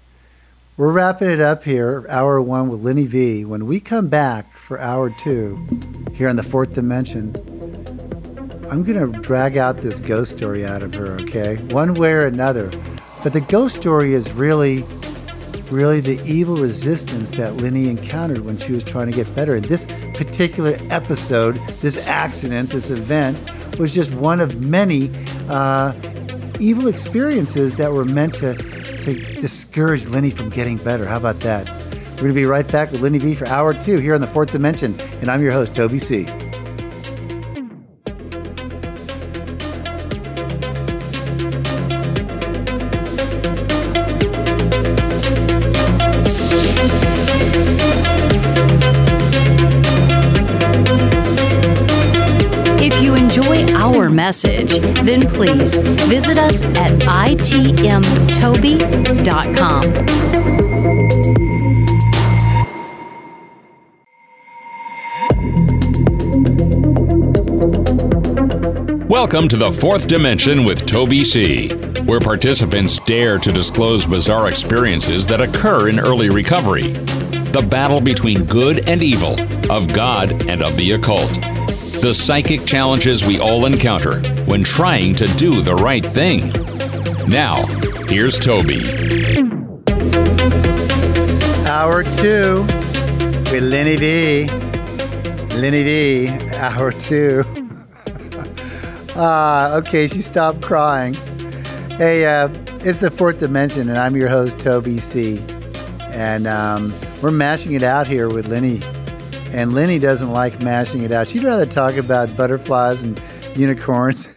We're 0.78 0.92
wrapping 0.92 1.30
it 1.30 1.40
up 1.40 1.64
here, 1.64 2.04
hour 2.10 2.42
one 2.42 2.68
with 2.70 2.82
Lenny 2.82 3.06
V. 3.06 3.46
When 3.46 3.68
we 3.68 3.80
come 3.80 4.08
back 4.08 4.58
for 4.58 4.80
hour 4.80 5.12
two, 5.20 5.60
here 6.14 6.28
on 6.28 6.36
the 6.36 6.42
fourth 6.44 6.74
dimension, 6.74 7.36
I'm 8.72 8.84
going 8.84 8.98
to 9.12 9.20
drag 9.20 9.56
out 9.58 9.78
this 9.84 10.00
ghost 10.00 10.36
story 10.36 10.66
out 10.66 10.82
of 10.82 10.96
her, 10.96 11.12
okay? 11.22 11.58
One 11.70 11.94
way 11.94 12.12
or 12.14 12.26
another. 12.26 12.72
But 13.24 13.34
the 13.34 13.42
ghost 13.42 13.76
story 13.76 14.14
is 14.16 14.32
really, 14.32 14.84
really 15.74 16.00
the 16.00 16.24
evil 16.26 16.56
resistance 16.56 17.32
that 17.32 17.58
Lenny 17.58 17.90
encountered 17.90 18.46
when 18.46 18.58
she 18.58 18.72
was 18.72 18.84
trying 18.84 19.08
to 19.08 19.16
get 19.16 19.34
better. 19.36 19.56
And 19.56 19.66
this 19.66 19.86
particular 20.14 20.78
episode, 20.90 21.56
this 21.82 21.98
accident, 22.08 22.70
this 22.70 22.90
event, 22.90 23.38
was 23.80 23.94
just 23.94 24.14
one 24.14 24.40
of 24.40 24.62
many 24.62 25.12
uh, 25.50 25.94
evil 26.60 26.88
experiences 26.88 27.76
that 27.78 27.92
were 27.92 28.06
meant 28.06 28.36
to, 28.36 28.54
to 28.56 29.14
discourage 29.42 30.06
Lenny 30.06 30.30
from 30.30 30.50
getting 30.50 30.78
better. 30.78 31.06
How 31.06 31.18
about 31.18 31.40
that? 31.42 31.70
We're 32.16 32.30
going 32.30 32.36
to 32.36 32.40
be 32.42 32.46
right 32.46 32.72
back 32.72 32.92
with 32.92 33.02
Lenny 33.02 33.18
V 33.18 33.34
for 33.34 33.48
hour 33.48 33.74
two 33.74 33.98
here 33.98 34.14
on 34.14 34.22
the 34.22 34.28
fourth 34.28 34.52
dimension. 34.52 34.96
And 35.22 35.30
I'm 35.30 35.42
your 35.42 35.52
host, 35.52 35.76
Toby 35.76 36.00
C. 36.00 36.28
message, 54.64 54.82
then 55.06 55.22
please 55.28 55.78
visit 56.08 56.38
us 56.38 56.62
at 56.64 57.00
itmtoby.com. 57.02 57.84
Welcome 69.08 69.48
to 69.50 69.58
the 69.58 69.72
fourth 69.72 70.08
dimension 70.08 70.64
with 70.64 70.86
Toby 70.86 71.24
C., 71.24 71.70
where 72.06 72.20
participants 72.20 73.00
dare 73.00 73.38
to 73.40 73.52
disclose 73.52 74.06
bizarre 74.06 74.50
experiences 74.50 75.28
that 75.28 75.40
occur 75.40 75.88
in 75.90 76.00
early 76.00 76.30
recovery. 76.30 76.92
The 77.54 77.66
battle 77.70 78.02
between 78.02 78.46
good 78.46 78.90
and 78.90 79.04
evil, 79.04 79.40
of 79.72 79.94
God 79.94 80.32
and 80.50 80.64
of 80.64 80.76
the 80.76 80.94
occult. 80.94 81.53
The 82.04 82.14
psychic 82.14 82.66
challenges 82.66 83.26
we 83.26 83.40
all 83.40 83.66
encounter 83.66 84.20
when 84.44 84.62
trying 84.62 85.16
to 85.16 85.26
do 85.38 85.62
the 85.62 85.74
right 85.74 86.06
thing. 86.06 86.52
Now, 87.30 87.66
here's 88.08 88.38
Toby. 88.38 88.82
Hour 91.66 92.04
two 92.04 92.64
with 93.54 93.64
Lenny 93.64 93.96
V. 93.96 94.48
Lenny 95.56 95.84
V, 95.84 96.28
hour 96.58 96.92
two. 96.92 97.46
ah, 99.16 99.74
okay, 99.76 100.08
she 100.08 100.22
stopped 100.22 100.62
crying. 100.62 101.14
Hey, 101.92 102.26
uh, 102.26 102.50
it's 102.82 103.00
the 103.00 103.12
fourth 103.12 103.40
dimension, 103.40 103.88
and 103.88 103.98
I'm 103.98 104.18
your 104.18 104.28
host, 104.28 104.60
Toby 104.60 104.98
C. 104.98 105.42
And 106.10 106.48
um, 106.48 106.94
we're 107.22 107.32
mashing 107.32 107.76
it 107.76 107.84
out 107.84 108.08
here 108.08 108.28
with 108.28 108.48
Lenny. 108.48 108.82
And 109.54 109.74
Lenny 109.74 110.00
doesn't 110.00 110.32
like 110.32 110.62
mashing 110.62 111.02
it 111.02 111.12
out. 111.12 111.28
She'd 111.28 111.44
rather 111.44 111.66
talk 111.66 111.96
about 111.96 112.36
butterflies 112.36 113.04
and 113.04 113.22
unicorns. 113.56 114.28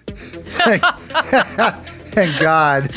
and 0.67 2.39
God. 2.39 2.93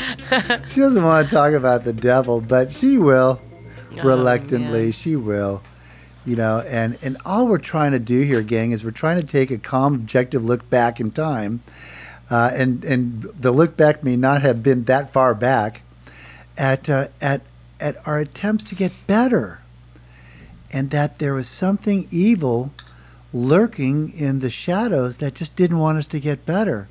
She 0.68 0.80
doesn't 0.80 1.02
want 1.02 1.28
to 1.28 1.34
talk 1.34 1.52
about 1.54 1.84
the 1.84 1.92
devil, 1.92 2.40
but 2.40 2.70
she 2.70 2.98
will 2.98 3.40
reluctantly 4.02 4.86
yeah. 4.86 4.90
she 4.92 5.16
will 5.16 5.62
you 6.24 6.36
know 6.36 6.60
and 6.68 6.98
and 7.02 7.16
all 7.24 7.48
we're 7.48 7.58
trying 7.58 7.92
to 7.92 7.98
do 7.98 8.20
here 8.20 8.42
gang 8.42 8.72
is 8.72 8.84
we're 8.84 8.90
trying 8.90 9.20
to 9.20 9.26
take 9.26 9.50
a 9.50 9.58
calm 9.58 9.94
objective 9.94 10.44
look 10.44 10.68
back 10.70 11.00
in 11.00 11.10
time 11.10 11.62
uh, 12.30 12.50
and 12.54 12.84
and 12.84 13.22
the 13.40 13.50
look 13.50 13.76
back 13.76 14.04
may 14.04 14.16
not 14.16 14.42
have 14.42 14.62
been 14.62 14.84
that 14.84 15.12
far 15.12 15.34
back 15.34 15.82
at 16.56 16.88
uh, 16.88 17.08
at 17.20 17.40
at 17.80 17.96
our 18.06 18.20
attempts 18.20 18.64
to 18.64 18.74
get 18.74 18.92
better 19.06 19.59
and 20.72 20.90
that 20.90 21.18
there 21.18 21.34
was 21.34 21.48
something 21.48 22.06
evil 22.10 22.72
lurking 23.32 24.12
in 24.18 24.40
the 24.40 24.50
shadows 24.50 25.18
that 25.18 25.34
just 25.34 25.56
didn't 25.56 25.78
want 25.78 25.98
us 25.98 26.06
to 26.06 26.20
get 26.20 26.46
better 26.46 26.88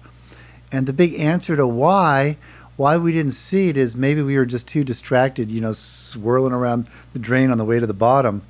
and 0.71 0.85
the 0.85 0.93
big 0.93 1.13
answer 1.19 1.55
to 1.55 1.65
why 1.67 2.37
why 2.79 2.95
we 2.95 3.11
didn't 3.11 3.33
see 3.33 3.67
it 3.67 3.75
is 3.75 3.93
maybe 3.93 4.21
we 4.21 4.37
were 4.37 4.45
just 4.45 4.65
too 4.65 4.85
distracted, 4.85 5.51
you 5.51 5.59
know, 5.59 5.73
swirling 5.73 6.53
around 6.53 6.87
the 7.11 7.19
drain 7.19 7.51
on 7.51 7.57
the 7.57 7.65
way 7.65 7.77
to 7.77 7.85
the 7.85 7.93
bottom. 7.93 8.41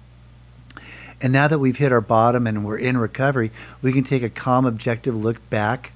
And 1.20 1.34
now 1.34 1.48
that 1.48 1.58
we've 1.58 1.76
hit 1.76 1.92
our 1.92 2.00
bottom 2.00 2.46
and 2.46 2.64
we're 2.64 2.78
in 2.78 2.96
recovery, 2.96 3.52
we 3.82 3.92
can 3.92 4.04
take 4.04 4.22
a 4.22 4.30
calm, 4.30 4.68
objective 4.68 5.16
look 5.16 5.50
back 5.50 5.92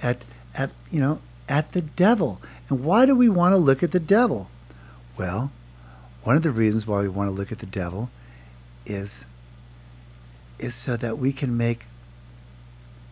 at 0.00 0.24
at 0.54 0.70
you 0.90 1.00
know 1.00 1.20
at 1.48 1.72
the 1.72 1.82
devil. 1.82 2.40
And 2.68 2.84
why 2.84 3.04
do 3.04 3.16
we 3.16 3.28
want 3.28 3.52
to 3.52 3.56
look 3.56 3.82
at 3.82 3.90
the 3.90 4.00
devil? 4.00 4.48
Well, 5.18 5.50
one 6.22 6.36
of 6.36 6.42
the 6.42 6.52
reasons 6.52 6.86
why 6.86 7.00
we 7.00 7.08
want 7.08 7.28
to 7.28 7.34
look 7.34 7.50
at 7.50 7.58
the 7.58 7.66
devil 7.66 8.10
is 8.86 9.24
is 10.58 10.74
so 10.74 10.96
that 10.96 11.18
we 11.18 11.32
can 11.32 11.56
make 11.56 11.84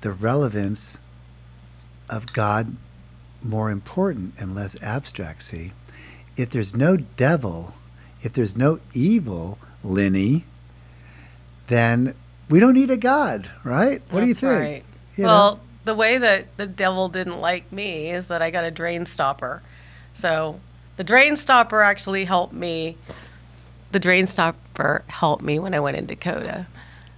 the 0.02 0.12
relevance 0.12 0.98
of 2.08 2.32
God 2.32 2.76
more 3.42 3.70
important 3.70 4.34
and 4.38 4.54
less 4.54 4.76
abstract, 4.82 5.42
see? 5.42 5.72
If 6.36 6.50
there's 6.50 6.74
no 6.74 6.96
devil, 6.96 7.74
if 8.22 8.32
there's 8.32 8.56
no 8.56 8.78
evil, 8.94 9.58
Lenny, 9.82 10.44
then 11.66 12.14
we 12.48 12.60
don't 12.60 12.74
need 12.74 12.90
a 12.90 12.96
God, 12.96 13.48
right? 13.64 14.02
What 14.10 14.20
do 14.20 14.26
you 14.26 14.34
think? 14.34 14.60
Right. 14.60 14.84
You 15.16 15.24
well, 15.24 15.54
know? 15.56 15.60
the 15.84 15.94
way 15.94 16.18
that 16.18 16.56
the 16.56 16.66
devil 16.66 17.08
didn't 17.08 17.40
like 17.40 17.70
me 17.72 18.10
is 18.10 18.26
that 18.26 18.42
I 18.42 18.50
got 18.50 18.64
a 18.64 18.70
drain 18.70 19.06
stopper. 19.06 19.62
So 20.14 20.60
the 20.96 21.04
drain 21.04 21.36
stopper 21.36 21.82
actually 21.82 22.24
helped 22.24 22.52
me. 22.52 22.96
The 23.92 23.98
drain 23.98 24.26
stopper 24.26 25.02
helped 25.08 25.42
me 25.42 25.58
when 25.58 25.74
I 25.74 25.80
went 25.80 25.96
into 25.96 26.14
Coda. 26.16 26.66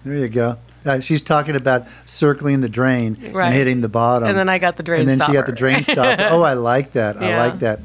There 0.04 0.16
you 0.16 0.28
go. 0.28 0.56
Uh, 0.84 0.98
she's 1.00 1.22
talking 1.22 1.54
about 1.54 1.86
circling 2.06 2.60
the 2.60 2.68
drain 2.68 3.30
Right. 3.32 3.46
and 3.46 3.54
hitting 3.54 3.80
the 3.82 3.88
bottom. 3.88 4.28
and 4.28 4.36
then 4.36 4.48
I 4.48 4.58
got 4.58 4.76
the 4.76 4.82
drain 4.82 5.02
stopper. 5.02 5.10
and 5.10 5.10
then 5.10 5.18
stopper. 5.18 5.32
she 5.32 5.36
got 5.36 5.46
the 5.46 5.52
drain 5.52 5.84
stopper. 5.84 6.28
oh, 6.30 6.42
I 6.42 6.54
like 6.54 6.92
that. 6.94 7.16
I 7.18 7.36
like 7.48 7.60
that. 7.66 7.78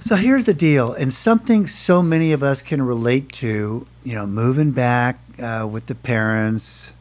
So 0.00 0.14
here's 0.14 0.44
the 0.44 0.54
deal, 0.54 0.92
and 0.92 1.12
something 1.12 1.66
so 1.66 2.00
many 2.02 2.30
of 2.32 2.44
us 2.44 2.62
can 2.62 2.80
relate 2.82 3.32
to, 3.32 3.84
you 4.04 4.14
know, 4.14 4.26
moving 4.26 4.70
back 4.70 5.18
uh, 5.42 5.66
with 5.68 5.86
the 5.86 5.96
parents 5.96 6.92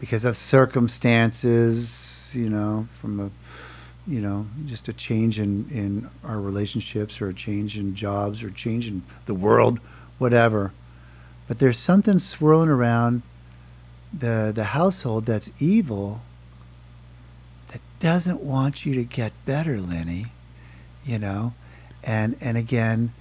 because 0.00 0.26
of 0.26 0.36
circumstances, 0.36 2.30
you 2.34 2.48
know, 2.50 2.86
from 3.00 3.20
a, 3.20 3.30
you 4.06 4.20
know, 4.20 4.46
just 4.66 4.88
a 4.88 4.92
change 4.92 5.40
in, 5.40 5.68
in 5.70 6.10
our 6.24 6.40
relationships 6.40 7.20
or 7.20 7.28
a 7.28 7.34
change 7.34 7.78
in 7.78 7.94
jobs 7.94 8.42
or 8.42 8.50
change 8.50 8.88
in 8.88 9.02
the 9.26 9.34
world, 9.34 9.80
whatever. 10.18 10.72
But 11.48 11.58
there's 11.58 11.78
something 11.78 12.18
swirling 12.18 12.68
around 12.70 13.22
the 14.12 14.52
the 14.54 14.64
household 14.64 15.26
that's 15.26 15.50
evil 15.58 16.22
that 17.68 17.80
doesn't 18.00 18.42
want 18.42 18.84
you 18.86 18.94
to 18.94 19.04
get 19.04 19.32
better, 19.46 19.80
Lenny. 19.80 20.32
You 21.04 21.18
know, 21.18 21.54
And 22.04 22.36
and 22.40 22.56
again, 22.58 23.12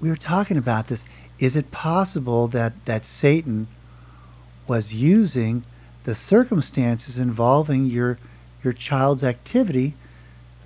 we 0.00 0.08
were 0.10 0.16
talking 0.16 0.56
about 0.58 0.88
this. 0.88 1.04
Is 1.38 1.56
it 1.56 1.70
possible 1.72 2.48
that 2.48 2.84
that 2.86 3.06
Satan 3.06 3.68
was 4.68 4.94
using 4.94 5.64
the 6.04 6.14
circumstances 6.14 7.18
involving 7.18 7.86
your 7.86 8.18
your 8.66 8.72
child's 8.72 9.22
activity 9.22 9.94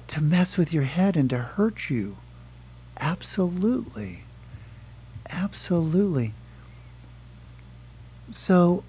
to 0.08 0.22
mess 0.22 0.56
with 0.56 0.72
your 0.72 0.84
head 0.84 1.18
and 1.18 1.28
to 1.28 1.36
hurt 1.36 1.90
you? 1.90 2.16
Absolutely. 2.98 4.20
Absolutely. 5.28 6.32
So 8.30 8.82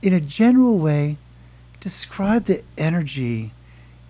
in 0.00 0.14
a 0.14 0.20
general 0.20 0.78
way, 0.78 1.18
describe 1.78 2.46
the 2.46 2.64
energy 2.78 3.52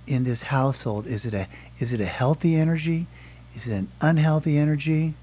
in 0.06 0.22
this 0.22 0.42
household. 0.42 1.08
Is 1.08 1.26
it 1.26 1.34
a 1.34 1.48
is 1.80 1.92
it 1.92 2.00
a 2.00 2.06
healthy 2.06 2.54
energy? 2.54 3.08
Is 3.56 3.66
it 3.66 3.74
an 3.74 3.88
unhealthy 4.00 4.56
energy? 4.56 5.14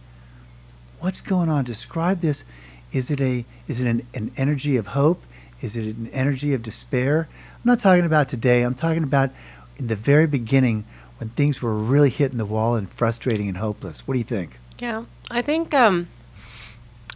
What's 0.99 1.21
going 1.21 1.47
on? 1.47 1.63
Describe 1.63 2.19
this. 2.19 2.43
Is 2.91 3.11
it 3.11 3.21
a 3.21 3.45
is 3.69 3.79
it 3.79 3.87
an, 3.87 4.05
an 4.13 4.31
energy 4.35 4.75
of 4.75 4.87
hope? 4.87 5.23
Is 5.61 5.75
it 5.75 5.95
an 5.95 6.09
energy 6.11 6.53
of 6.53 6.61
despair? 6.61 7.27
I'm 7.29 7.61
not 7.63 7.79
talking 7.79 8.05
about 8.05 8.29
today. 8.29 8.63
I'm 8.63 8.75
talking 8.75 9.03
about 9.03 9.31
in 9.77 9.87
the 9.87 9.95
very 9.95 10.27
beginning 10.27 10.85
when 11.19 11.29
things 11.29 11.61
were 11.61 11.75
really 11.75 12.09
hitting 12.09 12.37
the 12.37 12.45
wall 12.45 12.75
and 12.75 12.91
frustrating 12.91 13.47
and 13.47 13.57
hopeless. 13.57 14.07
What 14.07 14.15
do 14.15 14.17
you 14.17 14.25
think? 14.25 14.59
Yeah, 14.79 15.05
I 15.29 15.43
think 15.43 15.73
um, 15.73 16.07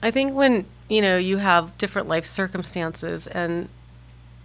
I 0.03 0.11
think 0.11 0.33
when 0.33 0.65
you 0.87 1.01
know 1.01 1.17
you 1.17 1.37
have 1.37 1.75
different 1.79 2.07
life 2.07 2.25
circumstances 2.25 3.25
and 3.25 3.67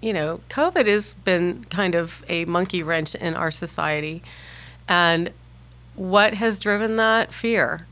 you 0.00 0.14
know 0.14 0.40
COVID 0.48 0.86
has 0.86 1.12
been 1.12 1.66
kind 1.68 1.94
of 1.94 2.24
a 2.28 2.46
monkey 2.46 2.82
wrench 2.82 3.14
in 3.14 3.34
our 3.34 3.50
society, 3.50 4.22
and 4.88 5.30
what 5.94 6.32
has 6.32 6.58
driven 6.58 6.96
that 6.96 7.34
fear? 7.34 7.86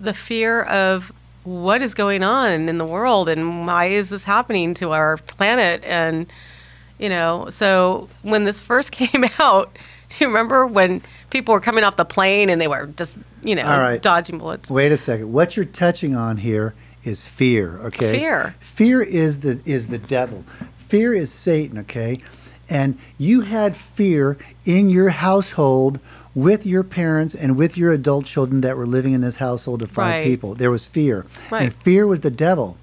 The 0.00 0.14
fear 0.14 0.62
of 0.62 1.12
what 1.46 1.80
is 1.80 1.94
going 1.94 2.24
on 2.24 2.68
in 2.68 2.76
the 2.78 2.84
world 2.84 3.28
and 3.28 3.66
why 3.66 3.86
is 3.86 4.10
this 4.10 4.24
happening 4.24 4.74
to 4.74 4.90
our 4.90 5.16
planet 5.16 5.80
and 5.84 6.26
you 6.98 7.08
know 7.08 7.48
so 7.50 8.08
when 8.22 8.44
this 8.44 8.60
first 8.60 8.90
came 8.92 9.24
out 9.38 9.78
do 10.08 10.16
you 10.20 10.26
remember 10.26 10.66
when 10.66 11.00
people 11.30 11.54
were 11.54 11.60
coming 11.60 11.84
off 11.84 11.96
the 11.96 12.04
plane 12.04 12.50
and 12.50 12.60
they 12.60 12.68
were 12.68 12.86
just 12.96 13.16
you 13.42 13.54
know 13.54 13.62
All 13.62 13.78
right. 13.78 14.02
dodging 14.02 14.38
bullets 14.38 14.70
Wait 14.70 14.90
a 14.90 14.96
second. 14.96 15.32
What 15.32 15.56
you're 15.56 15.64
touching 15.66 16.16
on 16.16 16.36
here 16.36 16.74
is 17.04 17.26
fear, 17.26 17.78
okay? 17.84 18.18
Fear. 18.18 18.54
Fear 18.60 19.02
is 19.02 19.38
the 19.38 19.60
is 19.64 19.86
the 19.86 19.98
devil. 19.98 20.44
Fear 20.88 21.14
is 21.14 21.32
Satan, 21.32 21.78
okay? 21.78 22.18
And 22.68 22.98
you 23.18 23.42
had 23.42 23.76
fear 23.76 24.36
in 24.64 24.90
your 24.90 25.08
household 25.10 26.00
with 26.36 26.66
your 26.66 26.84
parents 26.84 27.34
and 27.34 27.56
with 27.56 27.78
your 27.78 27.92
adult 27.92 28.26
children 28.26 28.60
that 28.60 28.76
were 28.76 28.86
living 28.86 29.14
in 29.14 29.22
this 29.22 29.36
household 29.36 29.80
of 29.82 29.90
five 29.90 30.16
Right. 30.16 30.24
people. 30.24 30.54
There 30.54 30.70
was 30.70 30.86
fear. 30.86 31.24
Right. 31.50 31.62
And 31.62 31.74
fear 31.82 32.06
was 32.06 32.20
the 32.20 32.30
devil. 32.30 32.76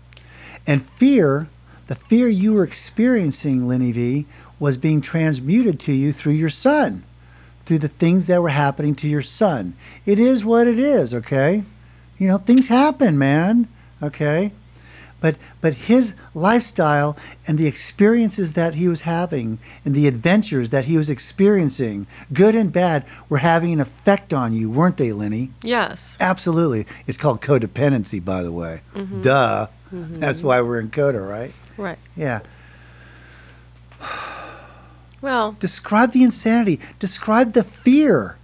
And 0.66 0.84
fear, 0.98 1.48
the 1.88 1.94
fear 1.96 2.28
you 2.28 2.54
were 2.54 2.64
experiencing, 2.64 3.68
Lenny 3.68 3.92
V, 3.92 4.26
was 4.60 4.76
being 4.76 5.02
transmuted 5.02 5.80
to 5.82 5.94
you 5.94 6.12
through 6.12 6.34
your 6.34 6.50
son, 6.50 7.04
through 7.66 7.78
the 7.80 7.88
things 7.88 8.26
that 8.26 8.42
were 8.42 8.50
happening 8.50 8.96
to 8.96 9.08
your 9.08 9.22
son. 9.22 9.76
It 10.08 10.18
is 10.18 10.44
what 10.44 10.68
it 10.68 10.80
is, 10.80 11.14
okay? 11.14 11.64
You 12.18 12.28
know, 12.30 12.40
things 12.40 12.68
happen, 12.68 13.20
man, 13.20 13.68
okay? 14.02 14.52
But 15.24 15.38
but 15.62 15.74
his 15.74 16.14
lifestyle 16.34 17.16
and 17.48 17.58
the 17.58 17.66
experiences 17.66 18.52
that 18.54 18.76
he 18.76 18.90
was 18.90 19.00
having 19.00 19.58
and 19.86 19.96
the 19.96 20.06
adventures 20.06 20.68
that 20.72 20.84
he 20.84 20.98
was 20.98 21.10
experiencing, 21.10 22.08
good 22.34 22.56
and 22.56 22.74
bad, 22.74 23.06
were 23.30 23.38
having 23.38 23.72
an 23.72 23.80
effect 23.80 24.34
on 24.34 24.52
you, 24.52 24.70
weren't 24.70 24.98
they, 24.98 25.14
Lenny? 25.14 25.50
yes 25.62 26.18
Absolutely. 26.20 26.86
It's 27.08 27.18
called 27.18 27.40
codependency, 27.42 28.24
by 28.24 28.44
the 28.44 28.52
way. 28.52 28.82
Mm-hmm. 28.96 29.22
Duh. 29.22 29.68
Mm-hmm. 29.94 30.20
That's 30.20 30.44
why 30.44 30.60
we're 30.60 30.82
in 30.82 30.92
coda, 30.92 31.22
right? 31.22 31.54
right 31.78 32.00
Yeah. 32.18 32.42
well 35.22 35.56
Describe 35.58 36.12
the 36.12 36.24
insanity. 36.24 36.82
Describe 37.00 37.54
the 37.54 37.64
fear. 37.64 38.36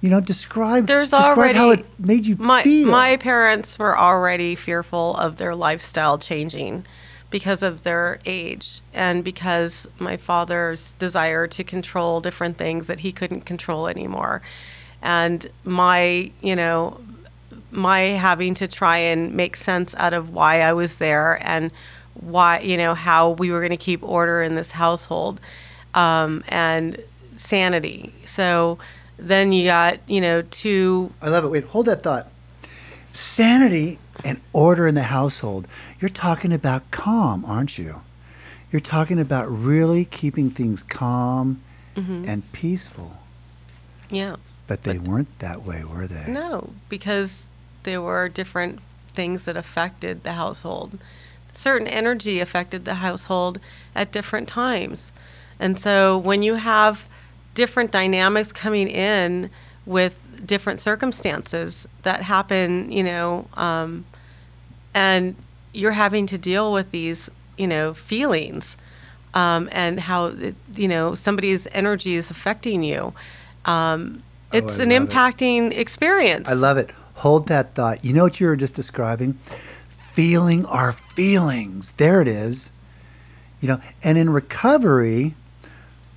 You 0.00 0.08
know, 0.08 0.20
describe 0.20 0.86
There's 0.86 1.10
describe 1.10 1.54
how 1.54 1.70
it 1.70 1.84
made 1.98 2.24
you 2.24 2.36
my 2.38 2.62
feel. 2.62 2.88
my 2.88 3.16
parents 3.16 3.78
were 3.78 3.98
already 3.98 4.54
fearful 4.54 5.16
of 5.16 5.36
their 5.36 5.54
lifestyle 5.54 6.18
changing 6.18 6.86
because 7.30 7.62
of 7.62 7.82
their 7.82 8.18
age 8.26 8.80
and 8.92 9.22
because 9.22 9.86
my 9.98 10.16
father's 10.16 10.92
desire 10.98 11.46
to 11.46 11.62
control 11.62 12.20
different 12.20 12.58
things 12.58 12.86
that 12.86 13.00
he 13.00 13.12
couldn't 13.12 13.42
control 13.42 13.86
anymore 13.86 14.42
and 15.02 15.48
my 15.64 16.30
you 16.40 16.56
know 16.56 17.00
my 17.70 18.00
having 18.00 18.54
to 18.54 18.66
try 18.66 18.96
and 18.96 19.34
make 19.34 19.54
sense 19.54 19.94
out 19.96 20.12
of 20.12 20.30
why 20.30 20.62
I 20.62 20.72
was 20.72 20.96
there 20.96 21.38
and 21.42 21.70
why 22.14 22.60
you 22.60 22.76
know 22.76 22.94
how 22.94 23.30
we 23.30 23.50
were 23.50 23.60
going 23.60 23.70
to 23.70 23.76
keep 23.76 24.02
order 24.02 24.42
in 24.42 24.54
this 24.56 24.70
household 24.72 25.40
um, 25.94 26.42
and 26.48 27.02
sanity 27.36 28.12
so 28.26 28.78
then 29.20 29.52
you 29.52 29.64
got 29.64 29.98
you 30.08 30.20
know 30.20 30.42
two 30.42 31.12
I 31.22 31.28
love 31.28 31.44
it. 31.44 31.48
Wait, 31.48 31.64
hold 31.64 31.86
that 31.86 32.02
thought. 32.02 32.28
Sanity 33.12 33.98
and 34.24 34.40
order 34.52 34.86
in 34.86 34.94
the 34.94 35.02
household. 35.02 35.66
You're 35.98 36.10
talking 36.10 36.52
about 36.52 36.90
calm, 36.90 37.44
aren't 37.44 37.78
you? 37.78 38.00
You're 38.70 38.80
talking 38.80 39.18
about 39.18 39.50
really 39.50 40.04
keeping 40.04 40.50
things 40.50 40.82
calm 40.82 41.62
Mm-hmm. 41.96 42.22
and 42.28 42.52
peaceful. 42.52 43.16
yeah 44.10 44.36
But 44.68 44.84
they 44.84 44.98
weren't 44.98 45.40
that 45.40 45.64
way, 45.64 45.82
were 45.82 46.06
they? 46.06 46.30
No, 46.30 46.70
because 46.88 47.48
there 47.82 48.00
were 48.00 48.28
different 48.28 48.78
things 49.12 49.42
that 49.44 49.56
affected 49.56 50.22
the 50.22 50.34
household. 50.34 50.96
Certain 51.52 51.88
energy 51.88 52.38
affected 52.38 52.84
the 52.84 52.94
household 52.94 53.58
at 53.96 54.12
different 54.12 54.46
times. 54.48 55.10
And 55.58 55.80
so 55.80 56.16
when 56.16 56.44
you 56.44 56.54
have 56.54 57.00
different 57.60 57.90
dynamics 57.90 58.52
coming 58.52 58.88
in 58.88 59.50
with 59.84 60.16
different 60.46 60.80
circumstances 60.80 61.86
that 62.04 62.22
happen, 62.22 62.90
you 62.90 63.04
know, 63.04 63.46
um, 63.52 64.02
and 64.94 65.36
you're 65.74 65.92
having 65.92 66.26
to 66.26 66.38
deal 66.38 66.72
with 66.72 66.90
these, 66.90 67.28
you 67.58 67.66
know, 67.66 67.92
feelings 67.92 68.78
um, 69.34 69.68
and 69.72 70.00
how, 70.00 70.28
it, 70.28 70.54
you 70.74 70.88
know, 70.88 71.14
somebody's 71.14 71.66
energy 71.72 72.14
is 72.14 72.30
affecting 72.30 72.82
you. 72.82 73.12
Um, 73.66 74.22
it's 74.54 74.80
I 74.80 74.84
an 74.84 74.88
love 74.88 75.02
it. 75.02 75.10
impacting 75.10 75.76
experience. 75.76 76.48
I 76.48 76.54
love 76.54 76.78
it. 76.78 76.94
Hold 77.12 77.46
that 77.48 77.74
thought. 77.74 78.02
You 78.02 78.14
know 78.14 78.22
what 78.22 78.40
you 78.40 78.46
were 78.46 78.56
just 78.56 78.74
describing? 78.74 79.38
Feeling 80.14 80.64
our 80.64 80.94
feelings. 81.14 81.92
There 81.98 82.22
it 82.22 82.28
is. 82.28 82.70
You 83.60 83.68
know, 83.68 83.80
and 84.02 84.16
in 84.16 84.30
recovery, 84.30 85.34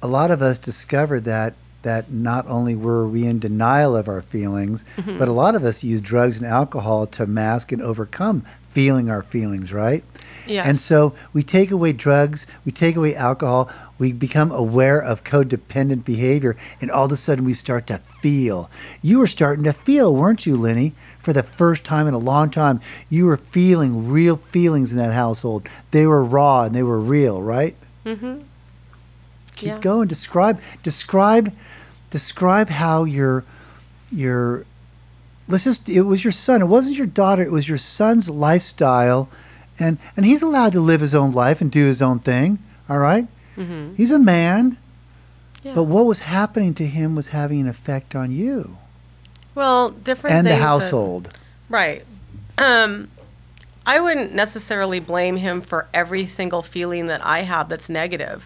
a 0.03 0.07
lot 0.07 0.29
of 0.29 0.41
us 0.41 0.59
discovered 0.59 1.23
that 1.23 1.53
that 1.81 2.09
not 2.11 2.45
only 2.47 2.75
were 2.75 3.05
we 3.07 3.25
in 3.25 3.39
denial 3.39 3.95
of 3.97 4.07
our 4.07 4.21
feelings, 4.21 4.85
Mm-hmm. 4.97 5.17
but 5.17 5.27
a 5.27 5.33
lot 5.33 5.53
of 5.55 5.65
us 5.65 5.83
use 5.83 5.99
drugs 6.01 6.37
and 6.39 6.47
alcohol 6.47 7.07
to 7.07 7.25
mask 7.27 7.71
and 7.73 7.81
overcome 7.81 8.45
feeling 8.71 9.09
our 9.09 9.23
feelings, 9.23 9.73
right? 9.73 10.01
Yes. 10.47 10.65
And 10.65 10.79
so 10.79 11.13
we 11.33 11.43
take 11.43 11.71
away 11.71 11.91
drugs, 11.93 12.47
we 12.65 12.71
take 12.71 12.95
away 12.95 13.15
alcohol, 13.15 13.69
we 13.99 14.13
become 14.13 14.51
aware 14.51 15.01
of 15.01 15.23
codependent 15.25 16.05
behavior, 16.05 16.55
and 16.81 16.89
all 16.89 17.05
of 17.05 17.11
a 17.11 17.17
sudden 17.17 17.43
we 17.45 17.53
start 17.53 17.87
to 17.87 17.99
feel. 18.21 18.69
You 19.01 19.19
were 19.19 19.27
starting 19.27 19.63
to 19.65 19.73
feel, 19.73 20.15
weren't 20.15 20.45
you, 20.45 20.55
Lenny? 20.57 20.93
For 21.19 21.33
the 21.33 21.43
first 21.43 21.83
time 21.83 22.07
in 22.07 22.13
a 22.13 22.17
long 22.17 22.49
time, 22.49 22.79
you 23.09 23.25
were 23.25 23.37
feeling 23.37 24.09
real 24.09 24.37
feelings 24.51 24.91
in 24.91 24.97
that 24.99 25.13
household. 25.13 25.67
They 25.91 26.05
were 26.07 26.23
raw 26.23 26.63
and 26.63 26.73
they 26.75 26.83
were 26.83 26.99
real, 26.99 27.41
right? 27.41 27.75
Mm-hmm. 28.05 28.41
Keep 29.64 29.68
Yeah. 29.74 29.80
going. 29.80 30.07
Describe 30.07 30.59
describe 30.84 31.51
describe 32.09 32.70
how 32.70 33.05
your 33.05 33.43
your 34.11 34.66
let's 35.47 35.64
just 35.64 35.88
it 35.89 36.01
was 36.01 36.24
your 36.24 36.32
son. 36.34 36.61
It 36.61 36.66
wasn't 36.68 36.97
your 36.97 37.07
daughter, 37.07 37.41
it 37.43 37.51
was 37.51 37.68
your 37.68 37.78
son's 37.78 38.30
lifestyle 38.30 39.30
and 39.80 39.97
and 40.18 40.26
he's 40.26 40.41
allowed 40.41 40.74
to 40.74 40.80
live 40.80 41.01
his 41.01 41.16
own 41.16 41.32
life 41.32 41.61
and 41.61 41.72
do 41.72 41.86
his 41.86 42.01
own 42.01 42.20
thing, 42.20 42.59
all 42.89 42.99
right? 42.99 43.28
Mm-hmm. 43.57 43.95
He's 43.95 44.11
a 44.11 44.20
man, 44.20 44.78
Yeah. 45.64 45.74
but 45.76 45.84
what 45.84 46.05
was 46.05 46.20
happening 46.20 46.74
to 46.76 46.86
him 46.86 47.16
was 47.16 47.30
having 47.30 47.61
an 47.61 47.68
effect 47.68 48.16
on 48.16 48.32
you 48.32 48.78
well, 49.55 49.91
different 49.91 50.36
and 50.36 50.47
the 50.47 50.51
things 50.51 50.59
that- 50.61 50.66
household. 50.68 51.38
right. 51.70 52.03
Um, 52.57 53.07
I 53.86 53.99
wouldn't 53.99 54.34
necessarily 54.34 54.99
blame 54.99 55.36
him 55.38 55.61
for 55.61 55.88
every 55.93 56.28
single 56.28 56.61
feeling 56.61 57.07
that 57.07 57.26
I 57.26 57.41
have 57.41 57.68
that's 57.68 57.89
negative. 57.89 58.45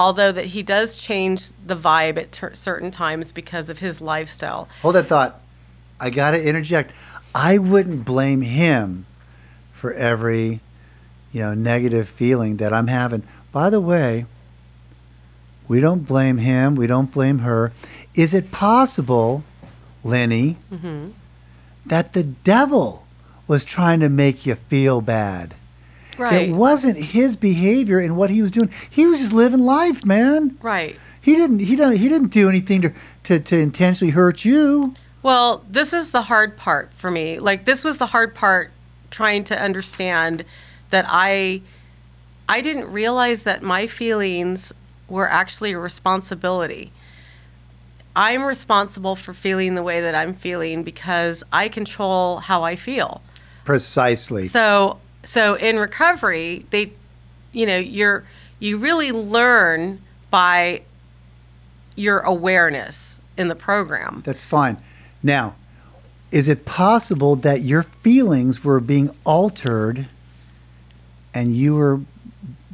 Although 0.00 0.32
that 0.32 0.46
he 0.46 0.62
does 0.62 0.96
change 0.96 1.48
the 1.66 1.76
vibe 1.76 2.16
at 2.16 2.32
ter- 2.32 2.54
certain 2.54 2.90
times 2.90 3.32
because 3.32 3.68
of 3.68 3.80
his 3.80 4.00
lifestyle. 4.00 4.66
Hold 4.80 4.94
that 4.94 5.08
thought. 5.08 5.42
I 6.00 6.08
got 6.08 6.30
to 6.30 6.42
interject. 6.42 6.92
I 7.34 7.58
wouldn't 7.58 8.06
blame 8.06 8.40
him 8.40 9.04
for 9.74 9.92
every, 9.92 10.60
you 11.32 11.40
know, 11.42 11.52
negative 11.52 12.08
feeling 12.08 12.56
that 12.56 12.72
I'm 12.72 12.86
having. 12.86 13.24
By 13.52 13.68
the 13.68 13.80
way, 13.82 14.24
we 15.68 15.80
don't 15.80 16.06
blame 16.06 16.38
him. 16.38 16.76
We 16.76 16.86
don't 16.86 17.12
blame 17.12 17.40
her. 17.40 17.70
Is 18.14 18.32
it 18.32 18.50
possible, 18.50 19.44
Lenny, 20.02 20.56
hmm 20.70 21.08
that 21.84 22.12
the 22.14 22.22
devil 22.22 23.06
was 23.46 23.64
trying 23.64 24.00
to 24.00 24.08
make 24.08 24.46
you 24.46 24.54
feel 24.54 25.02
bad? 25.02 25.54
Right. 26.18 26.48
It 26.48 26.52
wasn't 26.52 26.96
his 26.96 27.36
behavior 27.36 27.98
and 27.98 28.16
what 28.16 28.30
he 28.30 28.42
was 28.42 28.50
doing. 28.50 28.70
He 28.90 29.06
was 29.06 29.20
just 29.20 29.32
living 29.32 29.60
life, 29.60 30.04
man. 30.04 30.56
right. 30.62 30.96
He 31.22 31.34
didn't. 31.36 31.58
He 31.58 31.76
didn't. 31.76 31.96
He 31.96 32.08
didn't 32.08 32.28
do 32.28 32.48
anything 32.48 32.80
to 32.82 32.92
to, 33.24 33.40
to 33.40 33.58
intentionally 33.58 34.10
hurt 34.10 34.44
you. 34.44 34.94
Well, 35.22 35.62
this 35.68 35.92
is 35.92 36.12
the 36.12 36.22
hard 36.22 36.56
part 36.56 36.90
for 36.96 37.10
me. 37.10 37.38
Like 37.38 37.66
this 37.66 37.84
was 37.84 37.98
the 37.98 38.06
hard 38.06 38.34
part 38.34 38.70
trying 39.10 39.44
to 39.44 39.60
understand 39.60 40.44
that 40.90 41.04
I 41.08 41.60
I 42.48 42.60
didn't 42.62 42.90
realize 42.90 43.42
that 43.42 43.62
my 43.62 43.86
feelings 43.86 44.72
were 45.08 45.28
actually 45.28 45.72
a 45.72 45.78
responsibility. 45.78 46.92
I'm 48.16 48.42
responsible 48.42 49.14
for 49.14 49.34
feeling 49.34 49.74
the 49.74 49.82
way 49.82 50.00
that 50.00 50.14
I'm 50.14 50.34
feeling 50.34 50.82
because 50.82 51.44
I 51.52 51.68
control 51.68 52.38
how 52.38 52.64
I 52.64 52.76
feel. 52.76 53.20
Precisely. 53.64 54.48
So 54.48 54.98
so 55.24 55.54
in 55.54 55.78
recovery, 55.78 56.64
they 56.70 56.92
you 57.52 57.66
know, 57.66 57.78
you're 57.78 58.24
you 58.58 58.78
really 58.78 59.12
learn 59.12 60.00
by 60.30 60.82
your 61.96 62.20
awareness 62.20 63.18
in 63.36 63.48
the 63.48 63.54
program. 63.54 64.22
That's 64.24 64.44
fine. 64.44 64.76
Now, 65.22 65.54
is 66.30 66.48
it 66.48 66.64
possible 66.64 67.36
that 67.36 67.62
your 67.62 67.82
feelings 67.82 68.62
were 68.62 68.80
being 68.80 69.10
altered 69.24 70.08
and 71.34 71.56
you 71.56 71.74
were 71.74 72.00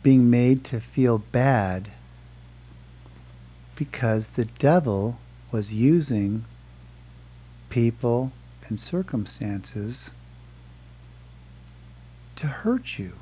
being 0.02 0.30
made 0.30 0.64
to 0.64 0.80
feel 0.80 1.18
bad 1.18 1.88
because 3.76 4.28
the 4.28 4.44
devil 4.44 5.18
was 5.52 5.72
using 5.72 6.44
people 7.70 8.32
and 8.68 8.78
circumstances 8.78 10.10
to 12.36 12.46
hurt 12.46 12.98
you? 12.98 13.12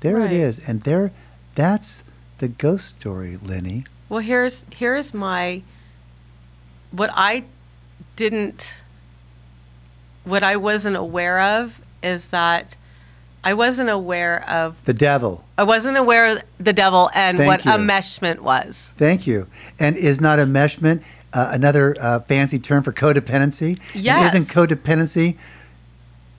There 0.00 0.16
Right. 0.16 0.32
it 0.32 0.36
is. 0.36 0.58
And 0.66 0.82
there 0.82 1.10
that's 1.54 2.04
the 2.38 2.48
ghost 2.48 2.88
story, 3.00 3.38
Lenny. 3.42 3.84
Well, 4.08 4.20
here's 4.20 4.64
here's 4.70 5.12
my 5.14 5.62
what 6.90 7.10
I 7.14 7.44
didn't 8.16 8.74
what 10.24 10.42
I 10.42 10.56
wasn't 10.56 10.96
aware 10.96 11.40
of 11.40 11.80
is 12.02 12.26
that 12.26 12.74
I 13.42 13.54
wasn't 13.54 13.88
aware 13.88 14.46
of 14.48 14.76
The 14.84 14.92
devil. 14.92 15.44
I 15.56 15.62
wasn't 15.62 15.96
aware 15.96 16.26
of 16.36 16.42
the 16.58 16.72
devil 16.74 17.10
and 17.14 17.38
Thank 17.38 17.48
what 17.48 17.64
you. 17.64 17.70
enmeshment 17.70 18.40
was. 18.40 18.92
Thank 18.98 19.26
you. 19.26 19.46
And 19.78 19.96
is 19.96 20.20
not 20.20 20.38
enmeshment 20.38 21.02
uh, 21.32 21.48
another 21.52 21.96
uh, 22.00 22.20
fancy 22.20 22.58
term 22.58 22.82
for 22.82 22.92
codependency? 22.92 23.78
And 23.94 24.26
isn't 24.26 24.46
codependency, 24.46 25.36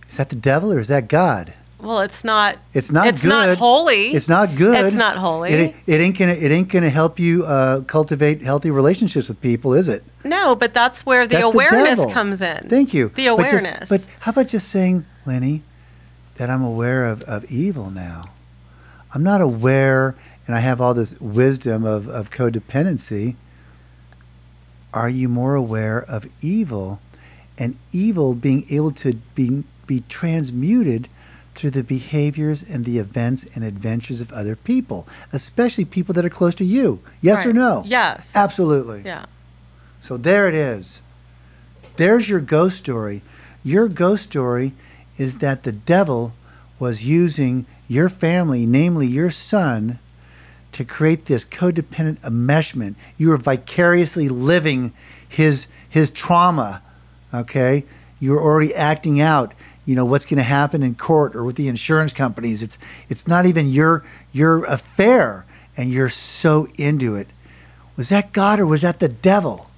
is 0.09 0.17
that 0.17 0.29
the 0.29 0.35
devil 0.35 0.71
or 0.71 0.79
is 0.79 0.89
that 0.89 1.07
God? 1.07 1.53
Well, 1.81 2.01
it's 2.01 2.23
not 2.23 2.57
It's 2.73 2.91
not 2.91 3.07
it's 3.07 3.21
good. 3.23 3.29
not 3.29 3.57
holy. 3.57 4.11
It's 4.13 4.29
not 4.29 4.55
good. 4.55 4.85
It's 4.85 4.95
not 4.95 5.17
holy. 5.17 5.49
It, 5.51 5.75
it 5.87 5.99
ain't 6.01 6.17
gonna. 6.17 6.33
It 6.33 6.51
ain't 6.51 6.69
gonna 6.69 6.89
help 6.91 7.19
you 7.19 7.43
uh, 7.45 7.81
cultivate 7.81 8.41
healthy 8.41 8.69
relationships 8.71 9.27
with 9.29 9.41
people, 9.41 9.73
is 9.73 9.87
it? 9.87 10.03
no, 10.23 10.53
but 10.55 10.73
that's 10.73 11.05
where 11.05 11.25
the 11.25 11.37
That's 11.37 11.45
awareness 11.47 11.97
devil. 11.97 12.11
comes 12.11 12.41
in. 12.43 12.69
Thank 12.69 12.93
you. 12.93 13.09
The 13.15 13.29
But 13.29 13.49
just- 13.49 13.63
awareness. 13.63 13.89
But, 13.89 14.05
how 14.19 14.29
about 14.31 14.47
just 14.47 14.69
saying, 14.69 15.03
Lenny, 15.25 15.63
that 16.35 16.49
I'm 16.51 16.63
aware 16.63 17.05
of, 17.05 17.23
of 17.23 17.51
evil 17.51 17.89
now? 17.89 18.25
I'm 19.13 19.23
not 19.23 19.41
aware, 19.41 20.13
and 20.45 20.55
I 20.55 20.59
have 20.59 20.79
all 20.79 20.93
this 20.93 21.19
wisdom 21.19 21.83
of, 21.83 22.07
of 22.07 22.29
codependency. 22.29 23.35
Are 24.93 25.09
you 25.09 25.27
more 25.29 25.55
aware 25.55 26.03
of 26.03 26.27
evil, 26.41 26.99
and 27.57 27.77
evil 27.91 28.33
being 28.35 28.65
able 28.69 28.91
to 28.91 29.13
be 29.35 29.63
be 29.87 30.03
transmuted 30.07 31.09
through 31.61 31.69
the 31.69 31.83
behaviors 31.83 32.63
and 32.63 32.83
the 32.85 32.97
events 32.97 33.45
and 33.53 33.63
adventures 33.63 34.19
of 34.19 34.33
other 34.33 34.55
people, 34.55 35.07
especially 35.31 35.85
people 35.85 36.11
that 36.15 36.25
are 36.25 36.29
close 36.29 36.55
to 36.55 36.65
you? 36.65 36.99
Yes 37.21 37.45
or 37.45 37.53
no? 37.53 37.83
Yes. 37.85 38.31
Absolutely. 38.33 39.03
Yeah. 39.05 39.25
So 40.01 40.17
there 40.17 40.49
it 40.49 40.55
is. 40.55 41.01
There's 41.97 42.27
your 42.27 42.39
ghost 42.39 42.77
story. 42.77 43.21
Your 43.63 43.87
ghost 43.87 44.23
story 44.23 44.73
is 45.19 45.37
that 45.37 45.61
the 45.61 45.71
devil 45.71 46.33
was 46.79 47.03
using 47.03 47.67
your 47.87 48.09
family, 48.09 48.65
namely 48.65 49.05
your 49.05 49.29
son, 49.29 49.99
to 50.71 50.83
create 50.83 51.25
this 51.25 51.45
codependent 51.45 52.17
enmeshment. 52.21 52.95
You 53.19 53.29
were 53.29 53.37
vicariously 53.37 54.29
living 54.29 54.93
his 55.29 55.67
his 55.89 56.09
trauma. 56.09 56.81
Okay? 57.31 57.83
You 58.19 58.31
were 58.31 58.41
already 58.41 58.73
acting 58.73 59.21
out, 59.21 59.53
you 59.85 59.95
know, 59.95 60.05
what's 60.05 60.25
gonna 60.25 60.43
happen 60.43 60.83
in 60.83 60.95
court 60.95 61.35
or 61.35 61.43
with 61.43 61.55
the 61.55 61.67
insurance 61.67 62.13
companies. 62.13 62.61
It's 62.63 62.77
it's 63.09 63.27
not 63.27 63.45
even 63.45 63.69
your 63.69 64.03
your 64.31 64.63
affair 64.65 65.45
and 65.77 65.91
you're 65.91 66.09
so 66.09 66.67
into 66.75 67.15
it. 67.15 67.27
Was 67.97 68.09
that 68.09 68.33
God 68.33 68.59
or 68.59 68.65
was 68.65 68.81
that 68.81 68.99
the 68.99 69.09
devil? 69.09 69.69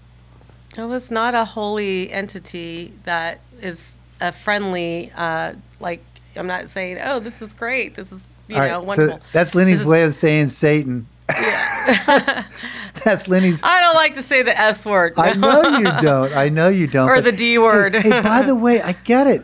It 0.78 0.84
was 0.84 1.12
not 1.12 1.36
a 1.36 1.46
holy 1.46 2.12
entity 2.12 2.94
that 3.04 3.40
is 3.62 3.94
a 4.22 4.32
friendly, 4.32 5.12
uh, 5.16 5.54
like, 5.80 6.04
I'm 6.36 6.48
not 6.48 6.70
saying, 6.70 6.98
oh, 7.04 7.20
this 7.20 7.42
is 7.42 7.54
great. 7.54 7.96
This 7.96 8.12
is, 8.12 8.22
you 8.48 8.56
All 8.56 8.62
know, 8.62 8.78
right, 8.78 8.86
wonderful. 8.86 9.20
So 9.20 9.26
that's 9.34 9.54
Lenny's 9.54 9.82
is- 9.82 9.86
way 9.86 10.04
of 10.04 10.16
saying 10.16 10.50
Satan. 10.50 11.08
Yeah. 11.30 12.44
That's 13.06 13.28
Lenny's. 13.28 13.60
I 13.64 13.82
don't 13.82 13.96
like 13.96 14.14
to 14.16 14.24
say 14.24 14.44
the 14.44 14.58
S 14.60 14.86
word. 14.86 15.14
I 15.18 15.34
know 15.34 15.78
you 15.78 15.86
don't. 16.02 16.34
I 16.34 16.50
know 16.50 16.68
you 16.70 16.86
don't. 16.86 17.10
Or 17.10 17.22
the 17.22 17.32
D 17.32 17.58
word. 17.58 17.96
Hey, 17.96 18.10
hey, 18.10 18.22
by 18.22 18.44
the 18.44 18.56
way, 18.56 18.82
I 18.82 18.92
get 18.92 19.28
it, 19.28 19.44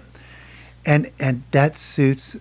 and 0.90 1.10
and 1.20 1.44
that 1.52 1.78
suits 1.78 2.36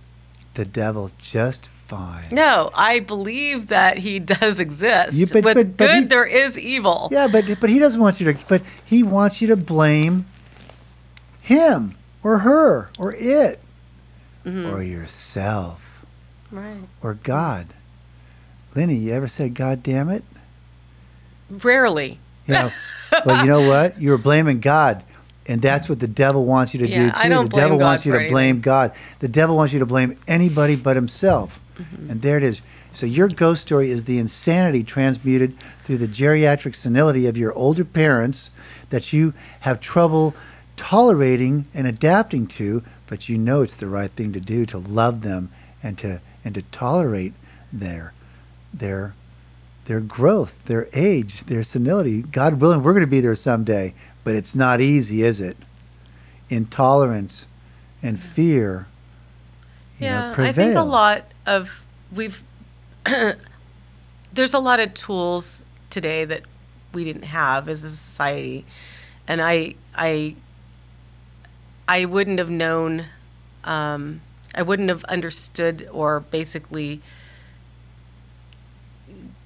the 0.55 0.65
devil 0.65 1.11
just 1.19 1.71
fine. 1.87 2.25
No, 2.33 2.71
I 2.75 2.99
believe 3.01 3.69
that 3.69 3.99
he 3.99 4.19
does 4.35 4.59
exist. 4.59 5.13
You- 5.13 5.27
but- 5.27 5.45
With 5.45 5.55
but- 5.57 5.77
but 5.77 5.87
good, 5.87 6.03
he- 6.03 6.05
there 6.09 6.25
is 6.25 6.59
evil. 6.59 7.09
Yeah, 7.13 7.29
but 7.29 7.45
but 7.61 7.71
he 7.71 7.79
doesn't 7.79 8.01
want 8.01 8.19
you 8.21 8.33
to. 8.33 8.45
But 8.49 8.63
he 8.85 9.03
wants 9.03 9.41
you 9.41 9.49
to 9.49 9.57
blame 9.57 10.27
him 11.43 11.95
or 12.23 12.39
her 12.39 12.91
or 12.99 13.13
it 13.15 13.61
Mhm. 14.45 14.73
or 14.73 14.83
yourself 14.83 15.81
Right. 16.51 16.77
or 17.03 17.15
God. 17.15 17.67
Lenny, 18.75 18.95
you 18.97 19.13
ever 19.15 19.29
said 19.29 19.55
God 19.55 19.83
damn 19.83 20.09
it? 20.09 20.25
Rarely. 21.51 22.19
You 22.47 22.55
know, 22.55 22.73
well, 23.25 23.41
you 23.45 23.51
know 23.51 23.67
what? 23.69 24.01
You 24.01 24.11
were 24.11 24.19
blaming 24.19 24.61
God. 24.61 25.03
And 25.49 25.63
that's 25.63 25.89
what 25.89 25.99
the 25.99 26.07
devil 26.07 26.45
wants 26.45 26.75
you 26.75 26.81
to 26.81 26.87
do 26.87 27.11
too. 27.11 27.11
I 27.15 27.29
don't 27.29 27.51
the 27.51 27.57
devil 27.57 27.79
blame 27.79 27.87
wants 27.87 28.05
you 28.05 28.13
to 28.13 28.19
anything. 28.19 28.33
blame 28.33 28.61
God. 28.61 28.93
The 29.21 29.29
devil 29.29 29.57
wants 29.57 29.73
you 29.73 29.79
to 29.79 29.87
blame 29.87 30.19
anybody 30.29 30.77
but 30.77 30.95
himself. 30.95 31.59
Mm-hmm. 31.79 32.11
And 32.11 32.23
there 32.23 32.37
it 32.37 32.45
is. 32.45 32.61
So 32.93 33.07
your 33.07 33.29
ghost 33.29 33.63
story 33.63 33.91
is 33.91 34.05
the 34.05 34.19
insanity 34.19 34.85
transmuted 34.85 35.57
through 35.85 35.99
the 35.99 36.09
geriatric 36.09 36.75
senility 36.75 37.27
of 37.27 37.37
your 37.37 37.55
older 37.55 37.85
parents 37.85 38.51
that 38.91 39.13
you 39.13 39.33
have 39.61 39.81
trouble 39.81 40.35
tolerating 40.77 41.67
and 41.75 41.87
adapting 41.87 42.47
to, 42.47 42.83
but 43.07 43.29
you 43.29 43.39
know 43.39 43.63
it's 43.63 43.75
the 43.75 43.89
right 43.89 44.11
thing 44.13 44.33
to 44.33 44.41
do 44.41 44.67
to 44.67 44.79
love 44.79 45.23
them 45.23 45.51
and 45.83 45.97
to 45.99 46.21
and 46.45 46.55
to 46.55 46.63
tolerate 46.63 47.33
their 47.73 48.13
their 48.75 49.15
their 49.89 50.01
growth, 50.01 50.53
their 50.67 50.87
age, 50.93 51.45
their 51.45 51.63
senility. 51.63 52.23
God 52.23 52.61
willing, 52.61 52.83
we're 52.83 52.93
going 52.93 53.01
to 53.01 53.07
be 53.07 53.21
there 53.21 53.35
someday, 53.35 53.95
but 54.29 54.35
it's 54.35 54.55
not 54.55 54.79
easy, 54.83 55.23
is 55.23 55.41
it? 55.41 55.57
Intolerance 56.51 57.47
and 58.03 58.21
fear. 58.21 58.87
you 59.99 60.05
know, 60.05 60.35
Yeah, 60.37 60.45
I 60.45 60.53
think 60.53 60.77
a 60.77 60.83
lot 60.83 61.25
of 61.47 61.71
we've 62.15 62.39
there's 64.35 64.53
a 64.53 64.59
lot 64.59 64.81
of 64.81 64.93
tools 64.93 65.63
today 65.89 66.27
that 66.27 66.43
we 66.93 67.05
didn't 67.05 67.23
have 67.23 67.71
as 67.71 67.83
a 67.83 67.89
society, 67.89 68.67
and 69.27 69.41
I 69.41 69.77
I 69.95 70.37
I 71.89 72.05
wouldn't 72.05 72.39
have 72.39 72.51
known, 72.51 73.07
um, 73.65 74.21
I 74.55 74.61
wouldn't 74.61 74.91
have 74.91 75.05
understood 75.05 75.89
or 75.91 76.21
basically 76.21 77.01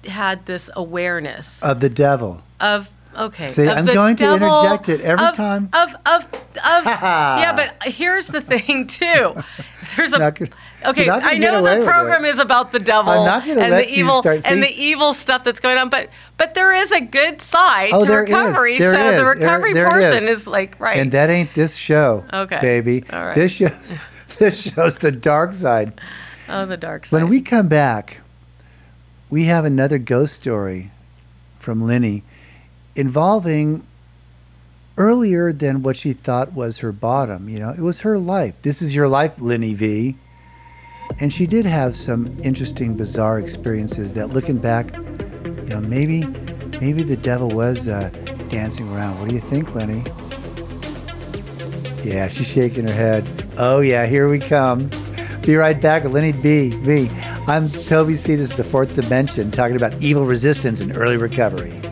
had 0.03 0.45
this 0.45 0.69
awareness 0.75 1.63
of 1.63 1.79
the 1.79 1.89
devil. 1.89 2.41
of 2.59 2.89
okay. 3.15 3.47
See, 3.47 3.63
of 3.67 3.77
I'm 3.77 3.85
going 3.85 4.15
to 4.17 4.33
interject 4.33 4.89
it 4.89 5.01
every 5.01 5.25
of- 5.25 5.35
time. 5.35 5.69
Of 5.73 5.89
of 6.05 6.23
of 6.33 6.85
yeah, 6.85 7.53
but 7.55 7.91
here's 7.91 8.27
the 8.27 8.41
thing 8.41 8.87
too. 8.87 9.35
There's 9.95 10.11
a 10.13 10.17
Not 10.19 10.39
gonna- 10.39 10.51
okay. 10.85 11.05
not 11.05 11.23
I 11.23 11.33
know 11.37 11.61
the 11.61 11.85
program 11.85 12.25
is 12.25 12.39
about 12.39 12.71
the 12.71 12.79
devil 12.79 13.11
I'm 13.11 13.25
not 13.25 13.47
and 13.47 13.57
let 13.57 13.85
the 13.87 13.93
evil 13.93 14.21
start- 14.21 14.41
and 14.45 14.61
the 14.63 14.69
evil 14.71 15.13
stuff 15.13 15.43
that's 15.43 15.59
going 15.59 15.77
on, 15.77 15.89
but 15.89 16.09
but 16.37 16.53
there 16.55 16.73
is 16.73 16.91
a 16.91 17.01
good 17.01 17.41
side 17.41 17.89
Oh, 17.93 18.01
to 18.03 18.07
there 18.09 18.23
is. 18.23 18.29
recovery. 18.29 18.79
There 18.79 18.93
so 18.93 19.05
is. 19.07 19.17
the 19.17 19.23
There- 19.23 19.33
recovery 19.35 19.73
there 19.73 19.89
portion 19.89 20.27
is. 20.27 20.41
is. 20.41 20.47
like 20.47 20.79
right. 20.79 20.97
And 20.97 21.11
that 21.11 21.29
ain't 21.29 21.53
this 21.53 21.75
show, 21.75 22.23
Okay. 22.33 22.59
baby. 22.61 23.03
All 23.11 23.25
right. 23.25 23.35
This 23.35 23.51
shows 23.51 23.93
this 24.39 24.61
shows 24.61 24.97
the 24.97 25.11
dark 25.11 25.53
side. 25.53 25.93
oh, 26.49 26.65
the 26.65 26.77
dark 26.77 27.05
side. 27.05 27.21
When 27.21 27.29
we 27.29 27.41
come 27.41 27.67
back, 27.67 28.19
we 29.29 29.45
have 29.45 29.65
another 29.65 29.97
ghost 29.97 30.33
story 30.35 30.89
from 31.59 31.83
Lenny. 31.85 32.23
Involving 32.95 33.85
earlier 34.97 35.51
than 35.51 35.81
what 35.81 35.95
she 35.95 36.13
thought 36.13 36.53
was 36.53 36.77
her 36.77 36.91
bottom. 36.91 37.49
You 37.49 37.59
know, 37.59 37.69
it 37.69 37.79
was 37.79 37.99
her 38.01 38.17
life. 38.19 38.53
This 38.61 38.81
is 38.81 38.93
your 38.93 39.07
life, 39.07 39.33
Lenny 39.39 39.73
V. 39.73 40.15
And 41.19 41.33
she 41.33 41.45
did 41.45 41.65
have 41.65 41.95
some 41.95 42.39
interesting, 42.43 42.95
bizarre 42.95 43.39
experiences 43.39 44.13
that, 44.13 44.29
looking 44.29 44.57
back, 44.57 44.95
you 44.95 45.67
know, 45.69 45.81
maybe, 45.81 46.25
maybe 46.79 47.03
the 47.03 47.17
devil 47.17 47.49
was 47.49 47.87
uh, 47.87 48.09
dancing 48.49 48.87
around. 48.93 49.19
What 49.19 49.29
do 49.29 49.35
you 49.35 49.41
think, 49.41 49.73
Lenny? 49.75 50.03
Yeah, 52.03 52.27
she's 52.27 52.47
shaking 52.47 52.87
her 52.87 52.93
head. 52.93 53.51
Oh 53.57 53.79
yeah, 53.79 54.05
here 54.05 54.29
we 54.29 54.39
come. 54.39 54.89
Be 55.41 55.55
right 55.55 55.79
back 55.79 56.05
Lenny 56.05 56.31
B. 56.31 56.69
V. 56.69 57.09
I'm 57.47 57.67
Toby 57.67 58.15
C. 58.15 58.35
This 58.35 58.51
is 58.51 58.57
the 58.57 58.63
fourth 58.63 58.95
dimension, 58.95 59.51
talking 59.51 59.75
about 59.75 60.01
evil 60.01 60.25
resistance 60.25 60.79
and 60.79 60.95
early 60.95 61.17
recovery. 61.17 61.82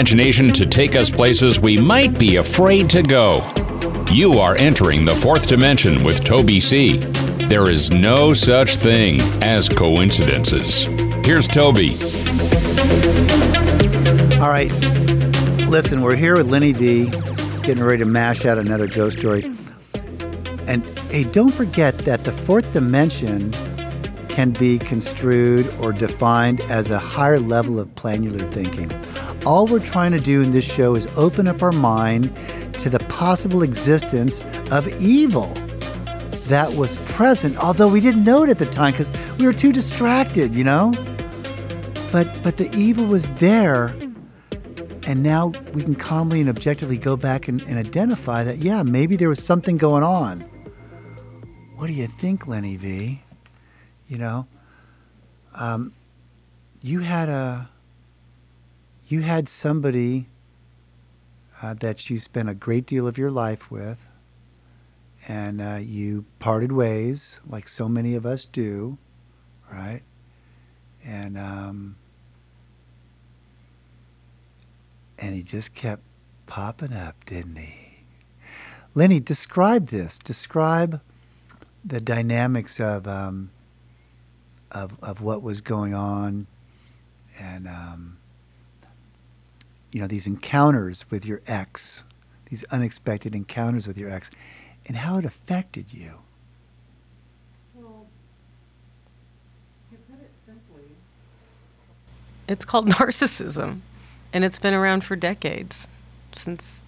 Imagination 0.00 0.50
to 0.50 0.64
take 0.64 0.96
us 0.96 1.10
places 1.10 1.60
we 1.60 1.76
might 1.76 2.18
be 2.18 2.36
afraid 2.36 2.88
to 2.88 3.02
go. 3.02 3.44
You 4.10 4.38
are 4.38 4.56
entering 4.56 5.04
the 5.04 5.14
fourth 5.14 5.46
dimension 5.46 6.02
with 6.02 6.24
Toby 6.24 6.58
C. 6.58 6.96
There 7.50 7.68
is 7.68 7.90
no 7.90 8.32
such 8.32 8.76
thing 8.76 9.20
as 9.42 9.68
coincidences. 9.68 10.84
Here's 11.26 11.46
Toby. 11.46 11.90
All 14.40 14.48
right, 14.48 14.72
listen, 15.68 16.00
we're 16.00 16.16
here 16.16 16.34
with 16.34 16.50
Lenny 16.50 16.72
V, 16.72 17.10
getting 17.62 17.84
ready 17.84 17.98
to 17.98 18.06
mash 18.06 18.46
out 18.46 18.56
another 18.56 18.86
ghost 18.86 19.18
story. 19.18 19.54
And 20.66 20.82
hey, 21.10 21.24
don't 21.24 21.52
forget 21.52 21.98
that 21.98 22.24
the 22.24 22.32
fourth 22.32 22.72
dimension 22.72 23.52
can 24.30 24.52
be 24.52 24.78
construed 24.78 25.68
or 25.82 25.92
defined 25.92 26.62
as 26.70 26.90
a 26.90 26.98
higher 26.98 27.38
level 27.38 27.78
of 27.78 27.86
planular 27.96 28.50
thinking. 28.50 28.90
All 29.46 29.66
we're 29.66 29.80
trying 29.80 30.12
to 30.12 30.20
do 30.20 30.42
in 30.42 30.52
this 30.52 30.64
show 30.64 30.94
is 30.94 31.06
open 31.16 31.48
up 31.48 31.62
our 31.62 31.72
mind 31.72 32.34
to 32.74 32.90
the 32.90 32.98
possible 33.08 33.62
existence 33.62 34.42
of 34.70 34.86
evil 35.00 35.46
that 36.48 36.72
was 36.74 36.96
present, 37.12 37.56
although 37.56 37.88
we 37.88 38.00
didn't 38.00 38.24
know 38.24 38.42
it 38.42 38.50
at 38.50 38.58
the 38.58 38.66
time 38.66 38.92
because 38.92 39.10
we 39.38 39.46
were 39.46 39.52
too 39.52 39.72
distracted, 39.72 40.54
you 40.54 40.64
know? 40.64 40.92
But 42.12 42.28
but 42.42 42.58
the 42.58 42.70
evil 42.76 43.06
was 43.06 43.26
there 43.36 43.94
and 45.06 45.22
now 45.22 45.52
we 45.72 45.82
can 45.82 45.94
calmly 45.94 46.40
and 46.40 46.48
objectively 46.48 46.98
go 46.98 47.16
back 47.16 47.48
and, 47.48 47.62
and 47.62 47.78
identify 47.78 48.44
that 48.44 48.58
yeah, 48.58 48.82
maybe 48.82 49.16
there 49.16 49.28
was 49.28 49.42
something 49.42 49.76
going 49.76 50.02
on. 50.02 50.40
What 51.76 51.86
do 51.86 51.94
you 51.94 52.08
think, 52.08 52.46
Lenny 52.46 52.76
V? 52.76 53.22
You 54.08 54.18
know, 54.18 54.46
um, 55.54 55.94
you 56.82 57.00
had 57.00 57.28
a 57.28 57.68
you 59.10 59.20
had 59.22 59.48
somebody 59.48 60.26
uh, 61.62 61.74
that 61.74 62.08
you 62.08 62.18
spent 62.18 62.48
a 62.48 62.54
great 62.54 62.86
deal 62.86 63.06
of 63.06 63.18
your 63.18 63.30
life 63.30 63.70
with, 63.70 63.98
and 65.28 65.60
uh, 65.60 65.78
you 65.80 66.24
parted 66.38 66.72
ways, 66.72 67.40
like 67.48 67.68
so 67.68 67.88
many 67.88 68.14
of 68.14 68.24
us 68.24 68.44
do, 68.44 68.96
right? 69.72 70.02
And 71.04 71.36
um, 71.36 71.96
and 75.18 75.34
he 75.34 75.42
just 75.42 75.74
kept 75.74 76.02
popping 76.46 76.92
up, 76.92 77.24
didn't 77.24 77.56
he? 77.56 77.74
Lenny, 78.94 79.20
describe 79.20 79.88
this. 79.88 80.18
Describe 80.18 81.00
the 81.84 82.00
dynamics 82.00 82.78
of 82.78 83.08
um, 83.08 83.50
of 84.70 84.92
of 85.02 85.20
what 85.20 85.42
was 85.42 85.60
going 85.60 85.94
on, 85.94 86.46
and 87.38 87.66
um, 87.66 88.19
you 89.92 90.00
know 90.00 90.06
these 90.06 90.26
encounters 90.26 91.04
with 91.10 91.24
your 91.24 91.40
ex, 91.46 92.04
these 92.48 92.64
unexpected 92.64 93.34
encounters 93.34 93.86
with 93.86 93.98
your 93.98 94.10
ex, 94.10 94.30
and 94.86 94.96
how 94.96 95.18
it 95.18 95.24
affected 95.24 95.86
you. 95.92 96.12
It's 102.48 102.64
called 102.64 102.88
narcissism, 102.90 103.80
and 104.32 104.44
it's 104.44 104.58
been 104.58 104.74
around 104.74 105.04
for 105.04 105.14
decades 105.14 105.86
since 106.36 106.82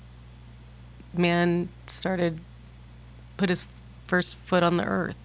man 1.15 1.69
started 1.89 2.41
put 3.37 3.49
his 3.49 3.65
first 4.07 4.37
foot 4.47 4.63
on 4.63 4.77
the 4.77 4.85
earth. 4.85 5.17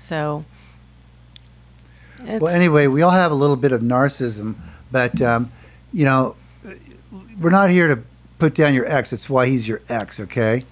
So, 0.00 0.44
it's, 2.20 2.42
Well, 2.42 2.54
anyway, 2.54 2.86
we 2.86 3.02
all 3.02 3.10
have 3.10 3.32
a 3.32 3.34
little 3.34 3.56
bit 3.56 3.72
of 3.72 3.80
narcissism, 3.80 4.56
but 4.90 5.20
um, 5.20 5.52
you 5.92 6.04
know, 6.04 6.36
we're 7.40 7.50
not 7.50 7.70
here 7.70 7.88
to 7.88 8.02
put 8.38 8.54
down 8.54 8.74
your 8.74 8.86
ex. 8.86 9.10
That's 9.10 9.30
why 9.30 9.46
he's 9.46 9.66
your 9.66 9.80
ex, 9.88 10.20
okay? 10.20 10.64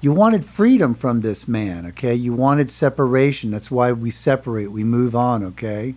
You 0.00 0.12
wanted 0.12 0.44
freedom 0.44 0.94
from 0.94 1.20
this 1.20 1.46
man, 1.46 1.86
okay? 1.86 2.14
You 2.14 2.32
wanted 2.32 2.70
separation. 2.70 3.50
That's 3.50 3.70
why 3.70 3.92
we 3.92 4.10
separate. 4.10 4.68
We 4.68 4.84
move 4.84 5.14
on, 5.14 5.44
okay? 5.44 5.94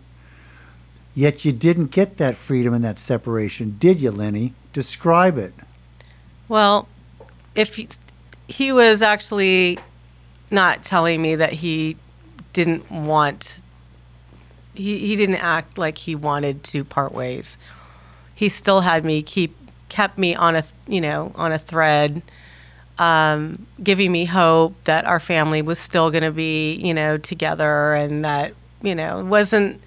Yet 1.16 1.46
you 1.46 1.52
didn't 1.52 1.92
get 1.92 2.18
that 2.18 2.36
freedom 2.36 2.74
and 2.74 2.84
that 2.84 3.00
separation, 3.00 3.78
did 3.80 4.00
you, 4.00 4.12
Lenny? 4.12 4.54
Describe 4.74 5.38
it. 5.38 5.54
Well, 6.50 6.88
if 7.56 7.76
he, 7.76 7.88
he 8.48 8.72
was 8.72 9.02
actually 9.02 9.78
not 10.50 10.84
telling 10.86 11.22
me 11.22 11.36
that 11.36 11.54
he 11.54 11.96
didn't 12.52 12.90
want, 12.92 13.60
he, 14.74 15.00
he 15.00 15.16
didn't 15.16 15.36
act 15.36 15.78
like 15.78 15.98
he 15.98 16.16
wanted 16.16 16.64
to 16.66 16.84
part 16.84 17.14
ways. 17.14 17.58
He 18.36 18.50
still 18.50 18.82
had 18.82 19.06
me 19.06 19.22
keep, 19.22 19.56
kept 19.94 20.18
me 20.18 20.34
on 20.34 20.56
a, 20.56 20.64
you 20.88 21.00
know, 21.00 21.32
on 21.36 21.52
a 21.52 21.60
thread, 21.60 22.20
um, 22.98 23.68
giving 23.84 24.12
me 24.12 24.26
hope 24.26 24.74
that 24.86 25.06
our 25.06 25.20
family 25.20 25.62
was 25.62 25.78
still 25.78 26.10
going 26.10 26.24
to 26.24 26.32
be, 26.32 26.74
you 26.74 26.96
know, 26.96 27.16
together 27.20 27.94
and 27.94 28.26
that, 28.26 28.56
you 28.82 28.96
know, 28.96 29.20
it 29.20 29.26
wasn't, 29.26 29.80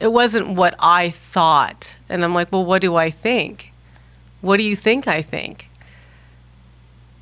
it 0.00 0.10
wasn't 0.10 0.48
what 0.48 0.74
I 0.78 1.10
thought. 1.10 1.98
And 2.08 2.24
I'm 2.24 2.32
like, 2.32 2.50
well, 2.50 2.64
what 2.64 2.80
do 2.80 2.96
I 2.96 3.10
think? 3.10 3.70
What 4.40 4.56
do 4.56 4.62
you 4.62 4.74
think 4.74 5.06
I 5.06 5.20
think? 5.20 5.68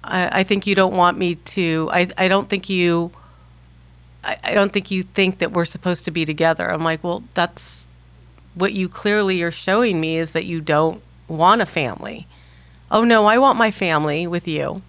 I, 0.04 0.40
I 0.40 0.44
think 0.44 0.68
you 0.68 0.76
don't 0.76 0.94
want 0.94 1.18
me 1.18 1.34
to. 1.34 1.88
I, 1.92 2.08
I 2.16 2.28
don't 2.28 2.48
think 2.48 2.68
you. 2.68 3.10
I, 4.22 4.36
I 4.44 4.54
don't 4.54 4.72
think 4.72 4.92
you 4.92 5.02
think 5.02 5.38
that 5.38 5.50
we're 5.50 5.64
supposed 5.64 6.04
to 6.04 6.12
be 6.12 6.24
together. 6.24 6.70
I'm 6.70 6.84
like, 6.84 7.02
well, 7.02 7.24
that's 7.34 7.88
what 8.54 8.72
you 8.72 8.88
clearly 8.88 9.42
are 9.42 9.50
showing 9.50 10.00
me 10.00 10.16
is 10.16 10.30
that 10.30 10.44
you 10.44 10.60
don't 10.60 11.02
want 11.30 11.62
a 11.62 11.66
family. 11.66 12.26
Oh 12.90 13.04
no, 13.04 13.26
I 13.26 13.38
want 13.38 13.58
my 13.58 13.70
family 13.70 14.26
with 14.26 14.48
you. 14.48 14.82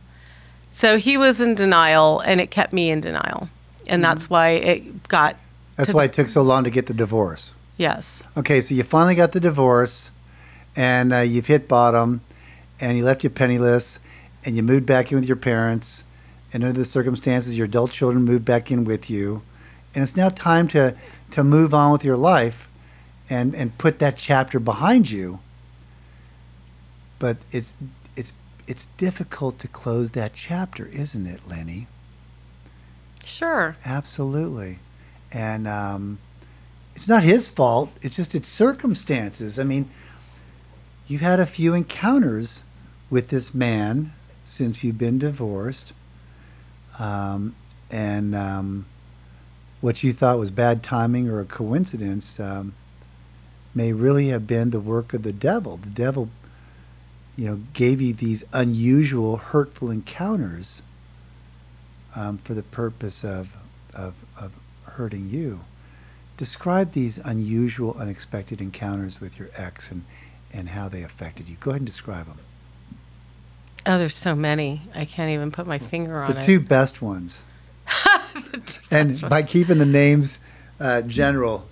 So 0.73 0.97
he 0.97 1.17
was 1.17 1.39
in 1.41 1.55
denial, 1.55 2.21
and 2.21 2.41
it 2.41 2.49
kept 2.49 2.73
me 2.73 2.89
in 2.89 3.01
denial, 3.01 3.49
and 3.87 4.03
that's 4.03 4.29
why 4.29 4.49
it 4.49 5.07
got. 5.07 5.35
That's 5.75 5.89
to 5.89 5.95
why 5.95 6.05
it 6.05 6.13
took 6.13 6.29
so 6.29 6.41
long 6.41 6.63
to 6.63 6.69
get 6.69 6.87
the 6.87 6.93
divorce. 6.93 7.51
Yes. 7.77 8.23
Okay, 8.37 8.61
so 8.61 8.73
you 8.73 8.83
finally 8.83 9.15
got 9.15 9.31
the 9.33 9.39
divorce, 9.39 10.09
and 10.75 11.13
uh, 11.13 11.19
you've 11.19 11.47
hit 11.47 11.67
bottom, 11.67 12.21
and 12.79 12.97
you 12.97 13.03
left 13.03 13.23
you 13.23 13.29
penniless, 13.29 13.99
and 14.45 14.55
you 14.55 14.63
moved 14.63 14.85
back 14.85 15.11
in 15.11 15.19
with 15.19 15.27
your 15.27 15.37
parents, 15.37 16.03
and 16.53 16.63
under 16.63 16.79
the 16.79 16.85
circumstances, 16.85 17.55
your 17.55 17.65
adult 17.65 17.91
children 17.91 18.23
moved 18.23 18.45
back 18.45 18.71
in 18.71 18.85
with 18.85 19.09
you, 19.09 19.41
and 19.93 20.03
it's 20.03 20.15
now 20.15 20.29
time 20.29 20.67
to 20.69 20.95
to 21.31 21.43
move 21.43 21.73
on 21.73 21.91
with 21.91 22.03
your 22.03 22.17
life, 22.17 22.69
and 23.29 23.53
and 23.55 23.77
put 23.77 23.99
that 23.99 24.17
chapter 24.17 24.59
behind 24.59 25.09
you. 25.11 25.39
But 27.21 27.37
it's 27.51 27.71
it's 28.15 28.33
it's 28.67 28.87
difficult 28.97 29.59
to 29.59 29.67
close 29.67 30.09
that 30.11 30.33
chapter, 30.33 30.87
isn't 30.87 31.27
it, 31.27 31.47
Lenny? 31.47 31.85
Sure. 33.23 33.77
Absolutely. 33.85 34.79
And 35.31 35.67
um, 35.67 36.17
it's 36.95 37.07
not 37.07 37.21
his 37.21 37.47
fault. 37.47 37.91
It's 38.01 38.15
just 38.15 38.33
its 38.33 38.49
circumstances. 38.49 39.59
I 39.59 39.63
mean, 39.63 39.87
you've 41.05 41.21
had 41.21 41.39
a 41.39 41.45
few 41.45 41.75
encounters 41.75 42.63
with 43.11 43.27
this 43.27 43.53
man, 43.53 44.11
since 44.43 44.83
you've 44.83 44.97
been 44.97 45.19
divorced, 45.19 45.93
um, 46.97 47.55
and 47.91 48.33
um, 48.33 48.87
what 49.81 50.01
you 50.01 50.11
thought 50.11 50.39
was 50.39 50.49
bad 50.49 50.81
timing 50.81 51.29
or 51.29 51.39
a 51.39 51.45
coincidence 51.45 52.39
um, 52.39 52.73
may 53.75 53.93
really 53.93 54.29
have 54.29 54.47
been 54.47 54.71
the 54.71 54.79
work 54.79 55.13
of 55.13 55.21
the 55.21 55.33
devil. 55.33 55.77
The 55.77 55.91
devil, 55.91 56.29
you 57.37 57.45
know, 57.45 57.59
gave 57.73 58.01
you 58.01 58.13
these 58.13 58.43
unusual, 58.53 59.37
hurtful 59.37 59.89
encounters 59.89 60.81
um, 62.15 62.37
for 62.39 62.53
the 62.53 62.63
purpose 62.63 63.23
of, 63.23 63.49
of, 63.93 64.15
of 64.39 64.51
hurting 64.83 65.29
you. 65.29 65.59
Describe 66.37 66.91
these 66.93 67.17
unusual, 67.19 67.95
unexpected 67.97 68.61
encounters 68.61 69.21
with 69.21 69.37
your 69.37 69.49
ex 69.55 69.91
and, 69.91 70.03
and 70.51 70.67
how 70.67 70.89
they 70.89 71.03
affected 71.03 71.47
you. 71.47 71.55
Go 71.59 71.71
ahead 71.71 71.81
and 71.81 71.87
describe 71.87 72.25
them. 72.25 72.39
Oh, 73.85 73.97
there's 73.97 74.15
so 74.15 74.35
many. 74.35 74.81
I 74.93 75.05
can't 75.05 75.31
even 75.31 75.51
put 75.51 75.65
my 75.65 75.79
finger 75.79 76.21
on 76.21 76.31
The 76.31 76.37
it. 76.37 76.41
two 76.41 76.59
best 76.59 77.01
ones. 77.01 77.41
and 78.91 79.19
by 79.21 79.43
keeping 79.43 79.77
the 79.77 79.85
names 79.85 80.39
uh, 80.79 81.01
general. 81.03 81.67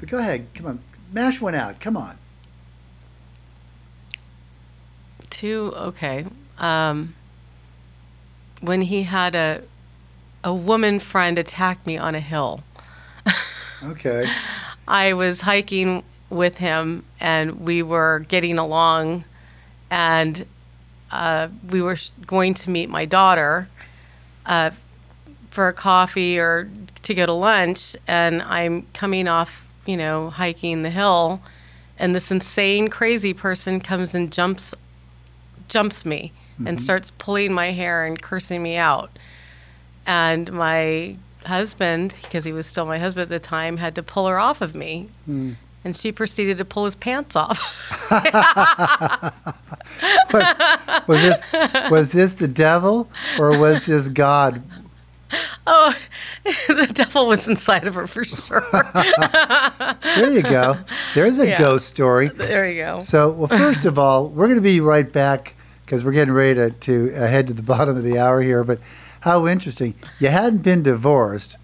But 0.00 0.08
go 0.08 0.18
ahead, 0.18 0.46
come 0.54 0.66
on, 0.66 0.80
mash 1.12 1.40
one 1.40 1.54
out. 1.54 1.78
Come 1.80 1.96
on. 1.96 2.16
Two, 5.34 5.72
okay. 5.76 6.24
Um, 6.58 7.14
when 8.60 8.82
he 8.82 9.02
had 9.02 9.34
a 9.34 9.62
a 10.44 10.54
woman 10.54 11.00
friend 11.00 11.38
attack 11.38 11.84
me 11.86 11.96
on 11.98 12.14
a 12.14 12.20
hill. 12.20 12.62
Okay. 13.82 14.26
I 14.88 15.12
was 15.12 15.42
hiking 15.42 16.04
with 16.30 16.56
him 16.56 17.04
and 17.20 17.60
we 17.60 17.82
were 17.82 18.24
getting 18.28 18.56
along 18.56 19.24
and 19.90 20.46
uh, 21.10 21.48
we 21.68 21.82
were 21.82 21.98
going 22.26 22.54
to 22.54 22.70
meet 22.70 22.88
my 22.88 23.04
daughter 23.04 23.68
uh, 24.46 24.70
for 25.50 25.68
a 25.68 25.74
coffee 25.74 26.38
or 26.38 26.70
to 27.02 27.14
go 27.14 27.26
to 27.26 27.32
lunch 27.34 27.94
and 28.06 28.40
I'm 28.40 28.86
coming 28.94 29.28
off, 29.28 29.66
you 29.84 29.98
know, 29.98 30.30
hiking 30.30 30.82
the 30.82 30.90
hill 30.90 31.42
and 31.98 32.14
this 32.14 32.30
insane 32.30 32.88
crazy 32.88 33.34
person 33.34 33.80
comes 33.80 34.14
and 34.14 34.32
jumps 34.32 34.74
jumps 35.68 36.04
me 36.04 36.32
and 36.66 36.80
starts 36.80 37.10
pulling 37.18 37.52
my 37.52 37.72
hair 37.72 38.04
and 38.04 38.20
cursing 38.20 38.62
me 38.62 38.76
out. 38.76 39.10
And 40.06 40.52
my 40.52 41.16
husband, 41.44 42.14
because 42.22 42.44
he 42.44 42.52
was 42.52 42.66
still 42.66 42.86
my 42.86 42.98
husband 42.98 43.24
at 43.24 43.28
the 43.28 43.38
time, 43.38 43.76
had 43.76 43.94
to 43.96 44.02
pull 44.02 44.26
her 44.28 44.38
off 44.38 44.60
of 44.60 44.74
me. 44.74 45.08
Hmm. 45.26 45.52
And 45.84 45.96
she 45.96 46.12
proceeded 46.12 46.56
to 46.58 46.64
pull 46.64 46.86
his 46.86 46.94
pants 46.94 47.36
off. 47.36 47.60
Was 51.06 51.22
this 51.22 51.42
was 51.90 52.10
this 52.12 52.32
the 52.32 52.48
devil 52.48 53.08
or 53.38 53.58
was 53.58 53.84
this 53.84 54.08
God? 54.08 54.62
oh, 55.66 55.94
the 56.68 56.86
devil 56.92 57.26
was 57.26 57.46
inside 57.48 57.86
of 57.86 57.94
her 57.94 58.06
for 58.06 58.24
sure. 58.24 58.64
There 60.16 60.30
you 60.30 60.42
go. 60.42 60.76
There's 61.14 61.38
a 61.38 61.48
Yeah. 61.48 61.58
ghost 61.58 61.88
story. 61.88 62.28
there 62.28 62.68
you 62.70 62.82
go. 62.82 62.98
So, 62.98 63.30
well, 63.30 63.48
first 63.48 63.84
of 63.84 63.98
all, 63.98 64.28
we're 64.28 64.46
going 64.46 64.56
to 64.58 64.62
be 64.62 64.80
right 64.80 65.10
back 65.10 65.54
because 65.84 66.04
we're 66.04 66.12
getting 66.12 66.34
ready 66.34 66.54
to, 66.54 66.70
to 66.70 67.14
uh, 67.16 67.26
head 67.26 67.46
to 67.48 67.52
the 67.54 67.62
bottom 67.62 67.96
of 67.96 68.04
the 68.04 68.18
hour 68.18 68.40
here. 68.40 68.64
But 68.64 68.78
how 69.20 69.46
interesting. 69.46 69.94
You 70.20 70.28
hadn't 70.28 70.58
been 70.62 70.82
divorced, 70.82 71.56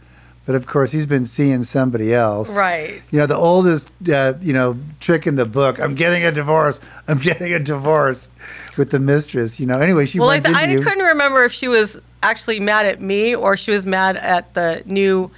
but 0.47 0.55
of 0.55 0.67
course, 0.67 0.91
he's 0.91 1.07
been 1.07 1.27
seeing 1.27 1.63
somebody 1.63 2.15
else. 2.15 2.51
Right. 2.55 3.03
You 3.11 3.19
know, 3.21 3.27
the 3.27 3.37
oldest, 3.37 3.91
uh, 4.13 4.35
you 4.41 4.53
know, 4.53 4.77
trick 5.01 5.27
in 5.27 5.37
the 5.37 5.47
book. 5.47 5.79
I'm 5.79 5.95
getting 5.95 6.25
a 6.25 6.33
divorce. 6.33 6.81
I'm 7.09 7.19
getting 7.19 7.53
a 7.53 7.59
divorce 7.61 8.29
with 8.77 8.91
the 8.91 8.99
mistress. 8.99 9.61
You 9.61 9.67
know, 9.67 9.79
anyway, 9.79 10.07
she 10.07 10.19
Well, 10.19 10.31
I, 10.31 10.35
runs 10.35 10.47
th- 10.47 10.57
I 10.57 10.65
you. 10.67 10.83
couldn't 10.83 11.05
remember 11.05 11.45
if 11.45 11.53
she 11.53 11.69
was 11.69 11.99
actually 12.23 12.61
mad 12.61 12.87
at 12.87 13.01
me 13.01 13.35
or 13.35 13.57
she 13.57 13.71
was 13.71 13.87
mad 13.87 14.17
at 14.17 14.55
the 14.55 14.83
new. 14.87 15.31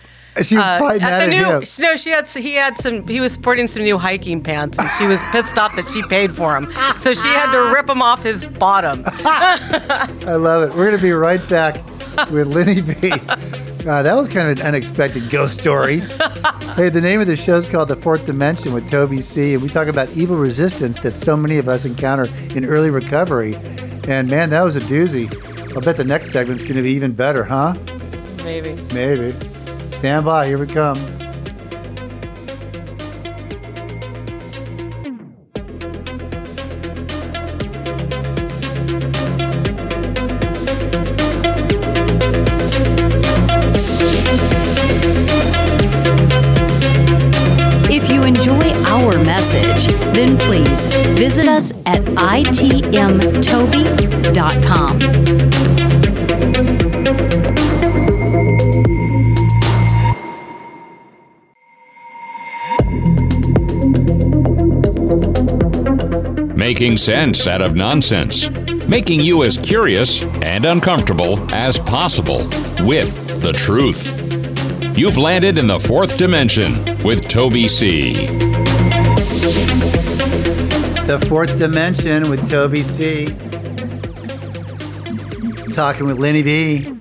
She 0.42 0.56
was 0.56 0.64
uh, 0.64 0.78
probably 0.78 1.00
at 1.00 1.02
mad 1.02 1.18
the 1.20 1.36
at 1.36 1.42
new, 1.42 1.60
him. 1.60 1.64
No, 1.78 1.96
she 1.96 2.10
had. 2.10 2.26
He 2.28 2.54
had 2.54 2.78
some. 2.78 3.06
He 3.06 3.20
was 3.20 3.32
sporting 3.32 3.66
some 3.66 3.82
new 3.82 3.98
hiking 3.98 4.42
pants, 4.42 4.78
and 4.78 4.88
she 4.98 5.06
was 5.06 5.20
pissed 5.30 5.58
off 5.58 5.76
that 5.76 5.88
she 5.90 6.02
paid 6.04 6.34
for 6.34 6.52
them. 6.58 6.72
So 7.00 7.12
she 7.12 7.28
had 7.28 7.52
to 7.52 7.72
rip 7.74 7.86
them 7.86 8.00
off 8.00 8.22
his 8.22 8.44
bottom. 8.44 9.02
I 9.06 10.34
love 10.34 10.70
it. 10.70 10.76
We're 10.76 10.86
going 10.86 10.96
to 10.96 11.02
be 11.02 11.12
right 11.12 11.46
back 11.48 11.74
with 12.30 12.46
Lenny 12.48 12.80
V. 12.80 13.12
Uh, 13.86 14.00
that 14.00 14.14
was 14.14 14.28
kind 14.28 14.48
of 14.48 14.60
an 14.60 14.66
unexpected 14.66 15.28
ghost 15.28 15.58
story. 15.60 15.98
hey, 16.76 16.88
the 16.88 17.00
name 17.02 17.20
of 17.20 17.26
the 17.26 17.34
show 17.34 17.56
is 17.56 17.68
called 17.68 17.88
The 17.88 17.96
Fourth 17.96 18.26
Dimension 18.26 18.72
with 18.72 18.88
Toby 18.88 19.20
C. 19.20 19.54
And 19.54 19.62
we 19.62 19.68
talk 19.68 19.88
about 19.88 20.08
evil 20.10 20.36
resistance 20.36 21.00
that 21.00 21.14
so 21.14 21.36
many 21.36 21.58
of 21.58 21.68
us 21.68 21.84
encounter 21.84 22.28
in 22.56 22.64
early 22.64 22.90
recovery. 22.90 23.56
And 24.06 24.30
man, 24.30 24.50
that 24.50 24.62
was 24.62 24.76
a 24.76 24.80
doozy. 24.80 25.28
I'll 25.74 25.80
bet 25.80 25.96
the 25.96 26.04
next 26.04 26.32
segment's 26.32 26.62
going 26.62 26.76
to 26.76 26.82
be 26.82 26.92
even 26.92 27.12
better, 27.12 27.44
huh? 27.44 27.74
Maybe. 28.44 28.74
Maybe. 28.92 29.32
Stand 29.92 30.24
by. 30.24 30.46
Here 30.46 30.58
we 30.58 30.66
come. 30.66 31.21
Making 66.72 66.96
sense 66.96 67.46
out 67.46 67.60
of 67.60 67.74
nonsense. 67.74 68.48
Making 68.88 69.20
you 69.20 69.42
as 69.42 69.58
curious 69.58 70.22
and 70.22 70.64
uncomfortable 70.64 71.38
as 71.52 71.78
possible 71.78 72.38
with 72.86 73.42
the 73.42 73.52
truth. 73.52 74.08
You've 74.96 75.18
landed 75.18 75.58
in 75.58 75.66
the 75.66 75.78
fourth 75.78 76.16
dimension 76.16 76.72
with 77.04 77.28
Toby 77.28 77.68
C. 77.68 78.14
The 81.04 81.22
Fourth 81.28 81.58
Dimension 81.58 82.30
with 82.30 82.50
Toby 82.50 82.82
C. 82.82 83.26
Talking 85.74 86.06
with 86.06 86.18
Lenny 86.18 86.40
V. 86.40 86.96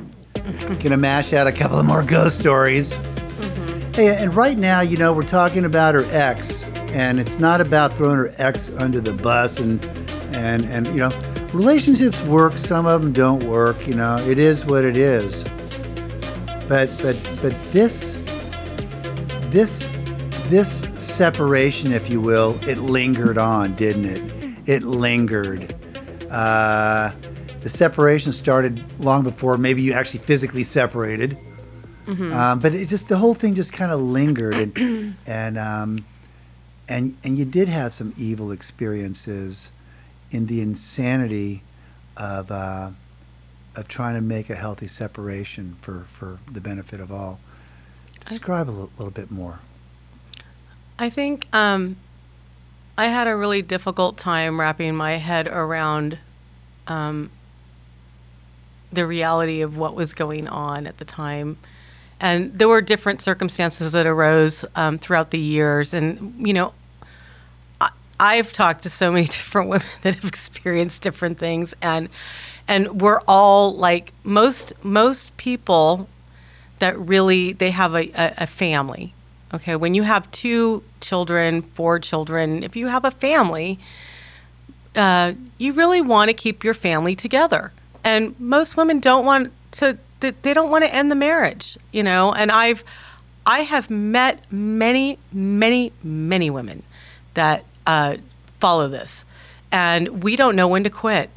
Gonna 0.84 0.98
mash 0.98 1.32
out 1.32 1.48
a 1.48 1.52
couple 1.54 1.80
of 1.80 1.86
more 1.86 2.04
ghost 2.04 2.42
stories. 2.42 2.90
Mm-hmm. 2.90 3.94
Hey, 3.94 4.18
and 4.18 4.36
right 4.36 4.58
now, 4.58 4.82
you 4.82 4.98
know, 4.98 5.14
we're 5.14 5.22
talking 5.22 5.64
about 5.64 5.96
her 5.96 6.04
ex, 6.12 6.51
and 6.92 7.20
it's 7.20 7.40
not 7.40 7.62
about 7.62 7.94
throwing 7.94 8.18
her 8.18 8.34
ex 8.38 8.70
under 8.78 9.00
the 9.00 9.14
bus 9.14 9.60
and 9.60 9.84
and 10.34 10.66
and 10.66 10.88
you 10.88 10.98
know, 10.98 11.12
relationships 11.54 12.22
work. 12.26 12.58
Some 12.58 12.86
of 12.86 13.02
them 13.02 13.14
don't 13.14 13.44
work. 13.44 13.88
You 13.88 13.96
know, 13.96 14.18
it 14.18 14.38
is 14.38 14.66
what 14.66 14.84
it 14.86 14.98
is. 14.98 15.44
But 16.68 16.90
but 17.04 17.18
but 17.42 17.56
this 17.72 18.20
this 19.50 19.88
this 20.50 20.82
separation, 20.98 21.94
if 21.94 22.10
you 22.10 22.20
will, 22.22 22.58
it 22.68 22.78
lingered 22.78 23.38
on, 23.38 23.74
didn't 23.76 24.06
it? 24.06 24.60
It 24.70 24.84
lingered. 24.84 25.76
Uh, 26.30 27.12
the 27.62 27.70
separation 27.70 28.32
started 28.32 28.84
long 29.00 29.24
before 29.24 29.58
maybe 29.58 29.82
you 29.82 29.94
actually 29.94 30.20
physically 30.22 30.64
separated. 30.64 31.38
Um, 32.34 32.60
but 32.60 32.74
it 32.74 32.88
just 32.88 33.08
the 33.08 33.18
whole 33.18 33.36
thing 33.36 33.54
just 33.54 33.72
kind 33.74 33.92
of 33.92 34.00
lingered, 34.02 34.56
and 34.56 35.16
and 35.28 35.58
um, 35.58 36.06
and 36.92 37.18
and 37.24 37.38
you 37.38 37.46
did 37.46 37.70
have 37.70 37.94
some 37.94 38.14
evil 38.18 38.52
experiences 38.52 39.72
in 40.32 40.46
the 40.46 40.62
insanity 40.62 41.64
of 42.18 42.52
uh, 42.52 42.92
of 43.76 43.88
trying 43.88 44.16
to 44.16 44.22
make 44.22 44.50
a 44.50 44.56
healthy 44.56 44.88
separation 44.88 45.78
for 45.82 46.06
for 46.20 46.38
the 46.52 46.62
benefit 46.62 47.00
of 47.00 47.12
all. 47.12 47.40
Describe 48.26 48.70
a 48.70 48.72
little, 48.72 48.92
little 48.98 49.12
bit 49.12 49.32
more. 49.32 49.60
I 51.00 51.10
think 51.10 51.48
um, 51.56 51.96
I 52.98 53.08
had 53.08 53.28
a 53.28 53.36
really 53.36 53.64
difficult 53.64 54.18
time 54.18 54.60
wrapping 54.60 54.96
my 54.96 55.14
head 55.14 55.48
around 55.48 56.20
um, 56.88 57.32
the 58.92 59.08
reality 59.08 59.62
of 59.62 59.78
what 59.78 59.96
was 59.96 60.14
going 60.14 60.48
on 60.48 60.86
at 60.86 60.98
the 60.98 61.06
time. 61.06 61.58
And 62.20 62.54
there 62.54 62.68
were 62.68 62.82
different 62.82 63.24
circumstances 63.24 63.94
that 63.94 64.06
arose 64.06 64.64
um, 64.76 65.00
throughout 65.00 65.32
the 65.32 65.40
years. 65.40 65.92
And, 65.96 66.46
you 66.46 66.54
know, 66.54 66.72
I've 68.22 68.54
talked 68.54 68.84
to 68.84 68.90
so 68.90 69.12
many 69.12 69.26
different 69.38 69.68
women 69.68 69.88
that 70.04 70.16
have 70.16 70.26
experienced 70.26 71.02
different 71.02 71.40
things. 71.40 71.74
And, 71.82 72.08
and 72.68 73.02
we're 73.02 73.20
all 73.28 73.76
like 73.76 74.14
most, 74.24 74.72
most 74.84 75.36
people 75.38 76.08
that 76.80 76.98
really, 76.98 77.54
they 77.54 77.72
have 77.72 77.96
a, 77.96 78.10
a, 78.14 78.34
a 78.38 78.48
family. 78.48 79.14
Okay, 79.54 79.76
when 79.76 79.94
you 79.94 80.04
have 80.04 80.32
two 80.32 80.82
children, 81.02 81.64
four 81.74 82.00
children, 82.00 82.64
if 82.64 82.76
you 82.78 82.88
have 82.88 83.04
a 83.04 83.12
family, 83.12 83.80
uh, 84.96 85.34
you 85.58 85.74
really 85.74 86.00
want 86.00 86.30
to 86.30 86.34
keep 86.34 86.64
your 86.64 86.74
family 86.74 87.16
together. 87.16 87.72
And 88.04 88.40
most 88.40 88.78
women 88.78 89.00
don't 89.00 89.26
want 89.26 89.52
to, 89.74 89.98
they 90.20 90.54
don't 90.54 90.70
want 90.70 90.86
to 90.86 90.94
end 90.94 91.12
the 91.12 91.16
marriage, 91.16 91.78
you 91.92 92.02
know. 92.02 92.32
And 92.32 92.52
I've, 92.52 92.84
I 93.46 93.64
have 93.64 93.90
met 93.90 94.40
many, 94.52 95.18
many, 95.34 95.92
many 96.04 96.50
women 96.50 96.84
that 97.34 97.66
uh, 97.88 98.18
follow 98.60 98.88
this, 98.88 99.26
and 99.72 100.24
we 100.24 100.36
don't 100.36 100.56
know 100.56 100.68
when 100.68 100.84
to 100.84 100.90
quit. 100.90 101.30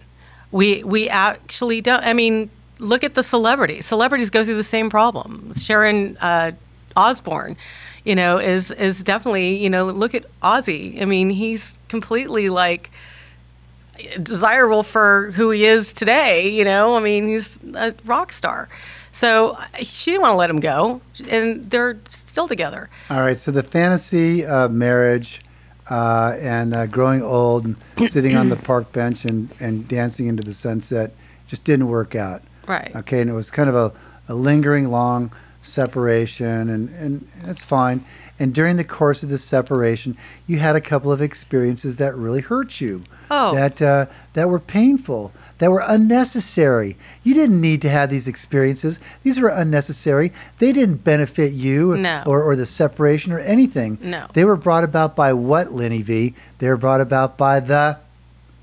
We 0.52 0.84
we 0.84 1.08
actually 1.08 1.80
don't. 1.80 2.04
I 2.04 2.12
mean, 2.12 2.50
look 2.78 3.04
at 3.04 3.14
the 3.14 3.22
celebrities. 3.22 3.86
Celebrities 3.86 4.30
go 4.30 4.44
through 4.44 4.56
the 4.56 4.64
same 4.64 4.90
problem. 4.90 5.52
Sharon 5.56 6.16
uh, 6.18 6.52
Osbourne, 6.96 7.56
you 8.04 8.14
know, 8.14 8.38
is 8.38 8.70
is 8.72 9.02
definitely 9.02 9.56
you 9.56 9.70
know. 9.70 9.86
Look 9.86 10.14
at 10.14 10.24
Ozzy. 10.42 11.00
I 11.00 11.04
mean, 11.04 11.30
he's 11.30 11.78
completely 11.88 12.48
like 12.48 12.90
desirable 14.22 14.82
for 14.82 15.30
who 15.32 15.50
he 15.50 15.64
is 15.64 15.92
today. 15.92 16.48
You 16.48 16.64
know, 16.64 16.96
I 16.96 17.00
mean, 17.00 17.28
he's 17.28 17.58
a 17.74 17.94
rock 18.04 18.32
star. 18.32 18.68
So 19.12 19.56
she 19.78 20.10
didn't 20.10 20.22
want 20.22 20.32
to 20.32 20.36
let 20.36 20.50
him 20.50 20.58
go, 20.58 21.00
and 21.28 21.70
they're 21.70 21.96
still 22.08 22.48
together. 22.48 22.90
All 23.10 23.20
right. 23.20 23.38
So 23.38 23.52
the 23.52 23.62
fantasy 23.62 24.44
of 24.44 24.72
marriage 24.72 25.40
uh, 25.90 26.36
and 26.40 26.74
uh, 26.74 26.86
growing 26.86 27.22
old, 27.22 27.64
and 27.64 27.76
sitting 28.08 28.36
on 28.36 28.48
the 28.48 28.56
park 28.56 28.92
bench 28.92 29.24
and, 29.24 29.52
and 29.60 29.86
dancing 29.88 30.26
into 30.26 30.42
the 30.42 30.52
sunset 30.52 31.12
just 31.46 31.64
didn't 31.64 31.88
work 31.88 32.14
out. 32.14 32.42
Right. 32.66 32.94
Okay. 32.96 33.20
And 33.20 33.30
it 33.30 33.34
was 33.34 33.50
kind 33.50 33.68
of 33.68 33.74
a, 33.74 33.92
a 34.28 34.34
lingering 34.34 34.90
long 34.90 35.30
separation, 35.64 36.68
and, 36.70 36.88
and 36.90 37.28
that's 37.44 37.64
fine. 37.64 38.04
And 38.40 38.52
during 38.52 38.76
the 38.76 38.84
course 38.84 39.22
of 39.22 39.28
this 39.28 39.44
separation, 39.44 40.16
you 40.48 40.58
had 40.58 40.74
a 40.74 40.80
couple 40.80 41.12
of 41.12 41.22
experiences 41.22 41.96
that 41.96 42.16
really 42.16 42.40
hurt 42.40 42.80
you. 42.80 43.04
Oh. 43.30 43.54
That 43.54 43.80
uh, 43.80 44.06
that 44.32 44.48
were 44.48 44.58
painful, 44.58 45.32
that 45.58 45.70
were 45.70 45.84
unnecessary. 45.86 46.96
You 47.22 47.34
didn't 47.34 47.60
need 47.60 47.80
to 47.82 47.88
have 47.88 48.10
these 48.10 48.26
experiences. 48.26 48.98
These 49.22 49.38
were 49.40 49.50
unnecessary. 49.50 50.32
They 50.58 50.72
didn't 50.72 51.04
benefit 51.04 51.52
you 51.52 51.96
No. 51.96 52.24
or, 52.26 52.42
or 52.42 52.56
the 52.56 52.66
separation 52.66 53.32
or 53.32 53.38
anything. 53.38 53.98
No. 54.02 54.26
They 54.34 54.44
were 54.44 54.56
brought 54.56 54.84
about 54.84 55.14
by 55.14 55.32
what, 55.32 55.72
Lenny 55.72 56.02
V? 56.02 56.34
They 56.58 56.68
were 56.68 56.76
brought 56.76 57.00
about 57.00 57.38
by 57.38 57.60
the. 57.60 57.96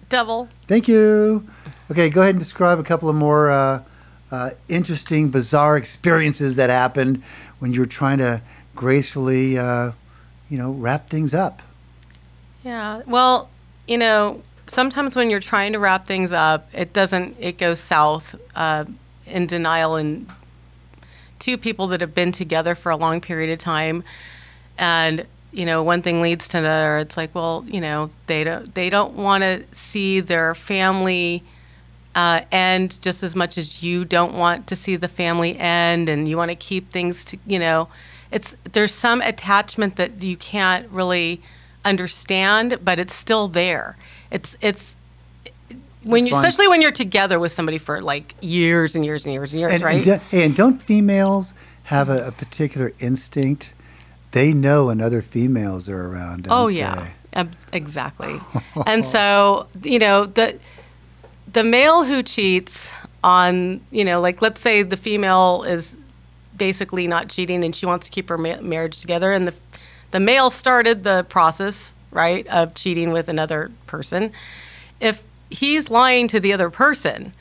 Devil. 0.09 0.49
Thank 0.67 0.89
you. 0.89 1.47
Okay, 1.89 2.09
go 2.09 2.21
ahead 2.21 2.35
and 2.35 2.39
describe 2.39 2.77
a 2.79 2.83
couple 2.83 3.07
of 3.07 3.15
more 3.15 3.49
uh, 3.49 3.81
uh, 4.31 4.51
interesting, 4.69 5.29
bizarre 5.29 5.77
experiences 5.77 6.55
that 6.55 6.69
happened 6.69 7.21
when 7.59 7.73
you 7.73 7.79
were 7.79 7.85
trying 7.85 8.17
to 8.17 8.41
gracefully, 8.75 9.57
uh, 9.57 9.91
you 10.49 10.57
know, 10.57 10.71
wrap 10.71 11.09
things 11.09 11.33
up. 11.33 11.61
Yeah. 12.63 13.01
Well, 13.05 13.49
you 13.87 13.97
know, 13.97 14.41
sometimes 14.67 15.15
when 15.15 15.29
you're 15.29 15.39
trying 15.39 15.73
to 15.73 15.79
wrap 15.79 16.07
things 16.07 16.33
up, 16.33 16.69
it 16.73 16.93
doesn't. 16.93 17.35
It 17.39 17.57
goes 17.57 17.79
south 17.79 18.35
uh, 18.55 18.85
in 19.25 19.47
denial, 19.47 19.95
and 19.95 20.29
two 21.39 21.57
people 21.57 21.87
that 21.87 22.01
have 22.01 22.15
been 22.15 22.31
together 22.31 22.75
for 22.75 22.91
a 22.91 22.95
long 22.95 23.21
period 23.21 23.51
of 23.51 23.59
time, 23.59 24.03
and 24.77 25.25
you 25.51 25.65
know, 25.65 25.83
one 25.83 26.01
thing 26.01 26.21
leads 26.21 26.47
to 26.49 26.59
another. 26.59 26.99
It's 26.99 27.17
like, 27.17 27.35
well, 27.35 27.65
you 27.67 27.81
know, 27.81 28.09
they 28.27 28.43
don't 28.43 28.73
they 28.73 28.89
don't 28.89 29.13
want 29.15 29.41
to 29.43 29.63
see 29.73 30.19
their 30.21 30.55
family. 30.55 31.43
Uh, 32.13 32.41
end 32.51 32.97
just 33.01 33.23
as 33.23 33.35
much 33.37 33.57
as 33.57 33.81
you 33.81 34.03
don't 34.03 34.33
want 34.33 34.67
to 34.67 34.75
see 34.75 34.97
the 34.97 35.07
family 35.07 35.57
end, 35.57 36.09
and 36.09 36.27
you 36.27 36.35
want 36.35 36.49
to 36.51 36.55
keep 36.55 36.91
things 36.91 37.23
to 37.23 37.37
you 37.47 37.57
know, 37.57 37.87
it's 38.31 38.55
there's 38.73 38.93
some 38.93 39.21
attachment 39.21 39.95
that 39.95 40.21
you 40.21 40.35
can't 40.35 40.89
really 40.89 41.41
understand, 41.85 42.79
but 42.83 42.99
it's 42.99 43.15
still 43.15 43.47
there. 43.47 43.95
It's 44.29 44.57
it's 44.61 44.95
when 46.03 46.25
you, 46.25 46.33
especially 46.33 46.67
when 46.67 46.81
you're 46.81 46.91
together 46.91 47.39
with 47.39 47.51
somebody 47.51 47.77
for 47.77 48.01
like 48.01 48.33
years 48.41 48.95
and 48.95 49.05
years 49.05 49.25
and 49.25 49.33
years 49.33 49.51
and 49.51 49.59
years, 49.59 49.71
And, 49.71 49.83
right? 49.83 49.95
and, 49.95 50.03
do- 50.03 50.19
hey, 50.29 50.43
and 50.45 50.55
don't 50.55 50.81
females 50.81 51.53
have 51.83 52.09
a, 52.09 52.27
a 52.27 52.31
particular 52.31 52.91
instinct? 52.99 53.69
They 54.31 54.53
know 54.53 54.87
when 54.87 55.01
other 55.01 55.21
females 55.21 55.89
are 55.89 56.07
around. 56.07 56.47
oh 56.49 56.67
yeah, 56.67 57.09
they? 57.33 57.47
Exactly. 57.73 58.39
and 58.85 59.05
so 59.05 59.67
you 59.83 59.99
know 59.99 60.25
the 60.25 60.57
the 61.53 61.63
male 61.63 62.03
who 62.03 62.23
cheats 62.23 62.89
on 63.23 63.81
you 63.91 64.03
know 64.03 64.19
like 64.19 64.41
let's 64.41 64.61
say 64.61 64.81
the 64.81 64.97
female 64.97 65.63
is 65.63 65.95
basically 66.57 67.07
not 67.07 67.29
cheating 67.29 67.63
and 67.63 67.75
she 67.75 67.85
wants 67.85 68.05
to 68.05 68.11
keep 68.11 68.29
her 68.29 68.37
ma- 68.37 68.61
marriage 68.61 68.99
together 68.99 69.31
and 69.31 69.47
the 69.47 69.53
the 70.11 70.19
male 70.19 70.49
started 70.49 71.03
the 71.03 71.23
process 71.29 71.93
right 72.11 72.45
of 72.47 72.73
cheating 72.73 73.11
with 73.13 73.29
another 73.29 73.71
person. 73.87 74.33
If 74.99 75.23
he's 75.49 75.89
lying 75.89 76.27
to 76.29 76.39
the 76.39 76.53
other 76.53 76.69
person 76.69 77.33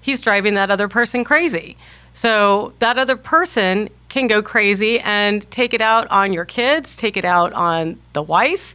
he's 0.00 0.20
driving 0.20 0.54
that 0.54 0.70
other 0.70 0.88
person 0.88 1.24
crazy. 1.24 1.76
So 2.14 2.72
that 2.78 2.98
other 2.98 3.16
person 3.16 3.90
can 4.08 4.26
go 4.26 4.42
crazy 4.42 5.00
and 5.00 5.48
take 5.50 5.74
it 5.74 5.80
out 5.80 6.06
on 6.08 6.32
your 6.32 6.44
kids 6.44 6.96
take 6.96 7.16
it 7.16 7.24
out 7.24 7.52
on 7.52 7.98
the 8.12 8.22
wife 8.22 8.74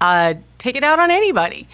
uh, 0.00 0.34
take 0.58 0.76
it 0.76 0.84
out 0.84 0.98
on 0.98 1.10
anybody 1.10 1.66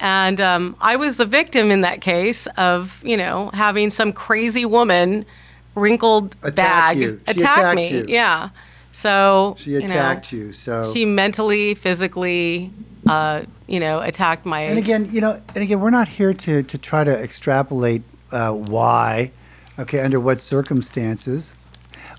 and 0.00 0.40
um, 0.40 0.76
I 0.80 0.96
was 0.96 1.16
the 1.16 1.26
victim 1.26 1.70
in 1.70 1.80
that 1.80 2.00
case 2.00 2.46
of, 2.56 2.92
you 3.02 3.16
know, 3.16 3.50
having 3.52 3.90
some 3.90 4.12
crazy 4.12 4.64
woman, 4.64 5.26
wrinkled 5.74 6.36
Attack 6.42 6.54
bag 6.54 6.98
you. 6.98 7.20
She 7.26 7.40
attack 7.40 7.58
attacked 7.58 7.76
me. 7.76 7.90
you. 7.90 8.04
Yeah. 8.08 8.50
So 8.92 9.54
She 9.58 9.72
you 9.72 9.80
know, 9.80 9.86
attacked 9.86 10.32
you. 10.32 10.52
So 10.52 10.92
She 10.92 11.04
mentally, 11.04 11.74
physically, 11.74 12.70
uh, 13.08 13.42
you 13.66 13.80
know, 13.80 14.00
attacked 14.00 14.46
my. 14.46 14.60
And 14.60 14.78
again, 14.78 15.08
you 15.12 15.20
know, 15.20 15.40
and 15.54 15.64
again, 15.64 15.80
we're 15.80 15.90
not 15.90 16.08
here 16.08 16.32
to, 16.32 16.62
to 16.62 16.78
try 16.78 17.04
to 17.04 17.16
extrapolate 17.16 18.02
uh, 18.30 18.52
why, 18.52 19.30
okay, 19.78 20.00
under 20.00 20.20
what 20.20 20.40
circumstances. 20.40 21.54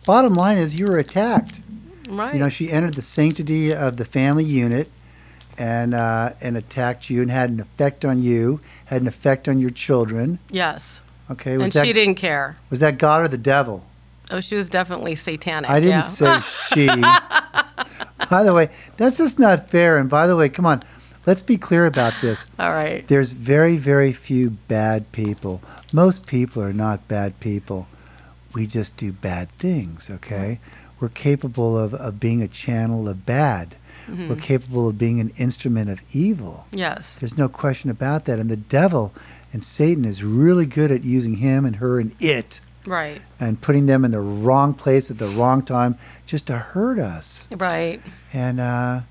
Bottom 0.06 0.34
line 0.34 0.58
is 0.58 0.76
you 0.76 0.86
were 0.86 0.98
attacked. 0.98 1.62
right. 2.10 2.34
You 2.34 2.40
know, 2.40 2.50
she 2.50 2.72
entered 2.72 2.96
the 2.96 3.02
sanctity 3.02 3.74
of 3.74 3.98
the 3.98 4.06
family 4.06 4.44
unit 4.44 4.90
and 5.60 5.94
uh, 5.94 6.32
and 6.42 6.58
attacked 6.58 7.10
you 7.10 7.22
and 7.22 7.30
had 7.30 7.52
an 7.52 7.60
effect 7.60 8.06
on 8.06 8.24
you, 8.24 8.60
had 8.86 9.02
an 9.02 9.08
effect 9.08 9.48
on 9.48 9.60
your 9.60 9.70
children. 9.70 10.40
yes. 10.50 11.02
Okay, 11.30 11.58
was 11.60 11.66
And 11.66 11.74
that 11.74 11.86
she 11.86 11.94
didn't 11.94 12.16
care. 12.16 12.58
was 12.72 12.80
that 12.80 12.98
God 12.98 13.22
or 13.22 13.28
the 13.28 13.38
devil? 13.38 13.84
Oh, 14.32 14.42
she 14.42 14.56
was 14.56 14.68
definitely 14.68 15.16
satanic. 15.16 15.70
I 15.70 15.80
didn't 15.80 16.06
yeah. 16.20 16.42
say 16.42 16.76
she. 16.76 16.88
by 18.32 18.42
the 18.44 18.52
way, 18.52 18.70
that's 18.98 19.18
just 19.18 19.38
not 19.38 19.70
fair. 19.70 19.98
And 20.00 20.10
by 20.10 20.26
the 20.26 20.36
way, 20.36 20.50
come 20.50 20.66
on, 20.66 20.84
let's 21.28 21.44
be 21.44 21.56
clear 21.58 21.86
about 21.86 22.14
this. 22.22 22.48
All 22.58 22.72
right. 22.72 23.08
There's 23.08 23.32
very, 23.34 23.78
very 23.78 24.12
few 24.12 24.50
bad 24.68 25.12
people. 25.12 25.62
Most 25.94 26.26
people 26.26 26.64
are 26.64 26.74
not 26.74 27.08
bad 27.08 27.40
people. 27.40 27.88
We 28.56 28.66
just 28.66 28.98
do 28.98 29.12
bad 29.12 29.52
things, 29.60 30.10
okay? 30.10 30.60
We're 31.00 31.10
capable 31.10 31.78
of, 31.78 31.94
of 31.94 32.20
being 32.20 32.42
a 32.42 32.48
channel 32.48 33.08
of 33.08 33.24
bad. 33.26 33.76
We're 34.30 34.36
capable 34.36 34.88
of 34.90 34.98
being 34.98 35.20
an 35.20 35.32
instrument 35.38 35.90
of 35.90 36.02
evil. 36.14 36.66
Yes. 36.72 37.18
There's 37.20 37.38
no 37.38 37.48
question 37.50 37.90
about 37.90 38.26
that. 38.26 38.40
And 38.40 38.50
the 38.50 38.58
devil 38.58 39.14
and 39.54 39.64
Satan 39.64 40.06
is 40.06 40.24
really 40.24 40.66
good 40.66 40.92
at 40.92 41.04
using 41.04 41.36
him 41.36 41.66
and 41.66 41.76
her 41.76 42.00
and 42.00 42.16
it 42.20 42.60
Right. 42.86 43.22
and 43.40 43.60
putting 43.62 43.86
them 43.86 44.06
in 44.06 44.12
the 44.12 44.22
wrong 44.22 44.74
place 44.74 45.12
at 45.12 45.18
the 45.18 45.28
wrong 45.28 45.62
time 45.64 45.98
just 46.26 46.48
to 46.48 46.58
hurt 46.58 46.98
us. 46.98 47.48
Right. 47.56 48.02
And 48.34 48.60
uh, 48.60 49.02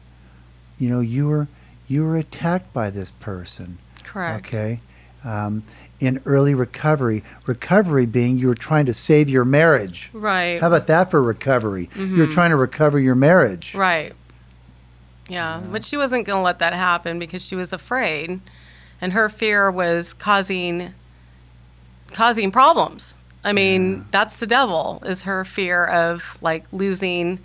you 0.79 0.89
know, 0.89 1.01
you 1.01 1.29
were 1.29 1.47
you 1.87 2.05
were 2.05 2.16
attacked 2.16 2.73
by 2.73 2.91
this 2.91 3.11
person. 3.20 3.79
Correct. 4.05 4.47
Okay. 4.47 4.81
Um, 5.25 5.62
in 6.01 6.20
early 6.27 6.55
recovery, 6.55 7.25
recovery 7.47 8.07
being 8.07 8.39
you 8.39 8.47
were 8.47 8.55
trying 8.55 8.87
to 8.87 8.95
save 8.95 9.29
your 9.29 9.45
marriage. 9.45 10.11
Right. 10.12 10.61
How 10.61 10.69
about 10.69 10.87
that 10.87 11.11
for 11.11 11.20
recovery? 11.23 11.91
You're 11.97 12.29
trying 12.29 12.51
to 12.51 12.57
recover 12.57 13.01
your 13.01 13.16
marriage. 13.16 13.75
Right. 13.75 14.12
Yeah, 15.28 15.62
but 15.70 15.84
she 15.84 15.96
wasn't 15.96 16.26
going 16.26 16.38
to 16.38 16.42
let 16.42 16.59
that 16.60 16.72
happen 16.72 17.18
because 17.18 17.42
she 17.42 17.55
was 17.55 17.72
afraid, 17.72 18.40
and 19.00 19.12
her 19.12 19.28
fear 19.28 19.70
was 19.70 20.14
causing 20.14 20.94
causing 22.12 22.50
problems. 22.50 23.16
I 23.44 23.52
mean, 23.52 24.05
that's 24.10 24.36
the 24.38 24.46
devil 24.46 25.02
is 25.06 25.22
her 25.22 25.44
fear 25.44 25.84
of 25.84 26.22
like 26.40 26.64
losing, 26.72 27.38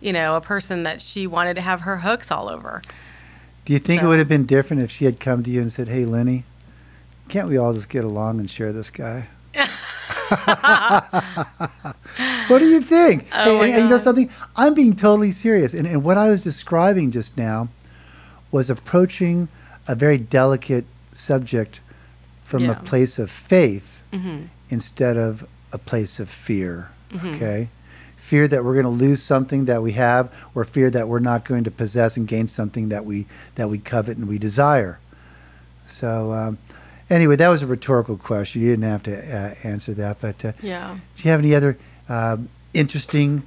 you 0.00 0.12
know, 0.12 0.36
a 0.36 0.40
person 0.40 0.84
that 0.84 1.02
she 1.02 1.26
wanted 1.26 1.54
to 1.54 1.60
have 1.60 1.82
her 1.82 1.98
hooks 1.98 2.30
all 2.30 2.48
over. 2.48 2.80
Do 3.64 3.72
you 3.72 3.78
think 3.78 4.02
it 4.02 4.06
would 4.06 4.18
have 4.18 4.28
been 4.28 4.46
different 4.46 4.82
if 4.82 4.90
she 4.90 5.04
had 5.04 5.20
come 5.20 5.42
to 5.42 5.50
you 5.50 5.60
and 5.60 5.70
said, 5.70 5.88
"Hey, 5.88 6.04
Lenny, 6.04 6.44
can't 7.28 7.48
we 7.48 7.56
all 7.56 7.72
just 7.72 7.88
get 7.88 8.04
along 8.04 8.40
and 8.40 8.50
share 8.50 8.72
this 8.72 8.90
guy?" 8.90 9.28
what 12.46 12.58
do 12.58 12.66
you 12.66 12.80
think? 12.80 13.26
Oh 13.32 13.60
and, 13.62 13.70
and 13.70 13.82
you 13.82 13.88
know 13.88 13.98
something? 13.98 14.30
I'm 14.56 14.74
being 14.74 14.96
totally 14.96 15.32
serious. 15.32 15.74
And, 15.74 15.86
and 15.86 16.02
what 16.04 16.16
I 16.16 16.28
was 16.28 16.42
describing 16.42 17.10
just 17.10 17.36
now 17.36 17.68
was 18.50 18.70
approaching 18.70 19.48
a 19.88 19.94
very 19.94 20.18
delicate 20.18 20.84
subject 21.12 21.80
from 22.44 22.64
Yeah. 22.64 22.68
a 22.68 22.74
place 22.74 23.18
of 23.18 23.30
faith 23.30 23.98
hmm 24.12 24.42
instead 24.70 25.16
of 25.16 25.44
a 25.72 25.78
place 25.78 26.18
of 26.20 26.28
fear. 26.30 26.88
Mm-hmm. 27.10 27.34
Okay? 27.34 27.68
Fear 28.16 28.48
that 28.48 28.64
we're 28.64 28.74
going 28.74 28.84
to 28.84 29.04
lose 29.04 29.22
something 29.22 29.64
that 29.66 29.82
we 29.82 29.92
have, 29.92 30.30
or 30.54 30.64
fear 30.64 30.90
that 30.90 31.08
we're 31.08 31.18
not 31.20 31.44
going 31.44 31.64
to 31.64 31.70
possess 31.70 32.16
and 32.16 32.26
gain 32.28 32.46
something 32.46 32.88
that 32.88 33.04
we 33.04 33.26
that 33.56 33.68
we 33.68 33.78
covet 33.78 34.16
and 34.16 34.28
we 34.28 34.38
desire. 34.38 34.98
So, 35.86 36.32
um, 36.32 36.58
anyway, 37.10 37.36
that 37.36 37.48
was 37.48 37.62
a 37.62 37.66
rhetorical 37.66 38.16
question. 38.16 38.62
You 38.62 38.70
didn't 38.70 38.84
have 38.90 39.02
to 39.04 39.36
uh, 39.36 39.54
answer 39.64 39.92
that. 39.94 40.20
But 40.20 40.44
uh, 40.44 40.52
Yeah. 40.62 40.96
do 41.16 41.22
you 41.24 41.30
have 41.30 41.40
any 41.40 41.54
other 41.54 41.76
um, 42.08 42.48
interesting 42.72 43.42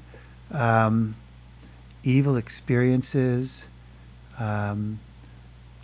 um, 0.52 1.16
evil 2.04 2.36
experiences? 2.38 3.68
Um, 4.40 5.00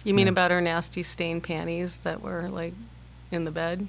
You 0.06 0.14
mean 0.14 0.27
Yeah. 0.27 0.31
about 0.31 0.51
her 0.51 0.61
nasty 0.61 1.03
stained 1.03 1.43
panties 1.43 1.97
that 2.03 2.22
were 2.22 2.47
like 2.49 2.73
in 3.31 3.43
the 3.43 3.51
bed? 3.51 3.88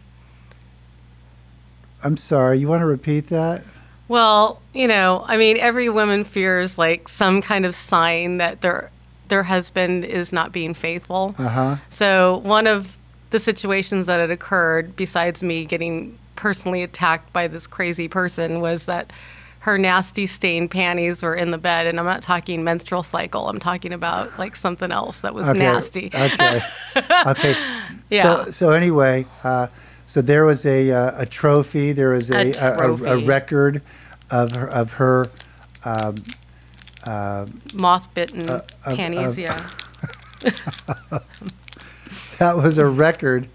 I'm 2.03 2.17
sorry. 2.17 2.59
You 2.59 2.67
want 2.69 2.81
to 2.81 2.87
repeat 2.87 3.29
that? 3.29 3.63
Well, 4.09 4.61
you 4.73 4.89
know, 4.89 5.25
I 5.29 5.37
mean, 5.37 5.57
every 5.59 5.89
woman 5.89 6.25
fears 6.25 6.79
like 6.79 7.09
some 7.09 7.41
kind 7.43 7.65
of 7.65 7.75
sign 7.77 8.39
that 8.39 8.61
their 8.61 8.91
their 9.29 9.45
husband 9.45 10.05
is 10.05 10.33
not 10.33 10.51
being 10.51 10.75
faithful. 10.75 11.37
Uh 11.39 11.49
huh. 11.49 11.77
So 11.91 12.39
one 12.39 12.67
of 12.67 12.89
the 13.31 13.39
situations 13.41 14.07
that 14.07 14.21
had 14.21 14.31
occurred, 14.31 14.95
besides 14.97 15.43
me 15.43 15.65
getting 15.65 16.19
personally 16.37 16.83
attacked 16.83 17.33
by 17.33 17.47
this 17.47 17.67
crazy 17.67 18.09
person, 18.09 18.61
was 18.61 18.85
that 18.85 19.13
her 19.61 19.77
nasty 19.77 20.27
stained 20.27 20.71
panties 20.71 21.23
were 21.23 21.35
in 21.35 21.51
the 21.51 21.59
bed, 21.59 21.87
and 21.87 21.99
I'm 22.01 22.07
not 22.07 22.23
talking 22.23 22.65
menstrual 22.65 23.03
cycle. 23.03 23.49
I'm 23.49 23.61
talking 23.61 23.93
about 23.93 24.39
like 24.39 24.57
something 24.57 24.91
else 24.91 25.21
that 25.21 25.35
was 25.35 25.47
Okay. 25.49 25.59
nasty. 25.59 26.11
Okay. 26.15 26.63
okay. 27.27 27.57
Yeah. 28.09 28.45
So, 28.47 28.51
so 28.51 28.71
anyway, 28.71 29.27
uh, 29.45 29.67
so 30.07 30.23
there 30.23 30.47
was 30.47 30.65
a 30.65 30.91
uh, 30.91 31.13
a 31.23 31.27
trophy. 31.27 31.93
There 31.93 32.11
was 32.11 32.31
a 32.31 32.53
A 32.53 32.53
a, 32.55 32.93
a, 32.95 33.19
a 33.21 33.25
record 33.27 33.83
of 34.31 34.51
her, 34.53 34.69
of 34.71 34.91
her. 34.93 35.29
Um, 35.85 36.15
uh, 37.05 37.47
Moth 37.75 38.13
bitten 38.15 38.49
Uh, 38.49 38.61
panties, 38.85 39.21
of- 39.33 39.39
yeah. 39.39 39.69
that 42.41 42.57
was 42.57 42.79
a 42.79 42.87
record 42.87 43.47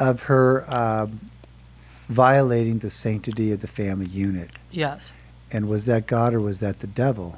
of 0.00 0.22
her 0.22 0.64
um, 0.74 1.20
violating 2.08 2.78
the 2.78 2.88
sanctity 2.90 3.52
of 3.52 3.60
the 3.60 3.66
family 3.66 4.06
unit. 4.06 4.50
Yes. 4.72 5.12
And 5.52 5.68
was 5.68 5.84
that 5.84 6.06
God 6.06 6.34
or 6.34 6.40
was 6.40 6.58
that 6.60 6.80
the 6.80 6.86
devil? 6.88 7.36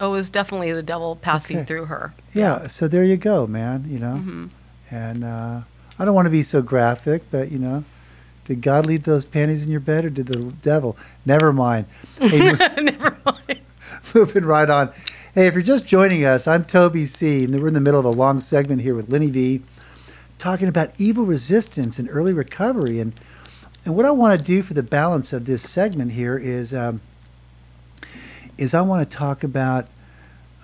Oh, 0.00 0.08
it 0.08 0.16
was 0.16 0.28
definitely 0.28 0.72
the 0.72 0.82
devil 0.82 1.16
passing 1.16 1.58
Okay. 1.58 1.64
through 1.66 1.86
her. 1.86 2.12
Yeah. 2.34 2.66
So 2.66 2.88
there 2.88 3.04
you 3.04 3.16
go, 3.16 3.46
man. 3.46 3.86
You 3.88 3.98
know. 4.00 4.16
hmm 4.16 4.46
And 4.90 5.24
uh, 5.24 5.60
I 5.98 6.04
don't 6.04 6.14
want 6.14 6.26
to 6.26 6.30
be 6.30 6.42
so 6.42 6.60
graphic, 6.60 7.22
but 7.30 7.50
you 7.52 7.58
know, 7.58 7.84
did 8.44 8.60
God 8.60 8.84
leave 8.84 9.04
those 9.04 9.24
panties 9.24 9.64
in 9.64 9.70
your 9.70 9.80
bed 9.80 10.04
or 10.04 10.10
did 10.10 10.26
the 10.26 10.38
devil? 10.62 10.96
Never 11.24 11.52
mind. 11.52 11.86
Hey, 12.18 12.40
Never 12.82 13.16
mind. 13.24 13.60
moving 14.14 14.44
right 14.44 14.68
on. 14.68 14.92
Hey, 15.34 15.46
if 15.46 15.54
you're 15.54 15.62
just 15.62 15.86
joining 15.86 16.24
us, 16.24 16.48
I'm 16.48 16.64
Toby 16.64 17.06
C, 17.06 17.44
and 17.44 17.60
we're 17.60 17.68
in 17.68 17.74
the 17.74 17.80
middle 17.80 18.00
of 18.00 18.06
a 18.06 18.10
long 18.10 18.40
segment 18.40 18.80
here 18.80 18.94
with 18.94 19.08
Lenny 19.10 19.30
V, 19.30 19.62
talking 20.38 20.68
about 20.68 20.90
evil 20.98 21.24
resistance 21.24 21.98
and 21.98 22.08
early 22.10 22.32
recovery. 22.32 23.00
And 23.00 23.12
and 23.84 23.94
what 23.94 24.04
I 24.04 24.10
want 24.10 24.38
to 24.38 24.44
do 24.44 24.62
for 24.62 24.74
the 24.74 24.82
balance 24.82 25.32
of 25.32 25.44
this 25.44 25.62
segment 25.68 26.12
here 26.12 26.36
is 26.36 26.74
um, 26.74 27.00
is 28.58 28.74
I 28.74 28.80
want 28.82 29.08
to 29.08 29.16
talk 29.16 29.44
about 29.44 29.86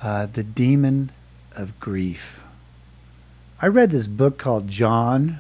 uh, 0.03 0.27
the 0.27 0.43
demon 0.43 1.11
of 1.57 1.79
grief. 1.79 2.43
I 3.61 3.69
read 3.69 3.91
this 3.91 4.07
book 4.07 4.39
called 4.39 4.67
John. 4.67 5.39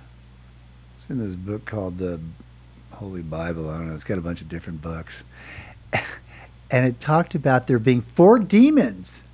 It's 0.94 1.10
in 1.10 1.18
this 1.18 1.34
book 1.34 1.64
called 1.64 1.98
the 1.98 2.20
Holy 2.92 3.22
Bible. 3.22 3.68
I 3.68 3.78
don't 3.78 3.88
know. 3.88 3.94
It's 3.94 4.04
got 4.04 4.18
a 4.18 4.22
bunch 4.22 4.40
of 4.42 4.48
different 4.48 4.80
books. 4.80 5.24
and 6.70 6.86
it 6.86 7.00
talked 7.00 7.34
about 7.34 7.66
there 7.66 7.80
being 7.80 8.02
four 8.02 8.38
demons. 8.38 9.24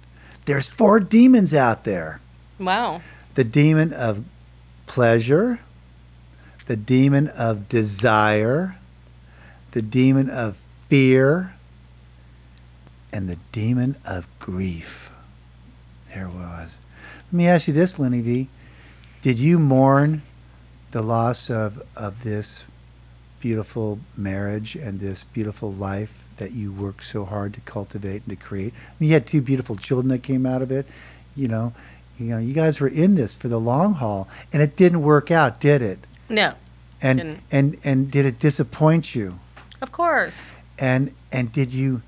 There's 0.47 0.69
four 0.71 1.01
demons 1.01 1.53
out 1.53 1.85
there 1.85 2.21
Wow. 2.59 3.03
the 3.35 3.45
demon 3.45 3.93
of 3.93 4.25
pleasure, 4.89 5.61
the 6.67 6.77
demon 6.77 7.29
of 7.29 7.69
desire, 7.69 8.77
the 9.73 9.83
demon 9.83 10.29
of 10.31 10.57
fear, 10.89 11.55
and 13.13 13.29
the 13.29 13.39
demon 13.53 13.97
of 14.05 14.27
grief. 14.39 15.11
There 16.15 16.29
was. 16.29 16.81
Let 17.27 17.33
me 17.33 17.47
ask 17.47 17.69
you 17.69 17.75
this, 17.75 17.99
Lenny 17.99 18.21
V. 18.21 18.49
Did 19.21 19.39
you 19.39 19.59
mourn 19.59 20.23
the 20.91 21.03
loss 21.03 21.51
of, 21.51 21.83
of 21.97 22.23
this 22.25 22.65
beautiful 23.41 23.99
marriage 24.17 24.75
and 24.75 24.99
this 24.99 25.25
beautiful 25.25 25.73
life 25.73 26.13
that 26.39 26.53
you 26.53 26.73
worked 26.73 27.05
so 27.05 27.25
hard 27.25 27.55
to 27.55 27.61
cultivate 27.61 28.23
and 28.27 28.31
to 28.31 28.37
create? 28.37 28.73
I 28.75 28.93
mean, 28.99 29.09
you 29.09 29.15
had 29.15 29.27
two 29.27 29.43
beautiful 29.43 29.77
children 29.77 30.09
that 30.09 30.23
came 30.23 30.47
out 30.47 30.63
of 30.63 30.71
it. 30.71 30.87
You 31.37 31.49
know, 31.49 31.73
you 32.19 32.27
know, 32.27 32.39
you 32.39 32.53
guys 32.53 32.81
were 32.81 32.89
in 32.89 33.15
this 33.15 33.35
for 33.35 33.49
the 33.49 33.61
long 33.61 33.95
haul, 33.95 34.29
and 34.53 34.63
it 34.63 34.77
didn't 34.77 35.03
work 35.03 35.31
out, 35.31 35.61
did 35.61 35.83
it? 35.83 35.99
No, 36.29 36.55
And 37.01 37.19
Didn't. 37.19 37.41
and 37.51 37.77
and 37.85 38.11
did 38.11 38.27
it 38.27 38.39
disappoint 38.39 39.15
you? 39.15 39.39
of 39.81 39.93
course. 39.93 40.53
And 40.79 41.13
and 41.33 41.53
did 41.53 41.73
you 41.73 42.03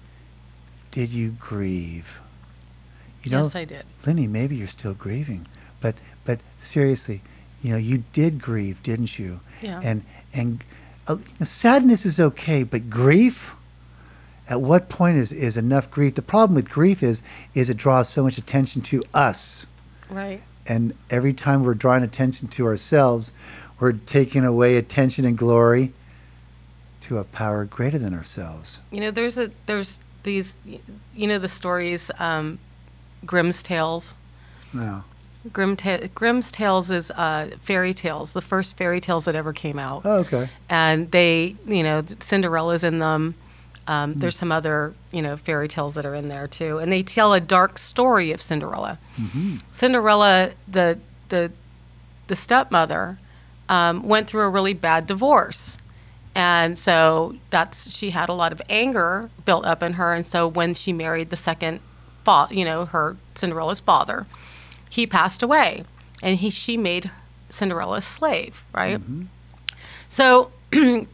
did 0.91 1.11
you 1.11 1.31
grieve? 1.39 2.19
You 3.23 3.31
know, 3.31 3.43
yes, 3.45 3.55
I 3.55 3.65
did. 3.65 3.85
Lenny, 4.07 4.27
maybe 4.27 4.57
you're 4.57 4.67
still 4.67 4.95
grieving, 4.95 5.47
but 5.81 5.95
but 6.25 6.41
seriously, 6.59 7.21
you 7.63 7.71
know, 7.71 7.77
you 7.77 8.03
did 8.13 8.41
grieve, 8.43 8.83
didn't 8.83 9.19
you? 9.19 9.39
Yeah. 9.63 9.81
And 9.83 10.03
and 10.33 10.65
uh, 11.07 11.17
sadness 11.45 12.05
is 12.05 12.19
okay, 12.21 12.63
but 12.65 12.91
grief. 12.91 13.55
At 14.49 14.61
what 14.63 14.89
point 14.89 15.17
is, 15.17 15.31
is 15.31 15.57
enough 15.57 15.89
grief? 15.93 16.17
The 16.17 16.23
problem 16.23 16.57
with 16.57 16.69
grief 16.69 17.03
is 17.05 17.23
is 17.55 17.71
it 17.71 17.77
draws 17.77 18.09
so 18.09 18.25
much 18.25 18.37
attention 18.37 18.83
to 18.83 19.01
us, 19.15 19.65
right. 20.11 20.43
and 20.67 20.95
every 21.11 21.33
time 21.33 21.65
we're 21.65 21.75
drawing 21.75 22.03
attention 22.03 22.49
to 22.49 22.67
ourselves, 22.67 23.33
we're 23.79 23.93
taking 23.93 24.45
away 24.45 24.77
attention 24.77 25.25
and 25.25 25.37
glory 25.39 25.93
to 27.03 27.19
a 27.19 27.25
power 27.25 27.65
greater 27.65 27.99
than 27.99 28.15
ourselves. 28.15 28.81
You 28.91 29.01
know, 29.01 29.11
there's 29.11 29.39
a 29.39 29.51
there's 29.67 29.99
these, 30.23 30.55
you 31.15 31.27
know, 31.27 31.39
the 31.39 31.49
stories, 31.49 32.11
um, 32.19 32.59
Grimm's 33.25 33.63
tales. 33.63 34.15
No. 34.73 35.03
Grimm 35.53 35.75
ta- 35.77 36.07
Grimm's 36.15 36.53
tales 36.53 36.91
is 36.91 37.11
uh, 37.13 37.49
fairy 37.65 37.95
tales, 37.95 38.33
the 38.35 38.43
first 38.43 38.77
fairy 38.77 39.01
tales 39.01 39.25
that 39.25 39.35
ever 39.35 39.55
came 39.55 39.79
out, 39.79 40.03
Oh, 40.05 40.19
okay. 40.19 40.51
and 40.69 41.11
they, 41.11 41.57
you 41.67 41.83
know, 41.83 42.05
Cinderella's 42.21 42.85
in 42.85 42.99
them. 42.99 43.35
Um, 43.91 44.13
Hmm. 44.15 44.19
There's 44.21 44.37
some 44.37 44.53
other, 44.53 44.95
you 45.11 45.21
know, 45.21 45.37
fairy 45.37 45.67
tales 45.67 45.95
that 45.95 46.07
are 46.07 46.15
in 46.15 46.29
there 46.29 46.47
too, 46.47 46.79
and 46.79 46.93
they 46.93 47.03
tell 47.03 47.33
a 47.35 47.41
dark 47.41 47.77
story 47.79 48.31
of 48.33 48.41
Cinderella. 48.41 48.99
hmm 49.17 49.57
Cinderella, 49.73 50.51
the 50.69 50.99
the 51.29 51.51
the 52.29 52.37
stepmother, 52.37 53.19
um, 53.69 54.07
went 54.07 54.29
through 54.29 54.43
a 54.43 54.49
really 54.49 54.75
bad 54.75 55.07
divorce, 55.09 55.77
and 56.37 56.79
so 56.79 57.35
that's 57.51 57.91
she 57.91 58.11
had 58.11 58.29
a 58.29 58.33
lot 58.43 58.53
of 58.53 58.63
anger 58.71 59.29
built 59.45 59.65
up 59.65 59.83
in 59.83 59.95
her, 59.95 60.15
and 60.15 60.25
so 60.25 60.47
when 60.47 60.75
she 60.75 60.93
married 60.93 61.31
the 61.31 61.37
second, 61.37 61.81
fa- 62.25 62.47
you 62.53 62.65
know, 62.65 62.85
her 62.85 63.17
Cinderella's 63.35 63.81
father, 63.81 64.25
he 64.89 65.05
passed 65.07 65.43
away, 65.43 65.83
and 66.23 66.39
he 66.39 66.49
she 66.51 66.77
made 66.77 67.11
Cinderella 67.49 67.99
a 67.99 68.03
slave, 68.03 68.63
right? 68.73 69.01
Mhm. 69.01 69.27
So. 70.09 70.53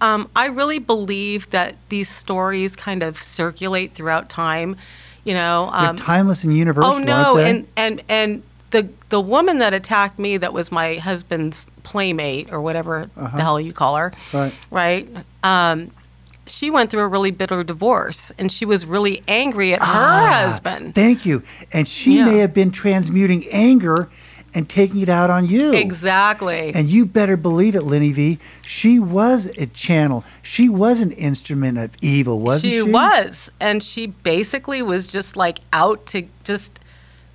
Um, 0.00 0.28
I 0.34 0.46
really 0.46 0.78
believe 0.78 1.50
that 1.50 1.76
these 1.88 2.08
stories 2.08 2.74
kind 2.76 3.02
of 3.02 3.22
circulate 3.22 3.94
throughout 3.94 4.28
time. 4.30 4.76
You 5.24 5.34
know, 5.34 5.70
They're 5.78 5.90
um, 5.90 5.96
timeless 5.96 6.44
and 6.44 6.56
universal, 6.56 6.94
Oh 6.94 6.98
no, 6.98 7.36
and 7.38 7.66
and 7.76 8.02
and 8.08 8.42
the 8.70 8.88
the 9.10 9.20
woman 9.20 9.58
that 9.58 9.74
attacked 9.74 10.18
me 10.18 10.38
that 10.38 10.52
was 10.52 10.72
my 10.72 10.94
husband's 10.94 11.66
playmate 11.82 12.50
or 12.52 12.60
whatever 12.62 13.10
Uh-huh. 13.16 13.36
the 13.36 13.42
hell 13.42 13.60
you 13.60 13.72
call 13.72 13.96
her, 13.96 14.12
right. 14.32 14.52
right? 14.70 15.08
Um, 15.42 15.90
she 16.46 16.70
went 16.70 16.90
through 16.90 17.02
a 17.02 17.08
really 17.08 17.30
bitter 17.30 17.62
divorce, 17.62 18.32
and 18.38 18.50
she 18.50 18.64
was 18.64 18.86
really 18.86 19.22
angry 19.28 19.74
at 19.74 19.80
her 19.80 19.86
Ah, 19.86 20.42
husband. 20.46 20.94
Thank 20.94 21.26
you. 21.26 21.42
And 21.72 21.86
she 21.86 22.16
Yeah. 22.16 22.24
may 22.24 22.38
have 22.38 22.54
been 22.54 22.70
transmuting 22.70 23.46
anger 23.50 24.08
and 24.54 24.68
taking 24.68 25.00
it 25.00 25.08
out 25.08 25.30
on 25.30 25.46
you. 25.46 25.72
Exactly. 25.72 26.72
And 26.74 26.88
you 26.88 27.06
better 27.06 27.36
believe 27.36 27.74
it, 27.74 27.82
Lenny 27.82 28.12
V. 28.12 28.38
She 28.62 28.98
was 28.98 29.46
a 29.58 29.66
channel. 29.66 30.24
She 30.42 30.68
was 30.68 31.00
an 31.00 31.12
instrument 31.12 31.78
of 31.78 31.90
evil, 32.00 32.40
wasn't 32.40 32.72
she? 32.72 32.78
she 32.80 32.82
was, 32.82 33.50
and 33.60 33.82
she 33.82 34.06
basically 34.08 34.82
was 34.82 35.08
just 35.08 35.36
like 35.36 35.60
out 35.72 36.04
to 36.06 36.26
just 36.44 36.80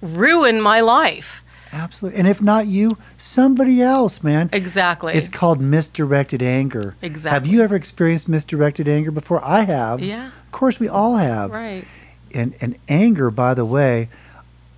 ruin 0.02 0.62
my 0.62 0.82
life. 0.82 1.44
Absolutely. 1.72 2.20
And 2.20 2.28
if 2.28 2.42
not 2.42 2.68
you, 2.68 2.98
somebody 3.18 3.82
else, 3.82 4.24
man. 4.24 4.50
Exactly. 4.54 5.14
It's 5.14 5.28
called 5.28 5.60
misdirected 5.60 6.42
anger. 6.42 6.96
Exactly. 7.02 7.32
Have 7.32 7.48
you 7.48 7.62
ever 7.62 7.76
experienced 7.76 8.30
misdirected 8.30 8.88
anger 8.88 9.12
before? 9.12 9.44
I 9.44 9.62
have. 9.62 10.00
yeah. 10.02 10.28
Of 10.28 10.52
course, 10.52 10.80
we 10.80 10.88
all 10.88 11.18
have. 11.18 11.52
Right. 11.52 11.86
And 12.34 12.56
and 12.62 12.78
anger, 12.88 13.30
by 13.30 13.54
the 13.54 13.66
way, 13.66 14.08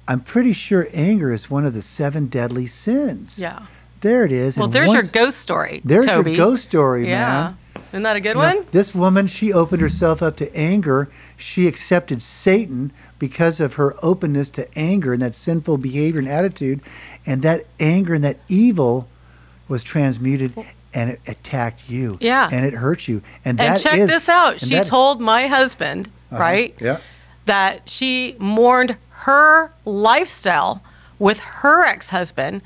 I'm 0.07 0.21
pretty 0.21 0.53
sure 0.53 0.87
anger 0.93 1.31
is 1.33 1.49
one 1.49 1.65
of 1.65 1.73
the 1.73 1.81
seven 1.81 2.27
deadly 2.27 2.67
sins. 2.67 3.37
Yeah. 3.37 3.59
There 4.01 4.23
it 4.25 4.31
is. 4.31 4.57
Well, 4.57 4.65
and 4.65 4.73
there's 4.73 4.91
your 4.93 5.03
ghost 5.03 5.39
story. 5.39 5.81
There's 5.83 6.05
Toby. 6.05 6.31
your 6.31 6.37
ghost 6.37 6.63
story, 6.63 7.07
Yeah. 7.09 7.19
man. 7.19 7.57
Isn't 7.91 8.03
that 8.03 8.15
a 8.15 8.19
good 8.19 8.29
You 8.29 8.33
know, 8.35 8.55
one? 8.55 8.65
this 8.71 8.93
woman, 8.93 9.27
she 9.27 9.53
opened 9.53 9.81
herself 9.81 10.21
up 10.21 10.35
to 10.37 10.55
anger. 10.55 11.09
She 11.37 11.67
accepted 11.67 12.21
Satan 12.21 12.91
because 13.19 13.59
of 13.59 13.73
her 13.75 13.95
openness 14.03 14.49
to 14.51 14.67
anger 14.77 15.13
and 15.13 15.21
that 15.21 15.33
sinful 15.35 15.77
behavior 15.79 16.19
and 16.19 16.29
attitude. 16.29 16.81
and 17.25 17.41
that 17.41 17.65
anger 17.81 18.13
and 18.13 18.23
that 18.23 18.37
evil 18.47 19.05
was 19.67 19.83
transmuted 19.83 20.53
and 20.93 21.09
it 21.09 21.19
attacked 21.27 21.89
you. 21.89 22.17
Yeah. 22.21 22.47
And 22.49 22.65
it 22.65 22.73
hurt 22.73 23.07
you. 23.09 23.21
And 23.43 23.57
that's 23.57 23.83
And 23.85 23.91
check 23.91 23.99
is- 23.99 24.07
this 24.07 24.29
out. 24.29 24.61
She 24.61 24.69
that- 24.69 24.85
told 24.87 25.19
my 25.19 25.47
husband, 25.47 26.07
Uh-huh. 26.31 26.41
right, 26.41 26.73
Yeah. 26.79 26.97
that 27.45 27.81
she 27.89 28.37
mourned 28.39 28.95
her 29.17 29.71
lifestyle 29.85 30.81
with 31.19 31.39
her 31.39 31.83
ex-husband, 31.83 32.61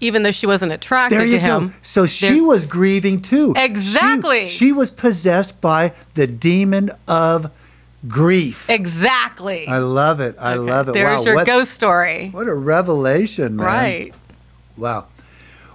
even 0.00 0.22
though 0.22 0.32
she 0.32 0.46
wasn't 0.46 0.72
attracted 0.72 1.18
to 1.18 1.38
him. 1.38 1.68
go. 1.68 1.74
So 1.82 2.06
she 2.06 2.40
was 2.40 2.66
grieving 2.66 3.20
too. 3.22 3.54
She- 3.56 3.62
Exactly. 3.62 4.46
She, 4.46 4.72
was 4.72 4.90
possessed 4.90 5.60
by 5.60 5.92
the 6.14 6.26
demon 6.26 6.90
of 7.06 7.50
grief. 8.08 8.68
Exactly. 8.68 9.66
I 9.68 9.78
love 9.78 10.20
it. 10.20 10.36
I 10.38 10.52
Okay, 10.54 10.58
love 10.58 10.88
it. 10.88 10.92
There's 10.92 11.20
wow. 11.20 11.24
your 11.24 11.34
what, 11.36 11.46
ghost 11.46 11.72
story. 11.72 12.30
what 12.30 12.48
a 12.48 12.54
revelation, 12.54 13.56
man. 13.56 13.66
Right. 13.66 14.14
Wow. 14.76 15.06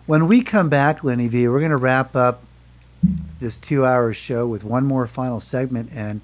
When 0.06 0.28
we 0.28 0.42
come 0.42 0.70
back, 0.70 1.04
Lenny 1.04 1.28
V, 1.30 1.48
we're 1.48 1.60
going 1.60 1.72
to 1.72 1.78
wrap 1.78 2.16
up 2.16 2.44
this 3.40 3.56
two-hour 3.58 4.14
show 4.14 4.48
with 4.48 4.64
one 4.64 4.86
more 4.86 5.08
final 5.08 5.40
segment, 5.40 5.90
and 5.94 6.22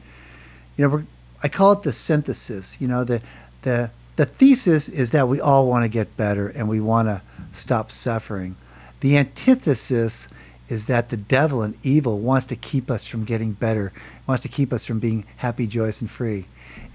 you 0.77 0.83
know, 0.85 0.89
we're, 0.89 1.03
I 1.43 1.47
call 1.49 1.71
it 1.73 1.81
the 1.81 1.91
synthesis. 1.91 2.77
You 2.79 2.87
know, 2.87 3.03
the 3.03 3.21
the 3.61 3.91
the 4.15 4.25
thesis 4.25 4.89
is 4.89 5.11
that 5.11 5.29
we 5.29 5.39
all 5.39 5.67
want 5.67 5.83
to 5.83 5.89
get 5.89 6.17
better 6.17 6.49
and 6.49 6.67
we 6.67 6.81
want 6.81 7.07
to 7.07 7.21
stop 7.53 7.89
suffering. 7.89 8.55
The 8.99 9.17
antithesis 9.17 10.27
is 10.67 10.85
that 10.85 11.07
the 11.07 11.15
devil 11.15 11.61
and 11.61 11.73
evil 11.83 12.19
wants 12.19 12.45
to 12.47 12.57
keep 12.57 12.91
us 12.91 13.05
from 13.05 13.23
getting 13.23 13.53
better, 13.53 13.93
wants 14.27 14.43
to 14.43 14.49
keep 14.49 14.73
us 14.73 14.85
from 14.85 14.99
being 14.99 15.25
happy, 15.37 15.67
joyous, 15.67 16.01
and 16.01 16.11
free. 16.11 16.45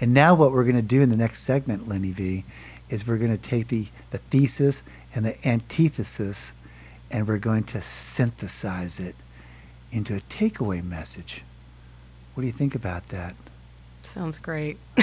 And 0.03 0.13
now, 0.13 0.35
what 0.35 0.53
we're 0.53 0.65
going 0.65 0.77
to 0.77 0.83
do 0.83 1.01
in 1.01 1.09
the 1.09 1.17
next 1.17 1.45
segment, 1.45 1.89
Lenny 1.89 2.13
V, 2.13 2.45
is 2.91 3.07
we're 3.07 3.17
going 3.17 3.31
to 3.31 3.39
take 3.39 3.69
the, 3.69 3.87
the 4.11 4.19
thesis 4.19 4.83
and 5.15 5.25
the 5.25 5.49
antithesis 5.49 6.53
and 7.11 7.27
we're 7.27 7.39
going 7.39 7.65
to 7.65 7.81
synthesize 7.81 9.01
it 9.01 9.15
into 9.93 10.15
a 10.15 10.21
takeaway 10.21 10.85
message. 10.85 11.43
What 12.35 12.43
do 12.43 12.47
you 12.47 12.53
think 12.53 12.75
about 12.75 13.09
that? 13.09 13.35
Sounds 14.15 14.39
great. 14.39 14.79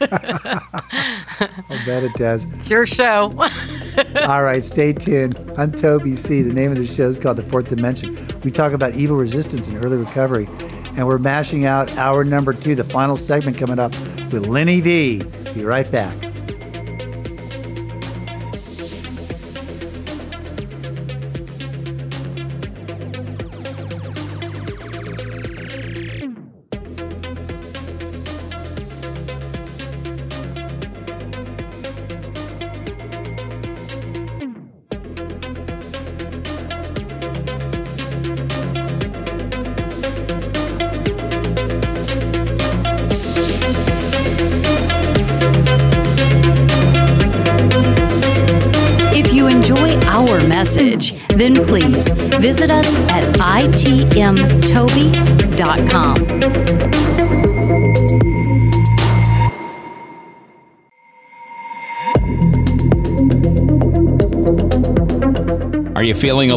I'll 0.00 1.84
bet 1.84 2.04
it 2.04 2.12
does. 2.14 2.44
It's 2.54 2.70
your 2.70 2.86
show. 2.86 3.32
All 4.26 4.44
right, 4.44 4.64
stay 4.64 4.92
tuned. 4.92 5.38
I'm 5.56 5.72
Toby 5.72 6.14
C. 6.14 6.42
The 6.42 6.52
name 6.52 6.70
of 6.70 6.78
the 6.78 6.86
show 6.86 7.08
is 7.08 7.18
called 7.18 7.38
The 7.38 7.42
Fourth 7.44 7.68
Dimension. 7.68 8.16
We 8.44 8.50
talk 8.50 8.72
about 8.72 8.94
evil 8.96 9.16
resistance 9.16 9.66
and 9.66 9.84
early 9.84 9.96
recovery, 9.96 10.48
and 10.96 11.06
we're 11.06 11.18
mashing 11.18 11.64
out 11.64 11.90
hour 11.96 12.22
number 12.22 12.52
two, 12.52 12.74
the 12.74 12.84
final 12.84 13.16
segment 13.16 13.56
coming 13.58 13.78
up 13.78 13.90
with 14.32 14.46
Lenny 14.46 14.80
V. 14.80 15.22
Be 15.54 15.64
right 15.64 15.90
back. 15.90 16.27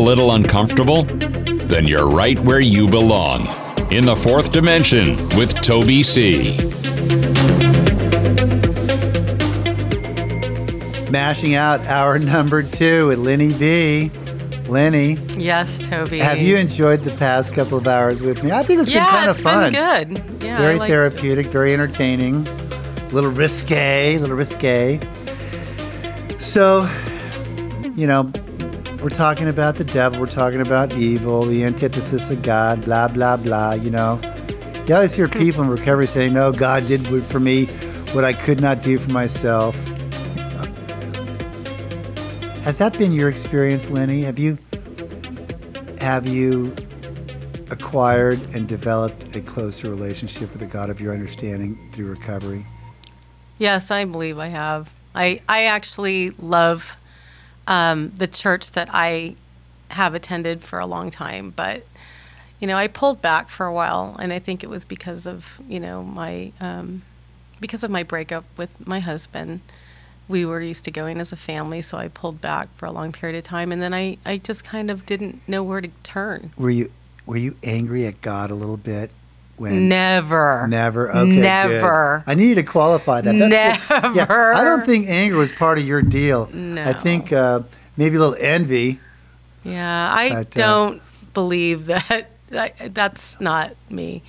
Little 0.01 0.31
uncomfortable? 0.31 1.03
Then 1.03 1.87
you're 1.87 2.09
right 2.09 2.39
where 2.39 2.59
you 2.59 2.87
belong. 2.87 3.41
In 3.91 4.03
the 4.03 4.15
fourth 4.15 4.51
dimension 4.51 5.09
with 5.37 5.53
Toby 5.61 6.01
C. 6.01 6.57
Mashing 11.11 11.53
out 11.53 11.81
hour 11.81 12.17
number 12.17 12.63
two 12.63 13.09
with 13.09 13.19
Lenny 13.19 13.49
V. 13.49 14.09
Lenny, 14.67 15.13
yes, 15.37 15.69
Toby. 15.87 16.17
have 16.17 16.39
you 16.39 16.57
enjoyed 16.57 17.01
the 17.01 17.15
past 17.17 17.53
couple 17.53 17.77
of 17.77 17.87
hours 17.87 18.21
with 18.23 18.43
me? 18.43 18.51
I 18.51 18.63
think 18.63 18.79
it's 18.79 18.89
been 18.89 18.97
yeah, 18.97 19.11
kind 19.11 19.29
of 19.29 19.35
it's 19.35 19.43
fun. 19.43 19.71
been 19.71 20.13
good. 20.15 20.43
Yeah, 20.43 20.57
very 20.57 20.77
like- 20.79 20.89
therapeutic, 20.89 21.45
very 21.45 21.73
entertaining, 21.73 22.47
a 22.47 23.07
little 23.11 23.29
risque, 23.31 24.15
a 24.15 24.17
little 24.17 24.35
risque. 24.35 24.99
So, 26.39 26.89
you 27.95 28.07
know, 28.07 28.31
we're 29.01 29.09
talking 29.09 29.47
about 29.47 29.75
the 29.75 29.83
devil, 29.83 30.19
we're 30.19 30.27
talking 30.27 30.61
about 30.61 30.93
evil, 30.93 31.41
the 31.43 31.63
antithesis 31.63 32.29
of 32.29 32.43
God, 32.43 32.83
blah, 32.83 33.07
blah, 33.07 33.35
blah, 33.35 33.73
you 33.73 33.89
know. 33.89 34.19
You 34.87 34.95
always 34.95 35.13
hear 35.13 35.27
hmm. 35.27 35.39
people 35.39 35.63
in 35.63 35.69
recovery 35.69 36.05
saying, 36.05 36.33
no, 36.33 36.51
God 36.51 36.85
did 36.87 37.01
for 37.25 37.39
me 37.39 37.65
what 38.13 38.23
I 38.23 38.33
could 38.33 38.61
not 38.61 38.83
do 38.83 38.97
for 38.97 39.11
myself. 39.11 39.75
Has 42.63 42.77
that 42.77 42.95
been 42.97 43.11
your 43.11 43.27
experience, 43.27 43.89
Lenny? 43.89 44.21
Have 44.21 44.37
you 44.37 44.57
have 45.99 46.27
you 46.27 46.75
acquired 47.71 48.39
and 48.53 48.67
developed 48.67 49.35
a 49.35 49.41
closer 49.41 49.89
relationship 49.89 50.51
with 50.51 50.59
the 50.59 50.67
God 50.67 50.89
of 50.89 50.99
your 50.99 51.13
understanding 51.13 51.89
through 51.93 52.07
recovery? 52.07 52.65
Yes, 53.57 53.89
I 53.89 54.05
believe 54.05 54.37
I 54.37 54.47
have. 54.49 54.89
I 55.15 55.41
I 55.49 55.63
actually 55.63 56.31
love 56.31 56.85
um, 57.67 58.11
the 58.15 58.27
church 58.27 58.71
that 58.71 58.89
I 58.91 59.35
have 59.89 60.13
attended 60.13 60.63
for 60.63 60.79
a 60.79 60.85
long 60.85 61.11
time, 61.11 61.51
but 61.55 61.85
you 62.59 62.67
know, 62.67 62.77
I 62.77 62.87
pulled 62.87 63.21
back 63.21 63.49
for 63.49 63.65
a 63.65 63.73
while, 63.73 64.15
and 64.19 64.31
I 64.31 64.37
think 64.37 64.63
it 64.63 64.69
was 64.69 64.85
because 64.85 65.25
of 65.25 65.45
you 65.67 65.79
know 65.79 66.03
my 66.03 66.51
um, 66.59 67.01
because 67.59 67.83
of 67.83 67.91
my 67.91 68.03
breakup 68.03 68.45
with 68.57 68.85
my 68.85 68.99
husband. 68.99 69.61
We 70.27 70.45
were 70.45 70.61
used 70.61 70.85
to 70.85 70.91
going 70.91 71.19
as 71.19 71.33
a 71.33 71.35
family, 71.35 71.81
so 71.81 71.97
I 71.97 72.07
pulled 72.07 72.39
back 72.39 72.69
for 72.77 72.85
a 72.85 72.91
long 72.91 73.11
period 73.11 73.37
of 73.37 73.43
time, 73.43 73.71
and 73.71 73.81
then 73.81 73.93
I 73.93 74.17
I 74.25 74.37
just 74.37 74.63
kind 74.63 74.91
of 74.91 75.05
didn't 75.05 75.41
know 75.47 75.63
where 75.63 75.81
to 75.81 75.89
turn. 76.03 76.53
Were 76.57 76.69
you 76.69 76.91
were 77.25 77.37
you 77.37 77.57
angry 77.63 78.05
at 78.05 78.21
God 78.21 78.51
a 78.51 78.55
little 78.55 78.77
bit 78.77 79.11
when 79.61 79.87
Never. 79.87 80.67
Never. 80.67 81.09
Okay. 81.09 81.29
good. 81.35 81.41
Never. 81.41 82.23
I 82.25 82.33
needed 82.33 82.55
to 82.55 82.63
qualify 82.63 83.21
that. 83.21 83.37
That's 83.37 83.79
good. 83.87 84.15
Yeah, 84.15 84.53
I 84.55 84.63
don't 84.63 84.85
think 84.85 85.07
anger 85.07 85.37
was 85.37 85.51
part 85.51 85.77
of 85.77 85.85
your 85.85 86.01
deal. 86.01 86.47
No. 86.51 86.81
I 86.83 86.93
think 86.93 87.31
uh, 87.31 87.61
maybe 87.95 88.15
a 88.17 88.19
little 88.19 88.35
envy. 88.39 88.99
Yeah, 89.63 90.11
I 90.13 90.29
But, 90.29 90.37
uh, 90.39 90.43
don't 90.61 91.01
believe 91.33 91.85
that, 91.85 92.31
that. 92.49 92.93
That's 92.93 93.39
not 93.39 93.75
me. 93.89 94.23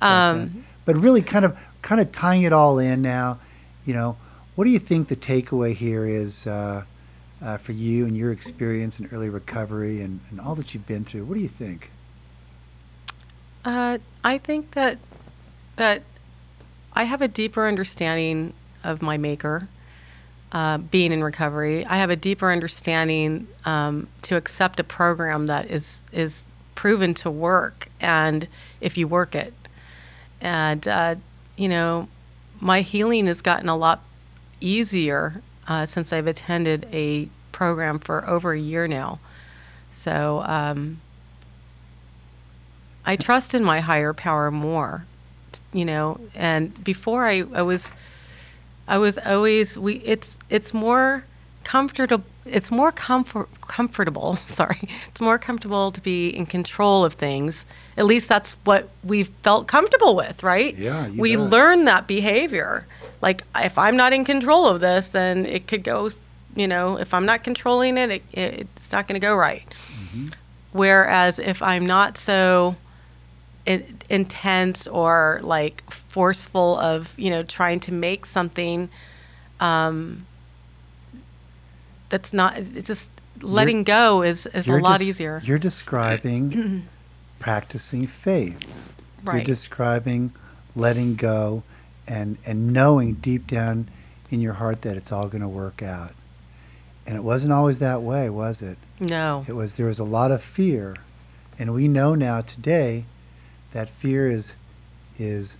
Um, 0.00 0.64
But 0.86 0.96
really, 0.96 1.20
kind 1.22 1.44
of 1.44 1.56
kind 1.82 2.00
of 2.00 2.10
tying 2.10 2.42
it 2.42 2.52
all 2.52 2.78
in 2.78 3.02
now. 3.02 3.38
You 3.84 3.94
know, 3.94 4.16
what 4.54 4.64
do 4.64 4.70
you 4.70 4.78
think 4.78 5.08
the 5.08 5.16
takeaway 5.16 5.74
here 5.74 6.06
is 6.06 6.46
uh, 6.46 6.82
uh, 7.42 7.58
for 7.58 7.72
you 7.72 8.06
and 8.06 8.16
your 8.16 8.32
experience 8.32 8.98
in 8.98 9.06
early 9.12 9.28
recovery 9.28 10.00
and, 10.00 10.18
and 10.30 10.40
all 10.40 10.54
that 10.54 10.72
you've 10.72 10.86
been 10.86 11.04
through? 11.04 11.24
What 11.26 11.34
do 11.34 11.40
you 11.40 11.48
think? 11.48 11.90
Uh, 13.68 13.98
I 14.24 14.38
think 14.38 14.72
that 14.72 14.98
that 15.76 16.02
I 16.94 17.04
have 17.04 17.20
a 17.20 17.28
deeper 17.28 17.68
understanding 17.68 18.54
of 18.82 19.02
my 19.02 19.18
maker. 19.18 19.68
Uh, 20.50 20.78
being 20.78 21.12
in 21.12 21.22
recovery, 21.22 21.84
I 21.84 21.98
have 21.98 22.08
a 22.08 22.16
deeper 22.16 22.50
understanding 22.50 23.46
um, 23.66 24.08
to 24.22 24.36
accept 24.36 24.80
a 24.80 24.84
program 24.84 25.46
that 25.46 25.70
is 25.70 26.00
is 26.12 26.44
proven 26.74 27.12
to 27.14 27.30
work, 27.30 27.88
and 28.00 28.48
if 28.80 28.96
you 28.96 29.06
work 29.06 29.34
it, 29.34 29.52
and 30.40 30.88
uh, 30.88 31.16
you 31.58 31.68
know, 31.68 32.08
my 32.60 32.80
healing 32.80 33.26
has 33.26 33.42
gotten 33.42 33.68
a 33.68 33.76
lot 33.76 34.02
easier 34.62 35.42
uh, 35.66 35.84
since 35.84 36.10
I've 36.14 36.26
attended 36.26 36.88
a 36.90 37.28
program 37.52 37.98
for 37.98 38.26
over 38.26 38.52
a 38.52 38.58
year 38.58 38.88
now. 38.88 39.18
So 39.92 40.42
um, 40.46 41.02
I 43.08 43.16
trust 43.16 43.54
in 43.54 43.64
my 43.64 43.80
higher 43.80 44.12
power 44.12 44.50
more, 44.50 45.06
you 45.72 45.86
know. 45.86 46.20
And 46.34 46.84
before 46.84 47.26
I, 47.26 47.42
I 47.54 47.62
was, 47.62 47.90
I 48.86 48.98
was 48.98 49.16
always 49.24 49.78
we. 49.78 50.02
It's 50.04 50.36
it's 50.50 50.74
more 50.74 51.24
comfortable. 51.64 52.22
It's 52.44 52.70
more 52.70 52.92
comfort 52.92 53.48
comfortable. 53.62 54.38
Sorry, 54.46 54.86
it's 55.08 55.22
more 55.22 55.38
comfortable 55.38 55.90
to 55.90 56.02
be 56.02 56.28
in 56.28 56.44
control 56.44 57.02
of 57.02 57.14
things. 57.14 57.64
At 57.96 58.04
least 58.04 58.28
that's 58.28 58.52
what 58.64 58.90
we've 59.02 59.30
felt 59.42 59.68
comfortable 59.68 60.14
with, 60.14 60.42
right? 60.42 60.76
Yeah, 60.76 61.08
we 61.08 61.34
bet. 61.34 61.48
learn 61.48 61.84
that 61.86 62.06
behavior. 62.06 62.86
Like 63.22 63.42
if 63.56 63.78
I'm 63.78 63.96
not 63.96 64.12
in 64.12 64.26
control 64.26 64.66
of 64.66 64.82
this, 64.82 65.08
then 65.08 65.46
it 65.46 65.66
could 65.66 65.82
go 65.82 66.10
you 66.54 66.68
know, 66.68 66.98
if 66.98 67.14
I'm 67.14 67.24
not 67.24 67.42
controlling 67.42 67.96
it, 67.96 68.10
it, 68.10 68.22
it 68.32 68.68
it's 68.76 68.92
not 68.92 69.08
going 69.08 69.18
to 69.18 69.26
go 69.26 69.34
right. 69.34 69.64
Mm-hmm. 69.94 70.28
Whereas 70.72 71.38
if 71.38 71.62
I'm 71.62 71.86
not 71.86 72.18
so 72.18 72.76
in, 73.68 73.98
intense 74.08 74.86
or 74.86 75.40
like 75.42 75.82
forceful 76.08 76.78
of, 76.78 77.12
you 77.18 77.28
know, 77.28 77.42
trying 77.42 77.80
to 77.80 77.92
make 77.92 78.24
something 78.24 78.88
um, 79.60 80.26
that's 82.08 82.32
not, 82.32 82.56
it's 82.56 82.86
just 82.86 83.10
letting 83.42 83.84
go 83.84 84.22
is, 84.22 84.46
is 84.46 84.66
a 84.66 84.76
lot 84.78 85.00
des- 85.00 85.04
easier. 85.04 85.40
You're 85.44 85.58
describing 85.58 86.88
practicing 87.38 88.06
faith. 88.06 88.58
You're 89.24 89.42
describing 89.44 90.32
letting 90.74 91.16
go 91.16 91.62
and, 92.06 92.38
and 92.46 92.72
knowing 92.72 93.14
deep 93.14 93.46
down 93.46 93.90
in 94.30 94.40
your 94.40 94.54
heart 94.54 94.80
that 94.82 94.96
it's 94.96 95.12
all 95.12 95.28
going 95.28 95.42
to 95.42 95.48
work 95.48 95.82
out. 95.82 96.12
And 97.06 97.16
it 97.16 97.22
wasn't 97.22 97.52
always 97.52 97.80
that 97.80 98.00
way, 98.00 98.30
was 98.30 98.62
it? 98.62 98.78
no. 98.98 99.44
It 99.46 99.52
was 99.52 99.74
there 99.74 99.86
was 99.86 99.98
a 99.98 100.04
lot 100.04 100.30
of 100.30 100.42
fear, 100.42 100.96
and 101.58 101.72
we 101.72 101.86
know 101.88 102.14
now 102.14 102.40
today 102.40 103.04
that 103.72 103.90
fear 103.90 104.30
is 104.30 104.52
is 105.18 105.56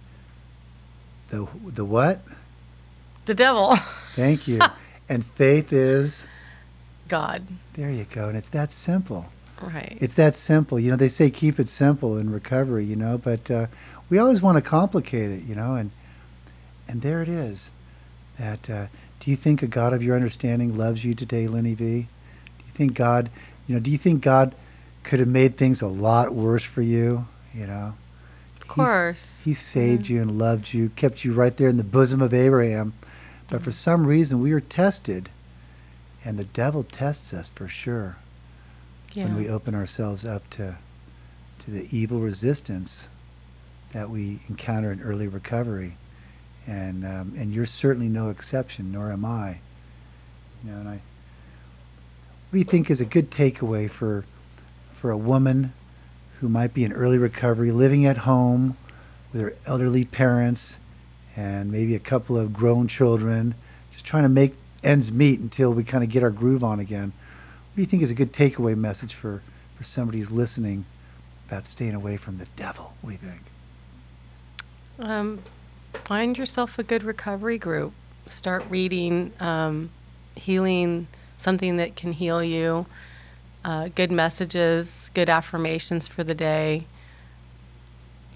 the 1.31 1.47
the 1.67 1.85
what? 1.85 2.21
The 3.27 3.35
devil. 3.35 3.77
Thank 4.17 4.49
you. 4.49 4.61
and 5.09 5.25
faith 5.25 5.73
is 5.73 6.27
God. 7.09 7.43
there 7.75 7.91
you 7.91 8.07
go, 8.13 8.29
and 8.29 8.37
it's 8.37 8.51
that 8.51 8.73
simple. 8.73 9.27
Right. 9.61 9.99
It's 10.01 10.15
that 10.15 10.35
simple. 10.37 10.79
You 10.79 10.93
know, 10.93 10.97
they 10.97 11.09
say 11.09 11.31
keep 11.31 11.59
it 11.59 11.69
simple 11.69 12.19
in 12.19 12.31
recovery, 12.31 12.85
you 12.85 12.97
know, 12.97 13.19
but 13.19 13.51
uh, 13.51 13.67
we 14.09 14.19
always 14.19 14.41
want 14.41 14.57
to 14.57 14.63
complicate 14.63 15.31
it, 15.31 15.43
you 15.45 15.55
know, 15.55 15.75
and 15.75 15.91
and 16.87 17.03
there 17.03 17.23
it 17.23 17.29
is. 17.29 17.71
That 18.39 18.71
uh, 18.71 18.87
do 19.21 19.31
you 19.31 19.37
think 19.37 19.63
a 19.63 19.67
God 19.67 19.93
of 19.93 20.03
your 20.03 20.15
understanding 20.15 20.77
loves 20.77 21.05
you 21.05 21.15
today, 21.15 21.49
Lenny 21.49 21.75
V? 21.75 21.85
Do 21.85 22.65
you 22.67 22.73
think 22.75 22.95
God, 22.95 23.31
you 23.67 23.75
know, 23.75 23.81
do 23.81 23.91
you 23.91 23.99
think 23.99 24.23
God 24.23 24.55
could 25.03 25.19
have 25.19 25.29
made 25.29 25.57
things 25.57 25.83
a 25.83 25.89
lot 25.89 26.33
worse 26.33 26.63
for 26.63 26.83
you? 26.83 27.27
You 27.59 27.67
know, 27.67 27.95
of 28.61 28.69
course. 28.69 29.41
He 29.45 29.53
saved 29.53 30.09
you 30.09 30.23
and 30.23 30.39
loved 30.39 30.73
you, 30.73 30.91
kept 30.91 31.25
you 31.25 31.33
right 31.33 31.57
there 31.57 31.69
in 31.69 31.77
the 31.77 31.83
bosom 31.83 32.23
of 32.23 32.33
Abraham. 32.33 32.93
But 33.51 33.63
for 33.63 33.73
some 33.73 34.07
reason, 34.07 34.41
we 34.41 34.53
are 34.53 34.61
tested, 34.61 35.29
and 36.25 36.39
the 36.39 36.45
devil 36.45 36.85
tests 36.85 37.35
us 37.35 37.49
for 37.49 37.67
sure 37.67 38.17
yeah. 39.13 39.25
when 39.25 39.37
we 39.37 39.49
open 39.49 39.75
ourselves 39.75 40.25
up 40.25 40.49
to 40.51 40.77
to 41.59 41.71
the 41.73 41.89
evil 41.91 42.21
resistance 42.21 43.09
that 43.93 44.09
we 44.09 44.39
encounter 44.49 44.93
in 44.93 45.03
early 45.03 45.27
recovery, 45.27 45.97
and 46.69 47.05
um, 47.05 47.35
and 47.37 47.53
you're 47.53 47.67
certainly 47.67 48.09
no 48.09 48.31
exception, 48.31 48.93
nor 48.93 49.11
am 49.11 49.25
I. 49.25 49.59
You 50.63 50.71
know, 50.71 50.79
and 50.79 50.89
I. 50.89 50.93
What 50.93 52.53
do 52.53 52.59
you 52.59 52.65
think 52.65 52.89
is 52.89 53.01
a 53.01 53.05
good 53.05 53.33
takeaway 53.33 53.91
for 53.91 54.25
for 54.93 55.11
a 55.11 55.17
woman 55.17 55.73
who 56.41 56.49
might 56.49 56.75
be 56.75 56.85
in 56.85 56.93
early 56.93 57.19
recovery, 57.19 57.71
living 57.73 58.07
at 58.07 58.17
home 58.17 58.77
with 59.33 59.41
their 59.41 59.53
elderly 59.67 60.05
parents 60.05 60.79
and 61.37 61.71
maybe 61.71 61.95
a 61.95 62.01
couple 62.01 62.37
of 62.37 62.53
grown 62.53 62.89
children, 62.89 63.55
just 63.93 64.05
trying 64.05 64.23
to 64.23 64.29
make 64.29 64.55
ends 64.85 65.11
meet 65.11 65.41
until 65.41 65.73
we 65.73 65.85
kind 65.85 66.05
of 66.05 66.11
get 66.11 66.23
our 66.23 66.31
groove 66.31 66.65
on 66.65 66.81
again? 66.81 67.13
What 67.13 67.77
do 67.77 67.83
you 67.83 67.87
think 67.87 68.03
is 68.03 68.11
a 68.11 68.15
good 68.15 68.33
takeaway 68.33 68.77
message 68.77 69.15
for, 69.15 69.43
for 69.77 69.85
somebody 69.85 70.19
who's 70.19 70.31
listening 70.31 70.85
about 71.47 71.67
staying 71.67 71.95
away 71.95 72.17
from 72.17 72.39
the 72.39 72.47
devil? 72.57 72.93
What 73.03 73.11
do 73.11 73.27
you 73.27 73.33
think? 73.33 73.41
Um, 74.99 75.43
find 76.05 76.37
yourself 76.37 76.79
a 76.79 76.83
good 76.83 77.03
recovery 77.03 77.59
group. 77.59 77.93
Start 78.27 78.65
reading 78.69 79.33
um, 79.41 79.91
healing, 80.35 81.07
something 81.39 81.77
that 81.79 81.97
can 81.97 82.13
heal 82.13 82.43
you. 82.43 82.87
Uh, 83.65 83.89
good 83.95 84.11
messages, 84.11 85.11
good 85.15 85.29
affirmations 85.29 86.09
for 86.09 86.25
the 86.25 86.35
day. 86.35 86.87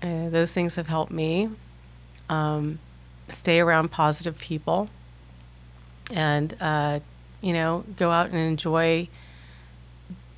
Uh, 0.02 0.28
those 0.28 0.52
things 0.52 0.74
have 0.74 0.88
helped 0.88 1.12
me. 1.12 1.48
Um, 2.28 2.80
stay 3.28 3.60
around 3.60 3.90
positive 3.90 4.36
people, 4.38 4.88
and 6.10 6.54
uh, 6.60 7.00
you 7.40 7.52
know, 7.52 7.84
go 7.96 8.10
out 8.10 8.26
and 8.26 8.36
enjoy. 8.36 9.08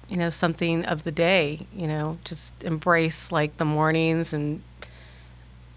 You 0.09 0.19
know, 0.19 0.29
something 0.29 0.85
of 0.85 1.05
the 1.05 1.11
day. 1.11 1.67
You 1.75 1.87
know, 1.87 2.19
just 2.25 2.53
embrace 2.63 3.33
like 3.33 3.57
the 3.57 3.65
mornings 3.65 4.33
and 4.35 4.63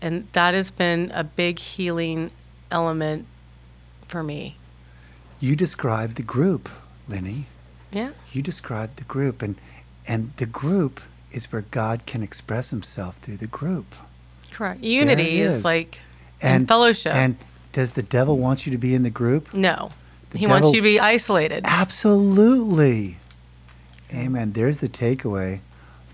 and 0.02 0.28
that 0.34 0.54
has 0.54 0.72
been 0.72 1.12
a 1.14 1.24
big 1.24 1.60
healing 1.60 2.32
element 2.72 3.26
for 4.08 4.24
me. 4.24 4.58
You 5.40 5.56
described 5.56 6.16
the 6.16 6.24
group, 6.24 6.70
Lenny. 7.08 7.46
Yeah. 7.92 8.12
You 8.32 8.42
described 8.42 8.98
the 8.98 9.04
group, 9.06 9.42
and 9.42 9.56
and 10.08 10.32
the 10.38 10.46
group 10.46 11.02
is 11.32 11.52
where 11.52 11.64
God 11.72 12.06
can 12.06 12.24
express 12.24 12.70
Himself 12.70 13.16
through 13.22 13.38
the 13.38 13.48
group. 13.48 13.86
Correct. 14.52 14.82
Unity 14.82 15.42
it 15.42 15.48
is. 15.48 15.56
is. 15.56 15.66
like 15.66 16.00
and, 16.42 16.68
fellowship. 16.68 17.14
And 17.14 17.38
does 17.74 17.92
the 17.92 18.04
devil 18.04 18.38
want 18.38 18.66
you 18.66 18.72
to 18.72 18.78
be 18.78 18.96
in 18.96 19.04
the 19.04 19.10
group? 19.10 19.54
no. 19.54 19.92
The 20.32 20.40
he 20.40 20.46
wants 20.46 20.68
you 20.74 20.82
to 20.82 20.82
be 20.82 21.00
isolated. 21.00 21.64
Absolutely. 21.66 23.16
Amen. 24.14 24.52
There's 24.52 24.80
the 24.80 24.90
takeaway. 24.90 25.62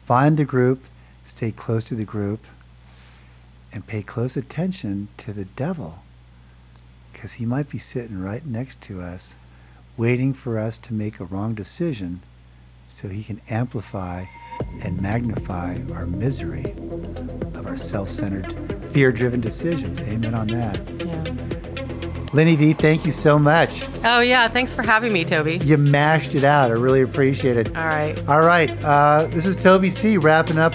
Find 0.06 0.38
the 0.38 0.46
group, 0.46 0.84
stay 1.26 1.52
close 1.52 1.86
to 1.86 1.96
the 1.96 2.06
group, 2.06 2.42
and 3.72 3.86
pay 3.88 4.04
close 4.04 4.38
attention 4.38 5.08
to 5.18 5.34
the 5.34 5.46
devil. 5.46 5.98
Because 7.12 7.34
he 7.34 7.46
might 7.46 7.70
be 7.70 7.80
sitting 7.80 8.22
right 8.22 8.46
next 8.46 8.82
to 8.82 9.02
us, 9.02 9.36
waiting 9.98 10.34
for 10.34 10.58
us 10.58 10.78
to 10.80 10.94
make 10.94 11.20
a 11.20 11.26
wrong 11.26 11.54
decision 11.54 12.22
so 12.88 13.08
he 13.08 13.24
can 13.24 13.42
amplify 13.50 14.26
and 14.82 15.02
magnify 15.02 15.78
our 15.94 16.06
misery 16.06 16.74
of 17.54 17.66
our 17.66 17.78
self 17.78 18.10
centered, 18.10 18.56
fear 18.92 19.12
driven 19.12 19.42
decisions. 19.42 20.00
Amen 20.00 20.34
on 20.34 20.48
that. 20.48 20.82
Yeah. 21.02 21.54
Lenny 22.34 22.56
V, 22.56 22.74
thank 22.74 23.06
you 23.06 23.12
so 23.12 23.38
much. 23.38 23.88
Oh 24.04 24.20
yeah, 24.20 24.48
thanks 24.48 24.74
for 24.74 24.82
having 24.82 25.14
me, 25.14 25.24
Toby. 25.24 25.58
You 25.58 25.78
mashed 25.78 26.34
it 26.34 26.44
out. 26.44 26.72
I 26.72 26.74
really 26.74 27.02
appreciate 27.02 27.58
it. 27.58 27.68
All 27.78 27.86
right. 27.86 28.28
All 28.28 28.42
right. 28.42 28.72
Uh, 28.84 29.28
this 29.28 29.46
is 29.46 29.56
Toby 29.56 29.92
C. 29.92 30.18
wrapping 30.18 30.58
up 30.58 30.74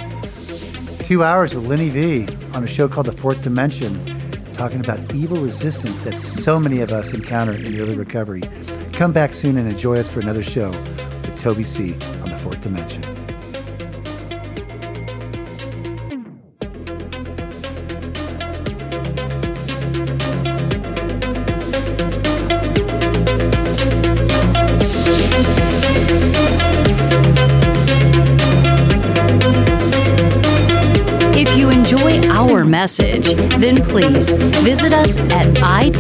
two 1.03 1.24
hours 1.24 1.55
with 1.55 1.66
Lenny 1.66 1.89
V 1.89 2.28
on 2.55 2.62
a 2.62 2.69
show 2.69 2.86
called 2.89 3.07
The 3.07 3.12
Fourth 3.12 3.43
Dimension, 3.43 4.05
talking 4.53 4.78
about 4.78 5.12
evil 5.12 5.39
resistance 5.43 6.01
that 6.03 6.15
so 6.15 6.61
many 6.61 6.81
of 6.81 6.93
us 6.93 7.12
encounter 7.12 7.53
in 7.53 7.81
early 7.81 7.97
recovery. 7.97 8.43
Come 8.98 9.12
back 9.12 9.32
soon 9.32 9.56
and 9.58 9.70
enjoy 9.70 9.96
us 9.98 10.08
for 10.08 10.18
another 10.18 10.42
show 10.42 10.70
with 10.70 11.38
Toby 11.38 11.62
C. 11.62 11.92
on 11.92 12.30
The 12.30 12.38
Fourth 12.42 12.60
Dimension. 12.60 13.18
Message, 32.78 33.34
then 33.59 33.82
please 33.82 34.30
visit 34.62 34.92
us 34.92 35.16
at 35.16 35.48
itmtoby.com. 35.56 35.98